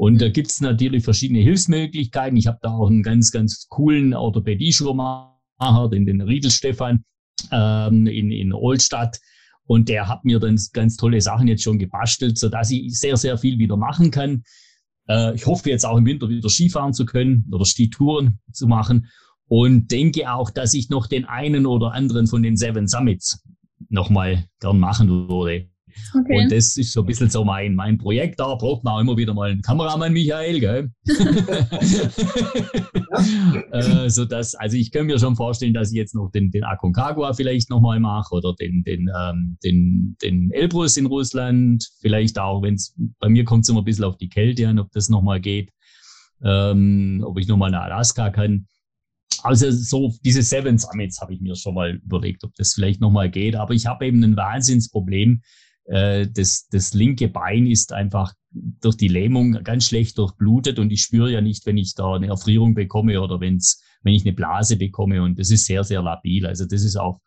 Und 0.00 0.22
da 0.22 0.30
gibt 0.30 0.48
es 0.48 0.62
natürlich 0.62 1.04
verschiedene 1.04 1.40
Hilfsmöglichkeiten. 1.40 2.38
Ich 2.38 2.46
habe 2.46 2.58
da 2.62 2.70
auch 2.70 2.88
einen 2.88 3.02
ganz, 3.02 3.30
ganz 3.32 3.66
coolen 3.68 4.14
Orthopädie-Schuhmacher, 4.14 5.90
den, 5.92 6.06
den 6.06 6.22
Riedel 6.22 6.50
Stefan 6.50 7.04
ähm, 7.52 8.06
in, 8.06 8.30
in 8.30 8.54
Oldstadt. 8.54 9.20
Und 9.64 9.90
der 9.90 10.08
hat 10.08 10.24
mir 10.24 10.40
dann 10.40 10.58
ganz 10.72 10.96
tolle 10.96 11.20
Sachen 11.20 11.48
jetzt 11.48 11.64
schon 11.64 11.78
gebastelt, 11.78 12.38
so 12.38 12.48
dass 12.48 12.70
ich 12.70 12.98
sehr, 12.98 13.18
sehr 13.18 13.36
viel 13.36 13.58
wieder 13.58 13.76
machen 13.76 14.10
kann. 14.10 14.42
Äh, 15.06 15.34
ich 15.34 15.44
hoffe 15.44 15.68
jetzt 15.68 15.84
auch 15.84 15.98
im 15.98 16.06
Winter 16.06 16.30
wieder 16.30 16.48
Skifahren 16.48 16.94
zu 16.94 17.04
können 17.04 17.44
oder 17.52 17.66
Skitouren 17.66 18.38
zu 18.54 18.68
machen 18.68 19.10
und 19.48 19.90
denke 19.90 20.32
auch, 20.32 20.48
dass 20.48 20.72
ich 20.72 20.88
noch 20.88 21.08
den 21.08 21.26
einen 21.26 21.66
oder 21.66 21.92
anderen 21.92 22.26
von 22.26 22.42
den 22.42 22.56
Seven 22.56 22.88
Summits 22.88 23.44
nochmal 23.90 24.46
gern 24.60 24.78
machen 24.78 25.10
würde. 25.28 25.68
Okay. 26.14 26.42
Und 26.42 26.52
das 26.52 26.76
ist 26.76 26.92
so 26.92 27.00
ein 27.00 27.06
bisschen 27.06 27.30
so 27.30 27.44
mein, 27.44 27.74
mein 27.74 27.98
Projekt. 27.98 28.40
Da 28.40 28.54
braucht 28.54 28.84
man 28.84 28.94
auch 28.94 29.00
immer 29.00 29.16
wieder 29.16 29.34
mal 29.34 29.50
einen 29.50 29.62
Kameramann, 29.62 30.12
Michael, 30.12 30.60
gell? 30.60 30.90
äh, 33.72 34.08
so 34.08 34.24
dass, 34.24 34.54
also 34.54 34.76
ich 34.76 34.90
kann 34.90 35.06
mir 35.06 35.18
schon 35.18 35.36
vorstellen, 35.36 35.74
dass 35.74 35.90
ich 35.90 35.96
jetzt 35.96 36.14
noch 36.14 36.30
den, 36.30 36.50
den 36.50 36.64
Aconcagua 36.64 37.32
vielleicht 37.32 37.70
nochmal 37.70 38.00
mache 38.00 38.34
oder 38.34 38.54
den, 38.54 38.82
den, 38.84 39.10
ähm, 39.16 39.58
den, 39.62 40.16
den 40.22 40.50
Elbrus 40.50 40.96
in 40.96 41.06
Russland. 41.06 41.88
Vielleicht 42.00 42.38
auch, 42.38 42.62
wenn 42.62 42.74
es, 42.74 42.96
bei 43.18 43.28
mir 43.28 43.44
kommt 43.44 43.64
es 43.64 43.68
immer 43.68 43.82
ein 43.82 43.84
bisschen 43.84 44.04
auf 44.04 44.16
die 44.16 44.28
Kälte 44.28 44.68
an, 44.68 44.78
ob 44.78 44.90
das 44.92 45.08
nochmal 45.08 45.40
geht. 45.40 45.70
Ähm, 46.42 47.22
ob 47.24 47.38
ich 47.38 47.48
nochmal 47.48 47.70
nach 47.70 47.82
Alaska 47.82 48.30
kann. 48.30 48.66
Also 49.42 49.70
so 49.70 50.12
diese 50.24 50.42
Seven 50.42 50.78
Summits 50.78 51.20
habe 51.20 51.34
ich 51.34 51.40
mir 51.40 51.56
schon 51.56 51.74
mal 51.74 52.00
überlegt, 52.04 52.44
ob 52.44 52.54
das 52.56 52.74
vielleicht 52.74 53.00
nochmal 53.00 53.30
geht. 53.30 53.56
Aber 53.56 53.74
ich 53.74 53.86
habe 53.86 54.06
eben 54.06 54.22
ein 54.22 54.36
Wahnsinnsproblem. 54.36 55.42
Äh, 55.84 56.28
das, 56.28 56.68
das 56.70 56.94
linke 56.94 57.28
Bein 57.28 57.66
ist 57.66 57.92
einfach 57.92 58.34
durch 58.52 58.96
die 58.96 59.08
Lähmung 59.08 59.62
ganz 59.62 59.84
schlecht 59.84 60.18
durchblutet 60.18 60.78
und 60.78 60.90
ich 60.90 61.02
spüre 61.02 61.30
ja 61.30 61.40
nicht, 61.40 61.66
wenn 61.66 61.76
ich 61.76 61.94
da 61.94 62.14
eine 62.14 62.28
Erfrierung 62.28 62.74
bekomme 62.74 63.20
oder 63.20 63.40
wenn's, 63.40 63.82
wenn 64.02 64.14
ich 64.14 64.24
eine 64.24 64.32
Blase 64.32 64.76
bekomme 64.76 65.22
und 65.22 65.38
das 65.38 65.50
ist 65.50 65.66
sehr, 65.66 65.84
sehr 65.84 66.02
labil. 66.02 66.46
Also 66.46 66.64
das 66.64 66.82
ist 66.82 66.96
auch 66.96 67.20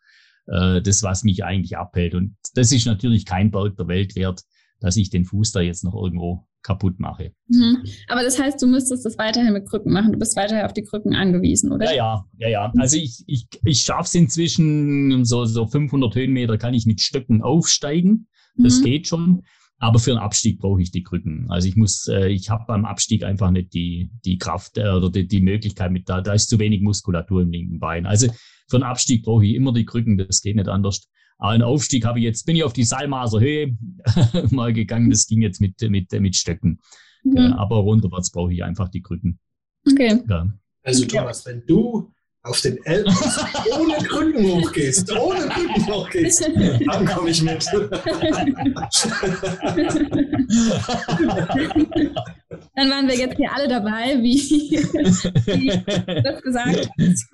äh, 0.46 0.82
das, 0.82 1.02
was 1.02 1.24
mich 1.24 1.44
eigentlich 1.44 1.76
abhält. 1.76 2.14
Und 2.14 2.36
das 2.54 2.72
ist 2.72 2.86
natürlich 2.86 3.24
kein 3.24 3.50
Berg 3.50 3.76
der 3.76 3.88
Welt 3.88 4.16
wert, 4.16 4.42
dass 4.80 4.96
ich 4.96 5.10
den 5.10 5.24
Fuß 5.24 5.52
da 5.52 5.60
jetzt 5.60 5.84
noch 5.84 5.94
irgendwo 5.94 6.46
kaputt 6.62 6.98
mache. 6.98 7.32
Mhm. 7.48 7.84
Aber 8.08 8.22
das 8.22 8.40
heißt, 8.40 8.60
du 8.60 8.66
müsstest 8.66 9.04
das 9.04 9.18
weiterhin 9.18 9.52
mit 9.52 9.68
Krücken 9.68 9.92
machen. 9.92 10.12
Du 10.12 10.18
bist 10.18 10.36
weiterhin 10.36 10.64
auf 10.64 10.72
die 10.72 10.82
Krücken 10.82 11.14
angewiesen, 11.14 11.70
oder? 11.72 11.86
Ja, 11.86 11.94
ja, 11.94 12.24
ja, 12.38 12.48
ja. 12.48 12.72
Also 12.78 12.96
ich, 12.96 13.22
ich, 13.26 13.46
ich 13.64 13.82
schaffe 13.82 14.04
es 14.04 14.14
inzwischen, 14.14 15.24
so, 15.24 15.44
so 15.44 15.66
500 15.66 16.14
Höhenmeter 16.14 16.58
kann 16.58 16.74
ich 16.74 16.86
mit 16.86 17.00
Stöcken 17.00 17.42
aufsteigen. 17.42 18.28
Das 18.56 18.80
mhm. 18.80 18.84
geht 18.84 19.08
schon. 19.08 19.42
Aber 19.78 19.98
für 19.98 20.12
einen 20.12 20.20
Abstieg 20.20 20.60
brauche 20.60 20.80
ich 20.80 20.92
die 20.92 21.02
Krücken. 21.02 21.50
Also 21.50 21.68
ich 21.68 21.76
muss, 21.76 22.06
äh, 22.08 22.28
ich 22.28 22.48
habe 22.48 22.64
beim 22.66 22.84
Abstieg 22.84 23.24
einfach 23.24 23.50
nicht 23.50 23.74
die, 23.74 24.10
die 24.24 24.38
Kraft 24.38 24.78
äh, 24.78 24.88
oder 24.88 25.10
die, 25.10 25.26
die 25.26 25.42
Möglichkeit 25.42 25.90
mit 25.90 26.08
da, 26.08 26.20
da 26.20 26.32
ist 26.32 26.48
zu 26.48 26.58
wenig 26.58 26.80
Muskulatur 26.80 27.42
im 27.42 27.50
linken 27.50 27.80
Bein. 27.80 28.06
Also 28.06 28.28
für 28.68 28.76
einen 28.76 28.84
Abstieg 28.84 29.24
brauche 29.24 29.44
ich 29.44 29.54
immer 29.54 29.72
die 29.72 29.84
Krücken, 29.84 30.16
das 30.16 30.40
geht 30.40 30.56
nicht 30.56 30.68
anders. 30.68 31.08
Aber 31.38 31.50
einen 31.50 31.62
Aufstieg 31.62 32.06
habe 32.06 32.18
ich 32.20 32.24
jetzt, 32.24 32.46
bin 32.46 32.56
ich 32.56 32.64
auf 32.64 32.72
die 32.72 32.84
Salmaser 32.84 33.40
Höhe 33.40 33.76
mal 34.50 34.72
gegangen. 34.72 35.10
Das 35.10 35.26
ging 35.26 35.42
jetzt 35.42 35.60
mit, 35.60 35.80
mit, 35.90 36.12
mit 36.12 36.36
Stöcken. 36.36 36.80
Mhm. 37.24 37.36
Ja, 37.36 37.56
aber 37.56 37.76
runterwärts 37.76 38.30
brauche 38.30 38.52
ich 38.52 38.62
einfach 38.62 38.88
die 38.88 39.02
Krücken. 39.02 39.38
Okay. 39.86 40.22
Ja. 40.28 40.48
Also 40.82 41.04
Thomas, 41.06 41.44
wenn 41.46 41.64
du 41.66 42.13
auf 42.44 42.60
den 42.60 42.84
Elben 42.84 43.12
ohne 43.72 43.94
Krücken 44.06 44.46
hochgehst, 44.46 45.10
ohne 45.12 45.48
Krücken 45.48 45.86
hochgehst, 45.86 46.50
dann 46.86 47.06
komme 47.06 47.30
ich 47.30 47.42
mit. 47.42 47.66
Dann 52.76 52.90
waren 52.90 53.08
wir 53.08 53.16
jetzt 53.16 53.36
hier 53.36 53.50
alle 53.52 53.66
dabei, 53.66 54.22
wie, 54.22 54.36
wie 55.46 56.22
das 56.22 56.42
gesagt 56.42 56.90
hast. 56.98 57.26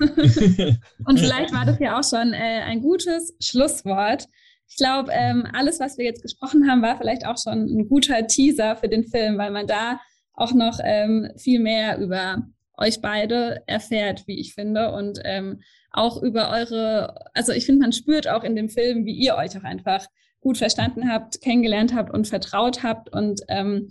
Und 1.07 1.19
vielleicht 1.19 1.53
war 1.53 1.65
das 1.65 1.79
ja 1.81 1.99
auch 1.99 2.05
schon 2.05 2.33
äh, 2.33 2.63
ein 2.63 2.81
gutes 2.81 3.35
Schlusswort. 3.43 4.27
Ich 4.69 4.77
glaube, 4.77 5.11
ähm, 5.13 5.47
alles, 5.53 5.81
was 5.81 5.99
wir 5.99 6.05
jetzt 6.05 6.23
gesprochen 6.23 6.71
haben, 6.71 6.83
war 6.83 6.97
vielleicht 6.97 7.27
auch 7.27 7.37
schon 7.37 7.65
ein 7.65 7.89
guter 7.89 8.27
Teaser 8.29 8.77
für 8.77 8.89
den 8.89 9.05
Film, 9.05 9.39
weil 9.39 9.51
man 9.51 9.67
da 9.67 9.99
auch 10.35 10.53
noch 10.53 10.79
ähm, 10.85 11.31
viel 11.37 11.59
mehr 11.59 11.99
über 11.99 12.47
euch 12.81 13.01
beide 13.01 13.63
erfährt, 13.67 14.27
wie 14.27 14.41
ich 14.41 14.55
finde. 14.55 14.93
Und 14.93 15.21
ähm, 15.25 15.61
auch 15.93 16.23
über 16.23 16.51
eure, 16.51 17.31
also 17.35 17.53
ich 17.53 17.67
finde, 17.67 17.83
man 17.83 17.93
spürt 17.93 18.29
auch 18.29 18.45
in 18.45 18.57
dem 18.57 18.69
Film, 18.69 19.05
wie 19.05 19.15
ihr 19.15 19.37
euch 19.37 19.57
auch 19.59 19.65
einfach 19.65 20.07
gut 20.41 20.59
verstanden 20.59 21.11
habt, 21.11 21.41
kennengelernt 21.43 21.95
habt 21.95 22.13
und 22.13 22.27
vertraut 22.27 22.83
habt. 22.83 23.13
Und 23.13 23.43
ähm, 23.49 23.89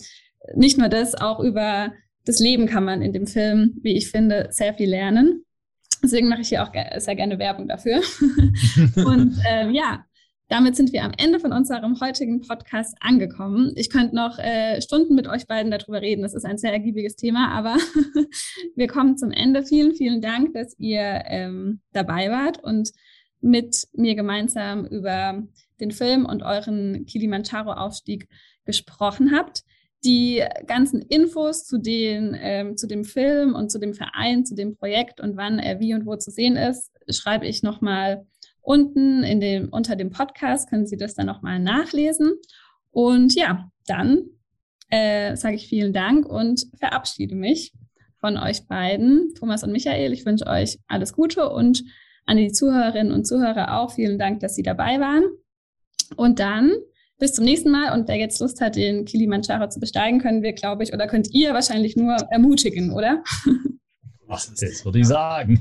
nicht 0.55 0.77
nur 0.77 0.89
das, 0.89 1.15
auch 1.15 1.39
über 1.39 1.93
das 2.25 2.39
Leben 2.39 2.65
kann 2.65 2.85
man 2.85 3.01
in 3.01 3.13
dem 3.13 3.27
Film, 3.27 3.77
wie 3.81 3.95
ich 3.95 4.09
finde, 4.09 4.47
sehr 4.51 4.73
viel 4.73 4.89
lernen. 4.89 5.45
Deswegen 6.01 6.29
mache 6.29 6.41
ich 6.41 6.49
hier 6.49 6.63
auch 6.63 6.71
sehr 6.97 7.15
gerne 7.15 7.39
Werbung 7.39 7.67
dafür. 7.67 7.97
und 8.95 9.37
ähm, 9.47 9.73
ja, 9.73 10.05
damit 10.49 10.75
sind 10.75 10.91
wir 10.93 11.03
am 11.03 11.11
Ende 11.15 11.39
von 11.39 11.53
unserem 11.53 11.99
heutigen 12.01 12.41
Podcast 12.41 12.97
angekommen. 12.99 13.71
Ich 13.75 13.91
könnte 13.91 14.15
noch 14.15 14.39
äh, 14.39 14.81
Stunden 14.81 15.13
mit 15.13 15.27
euch 15.27 15.45
beiden 15.45 15.71
darüber 15.71 16.01
reden. 16.01 16.23
Das 16.23 16.33
ist 16.33 16.43
ein 16.43 16.57
sehr 16.57 16.73
ergiebiges 16.73 17.15
Thema, 17.15 17.51
aber 17.51 17.77
wir 18.75 18.87
kommen 18.87 19.15
zum 19.15 19.31
Ende. 19.31 19.63
Vielen, 19.63 19.93
vielen 19.93 20.21
Dank, 20.21 20.53
dass 20.55 20.75
ihr 20.79 21.21
ähm, 21.27 21.81
dabei 21.93 22.31
wart 22.31 22.63
und 22.63 22.91
mit 23.41 23.87
mir 23.93 24.15
gemeinsam 24.15 24.85
über 24.85 25.43
den 25.79 25.91
Film 25.91 26.25
und 26.25 26.41
euren 26.41 27.05
Kilimanjaro-Aufstieg 27.05 28.27
gesprochen 28.65 29.31
habt. 29.31 29.61
Die 30.03 30.43
ganzen 30.65 31.01
Infos 31.01 31.65
zu, 31.65 31.77
den, 31.77 32.35
ähm, 32.39 32.75
zu 32.75 32.87
dem 32.87 33.05
Film 33.05 33.53
und 33.53 33.69
zu 33.69 33.77
dem 33.77 33.93
Verein, 33.93 34.45
zu 34.45 34.55
dem 34.55 34.75
Projekt 34.75 35.21
und 35.21 35.37
wann 35.37 35.59
er 35.59 35.79
wie 35.79 35.93
und 35.93 36.07
wo 36.07 36.15
zu 36.15 36.31
sehen 36.31 36.55
ist, 36.55 36.91
schreibe 37.07 37.45
ich 37.45 37.61
nochmal 37.61 38.25
Unten 38.62 39.24
in 39.24 39.39
dem, 39.39 39.70
unter 39.70 39.95
dem 39.95 40.12
Podcast 40.12 40.70
können 40.70 40.88
Sie 40.88 40.97
das 40.97 41.16
dann 41.16 41.26
nochmal 41.26 41.60
nachlesen. 41.60 42.34
Und 42.91 43.36
ja, 43.36 43.70
dann 43.88 44.24
äh, 44.89 45.36
sage 45.36 45.55
ich 45.55 45.68
vielen 45.68 45.93
Dank 45.93 46.26
und 46.26 46.66
verabschiede 46.78 47.36
mich 47.36 47.74
von 48.20 48.38
euch 48.38 48.68
beiden, 48.68 49.34
Thomas 49.36 49.64
und 49.64 49.72
Michael. 49.72 50.14
Ich 50.14 50.26
wünsche 50.26 50.47
euch 50.47 50.78
alles 50.88 51.14
Gute 51.14 51.49
und 51.49 51.84
an 52.26 52.38
die 52.38 52.51
Zuhörerinnen 52.51 53.14
und 53.14 53.26
Zuhörer 53.26 53.80
auch 53.80 53.91
vielen 53.91 54.20
Dank, 54.20 54.39
dass 54.41 54.55
Sie 54.55 54.64
dabei 54.64 54.99
waren. 54.99 55.24
Und 56.16 56.39
dann 56.39 56.74
bis 57.20 57.34
zum 57.34 57.45
nächsten 57.45 57.70
Mal. 57.70 57.93
Und 57.93 58.07
wer 58.07 58.16
jetzt 58.16 58.39
Lust 58.39 58.62
hat, 58.62 58.76
den 58.76 59.05
Kilimanjaro 59.05 59.70
zu 59.70 59.80
besteigen, 59.80 60.20
können 60.20 60.41
wir, 60.41 60.53
glaube 60.53 60.84
ich, 60.84 60.93
oder 60.93 61.07
könnt 61.07 61.34
ihr 61.34 61.53
wahrscheinlich 61.53 61.95
nur 61.95 62.16
ermutigen, 62.32 62.91
oder? 62.93 63.24
Das 64.30 64.86
würde 64.86 64.99
ich 64.99 65.07
sagen. 65.07 65.59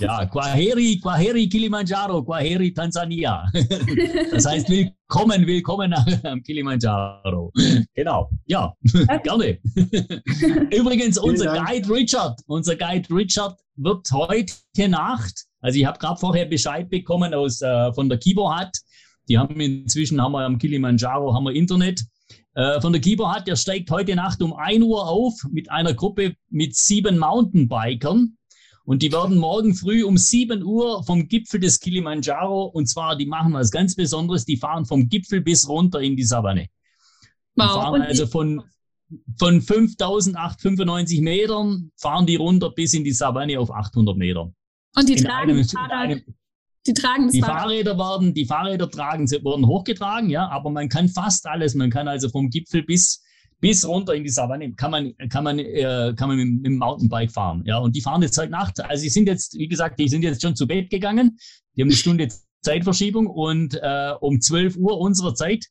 Ja, 0.00 0.24
Kwaheri, 0.24 0.98
Kwaheri 1.02 1.48
Kilimanjaro, 1.48 2.22
Kwaheri 2.24 2.72
Tansania. 2.72 3.44
Das 4.30 4.46
heißt, 4.46 4.70
willkommen, 4.70 5.46
willkommen 5.46 5.94
am 6.24 6.42
Kilimanjaro. 6.42 7.52
Genau, 7.94 8.30
ja, 8.46 8.74
gerne. 9.22 9.58
Übrigens, 10.74 11.18
unser 11.18 11.54
Guide 11.54 11.90
Richard, 11.90 12.40
unser 12.46 12.76
Guide 12.76 13.14
Richard 13.14 13.58
wird 13.76 14.10
heute 14.10 14.54
Nacht, 14.88 15.44
also 15.60 15.78
ich 15.78 15.84
habe 15.84 15.98
gerade 15.98 16.18
vorher 16.18 16.46
Bescheid 16.46 16.88
bekommen 16.88 17.34
aus, 17.34 17.60
äh, 17.60 17.92
von 17.92 18.08
der 18.08 18.18
Kibo 18.18 18.50
hat, 18.50 18.74
die 19.28 19.36
haben 19.36 19.60
inzwischen, 19.60 20.22
haben 20.22 20.32
wir 20.32 20.44
am 20.44 20.58
Kilimanjaro, 20.58 21.34
haben 21.34 21.44
wir 21.44 21.52
Internet, 21.52 22.02
von 22.80 22.92
der 22.92 23.02
Kibo 23.02 23.28
hat, 23.30 23.46
der 23.46 23.56
steigt 23.56 23.90
heute 23.90 24.16
Nacht 24.16 24.40
um 24.42 24.54
1 24.54 24.82
Uhr 24.82 25.06
auf 25.06 25.34
mit 25.50 25.70
einer 25.70 25.92
Gruppe 25.92 26.36
mit 26.48 26.74
sieben 26.74 27.18
Mountainbikern. 27.18 28.36
Und 28.86 29.02
die 29.02 29.12
werden 29.12 29.36
morgen 29.36 29.74
früh 29.74 30.04
um 30.04 30.16
7 30.16 30.62
Uhr 30.62 31.02
vom 31.02 31.26
Gipfel 31.26 31.58
des 31.58 31.80
Kilimanjaro, 31.80 32.66
und 32.66 32.86
zwar, 32.86 33.16
die 33.16 33.26
machen 33.26 33.52
was 33.52 33.72
ganz 33.72 33.96
Besonderes, 33.96 34.44
die 34.44 34.56
fahren 34.56 34.86
vom 34.86 35.08
Gipfel 35.08 35.40
bis 35.40 35.68
runter 35.68 36.00
in 36.00 36.16
die 36.16 36.22
Savanne. 36.22 36.68
Die 37.56 37.62
wow. 37.62 37.72
fahren 37.72 38.02
also 38.02 38.28
von, 38.28 38.62
von 39.38 39.60
5895 39.60 41.20
Metern, 41.20 41.90
fahren 41.96 42.26
die 42.26 42.36
runter 42.36 42.70
bis 42.70 42.94
in 42.94 43.02
die 43.02 43.12
Savanne 43.12 43.58
auf 43.58 43.72
800 43.72 44.16
Meter. 44.16 44.52
Und 44.94 45.08
die 45.08 45.14
in 45.14 45.24
tragen 45.24 45.50
einem, 45.50 45.64
Fahrrad, 45.64 46.22
die 46.86 46.94
tragen 46.94 47.24
das 47.24 47.32
Die 47.32 47.40
Fahrräder 47.40 47.98
werden, 47.98 48.34
die 48.34 48.46
Fahrräder 48.46 48.90
tragen, 48.90 49.28
wurden 49.42 49.66
hochgetragen, 49.66 50.30
ja, 50.30 50.48
aber 50.48 50.70
man 50.70 50.88
kann 50.88 51.08
fast 51.08 51.46
alles. 51.46 51.74
Man 51.74 51.90
kann 51.90 52.08
also 52.08 52.28
vom 52.28 52.50
Gipfel 52.50 52.82
bis, 52.82 53.22
bis 53.60 53.86
runter 53.86 54.14
in 54.14 54.24
die 54.24 54.30
Savanne, 54.30 54.72
kann 54.74 54.90
man, 54.90 55.14
kann 55.28 55.44
man, 55.44 55.58
äh, 55.58 56.14
kann 56.16 56.28
man 56.28 56.36
mit, 56.36 56.48
mit 56.48 56.66
dem 56.66 56.78
Mountainbike 56.78 57.32
fahren, 57.32 57.62
ja. 57.66 57.78
Und 57.78 57.96
die 57.96 58.00
fahren 58.00 58.22
jetzt 58.22 58.38
heute 58.38 58.52
Nacht. 58.52 58.80
Also 58.80 59.02
die 59.02 59.10
sind 59.10 59.26
jetzt, 59.26 59.54
wie 59.58 59.68
gesagt, 59.68 59.98
die 59.98 60.08
sind 60.08 60.22
jetzt 60.22 60.42
schon 60.42 60.56
zu 60.56 60.66
Bett 60.66 60.90
gegangen. 60.90 61.38
Die 61.76 61.82
haben 61.82 61.88
eine 61.88 61.96
Stunde 61.96 62.28
Zeitverschiebung 62.62 63.26
und 63.28 63.78
äh, 63.80 64.12
um 64.20 64.40
12 64.40 64.76
Uhr 64.76 64.98
unserer 64.98 65.34
Zeit 65.34 65.66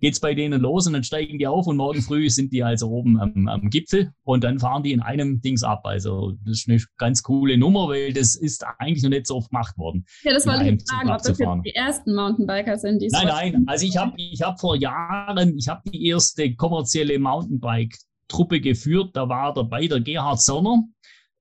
geht's 0.00 0.20
bei 0.20 0.34
denen 0.34 0.60
los 0.60 0.86
und 0.86 0.94
dann 0.94 1.04
steigen 1.04 1.38
die 1.38 1.46
auf 1.46 1.66
und 1.66 1.76
morgen 1.76 2.02
früh 2.02 2.28
sind 2.30 2.52
die 2.52 2.62
also 2.62 2.88
oben 2.88 3.20
am, 3.20 3.48
am 3.48 3.70
Gipfel 3.70 4.12
und 4.24 4.44
dann 4.44 4.58
fahren 4.58 4.82
die 4.82 4.92
in 4.92 5.00
einem 5.00 5.40
Dings 5.40 5.62
ab. 5.62 5.82
Also 5.84 6.32
das 6.44 6.60
ist 6.60 6.68
eine 6.68 6.80
ganz 6.96 7.22
coole 7.22 7.56
Nummer, 7.58 7.88
weil 7.88 8.12
das 8.12 8.34
ist 8.34 8.64
eigentlich 8.78 9.02
noch 9.02 9.10
nicht 9.10 9.26
so 9.26 9.36
oft 9.36 9.50
gemacht 9.50 9.76
worden. 9.76 10.04
Ja, 10.22 10.32
das 10.32 10.46
wollte 10.46 10.68
ich 10.68 10.82
fragen, 10.88 11.10
ob 11.10 11.18
das 11.18 11.38
jetzt 11.38 11.64
die 11.64 11.74
ersten 11.74 12.14
Mountainbiker 12.14 12.78
sind, 12.78 13.00
die 13.00 13.08
Nein, 13.08 13.26
nein, 13.26 13.64
also 13.66 13.86
ich 13.86 13.96
habe 13.96 14.12
ich 14.16 14.42
hab 14.42 14.60
vor 14.60 14.76
Jahren, 14.76 15.56
ich 15.58 15.68
habe 15.68 15.88
die 15.90 16.06
erste 16.06 16.54
kommerzielle 16.54 17.18
Mountainbike-Truppe 17.18 18.60
geführt, 18.60 19.10
da 19.14 19.28
war 19.28 19.52
dabei 19.52 19.86
der 19.86 20.00
Gerhard 20.00 20.40
Sonner, 20.40 20.84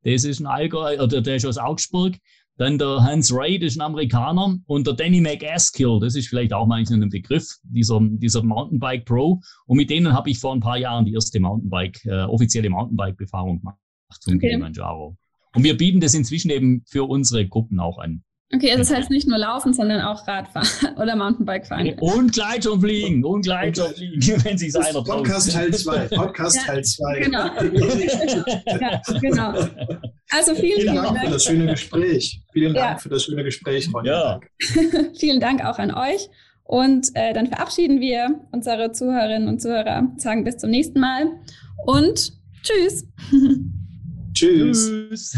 das 0.03 0.23
ist 0.23 0.39
ein 0.39 0.47
Allgäu, 0.47 1.01
oder 1.01 1.21
der 1.21 1.35
ist 1.35 1.45
aus 1.45 1.57
Augsburg 1.57 2.17
dann 2.59 2.77
der 2.77 3.01
Hans 3.03 3.29
das 3.29 3.61
ist 3.61 3.77
ein 3.77 3.81
Amerikaner. 3.81 4.59
Und 4.67 4.85
der 4.85 4.93
Danny 4.93 5.21
McAskill, 5.21 5.97
das 6.01 6.15
ist 6.15 6.27
vielleicht 6.27 6.51
auch 6.51 6.67
manchmal 6.67 7.01
ein 7.01 7.09
Begriff, 7.09 7.47
dieser, 7.63 8.01
dieser 8.01 8.43
Mountainbike 8.43 9.05
Pro. 9.05 9.39
Und 9.65 9.77
mit 9.77 9.89
denen 9.89 10.11
habe 10.11 10.29
ich 10.29 10.39
vor 10.39 10.53
ein 10.53 10.59
paar 10.59 10.77
Jahren 10.77 11.05
die 11.05 11.13
erste 11.13 11.39
Mountainbike, 11.39 12.03
äh, 12.03 12.23
offizielle 12.23 12.69
Mountainbike-Befahrung 12.69 13.59
gemacht 13.59 13.77
zum 14.19 14.35
okay. 14.35 14.49
Kilimanjaro. 14.49 15.15
Und 15.55 15.63
wir 15.63 15.77
bieten 15.77 16.01
das 16.01 16.13
inzwischen 16.13 16.51
eben 16.51 16.83
für 16.85 17.05
unsere 17.05 17.47
Gruppen 17.47 17.79
auch 17.79 17.97
an. 17.97 18.23
Okay, 18.51 18.71
also 18.71 18.79
das 18.79 18.91
heißt 18.91 19.09
nicht 19.11 19.27
nur 19.27 19.37
laufen, 19.37 19.73
sondern 19.73 20.01
auch 20.01 20.27
Radfahren 20.27 20.95
oder 20.97 21.15
Mountainbike 21.15 21.67
fahren. 21.67 21.93
Und 21.99 22.33
Gleitschirm 22.33 22.81
fliegen, 22.81 23.23
und 23.23 23.43
Gleitschirm 23.43 23.93
fliegen, 23.93 24.21
wenn 24.43 24.57
sich 24.57 24.75
einer 24.75 25.03
Podcast 25.03 25.51
Teil 25.51 25.71
2, 25.71 26.07
Podcast 26.15 26.55
ja, 26.55 26.63
Teil 26.63 26.83
2. 26.83 27.19
Genau. 27.19 27.45
ja, 27.45 29.01
genau. 29.21 29.53
Also 30.31 30.55
vielen, 30.55 30.81
vielen, 30.81 30.95
Dank, 30.95 31.07
Dank, 31.09 31.25
für 31.25 31.31
das 31.31 31.43
schöne 31.43 31.65
Gespräch. 31.67 32.41
Vielen 32.51 32.73
Dank 32.73 32.97
ja. 32.97 32.97
für 32.97 33.09
das 33.09 33.23
schöne 33.23 33.43
Gespräch, 33.43 33.87
Freunde. 33.87 34.09
Ja. 34.09 34.39
vielen 35.19 35.39
Dank 35.39 35.63
auch 35.63 35.77
an 35.77 35.93
euch. 35.93 36.27
Und 36.63 37.07
äh, 37.13 37.33
dann 37.33 37.47
verabschieden 37.47 37.99
wir 37.99 38.41
unsere 38.51 38.91
Zuhörerinnen 38.91 39.47
und 39.47 39.61
Zuhörer, 39.61 40.07
sagen 40.17 40.43
bis 40.43 40.57
zum 40.57 40.71
nächsten 40.71 40.99
Mal 40.99 41.27
und 41.85 42.33
tschüss. 42.63 43.05
tschüss. 44.33 44.91
tschüss. 45.09 45.37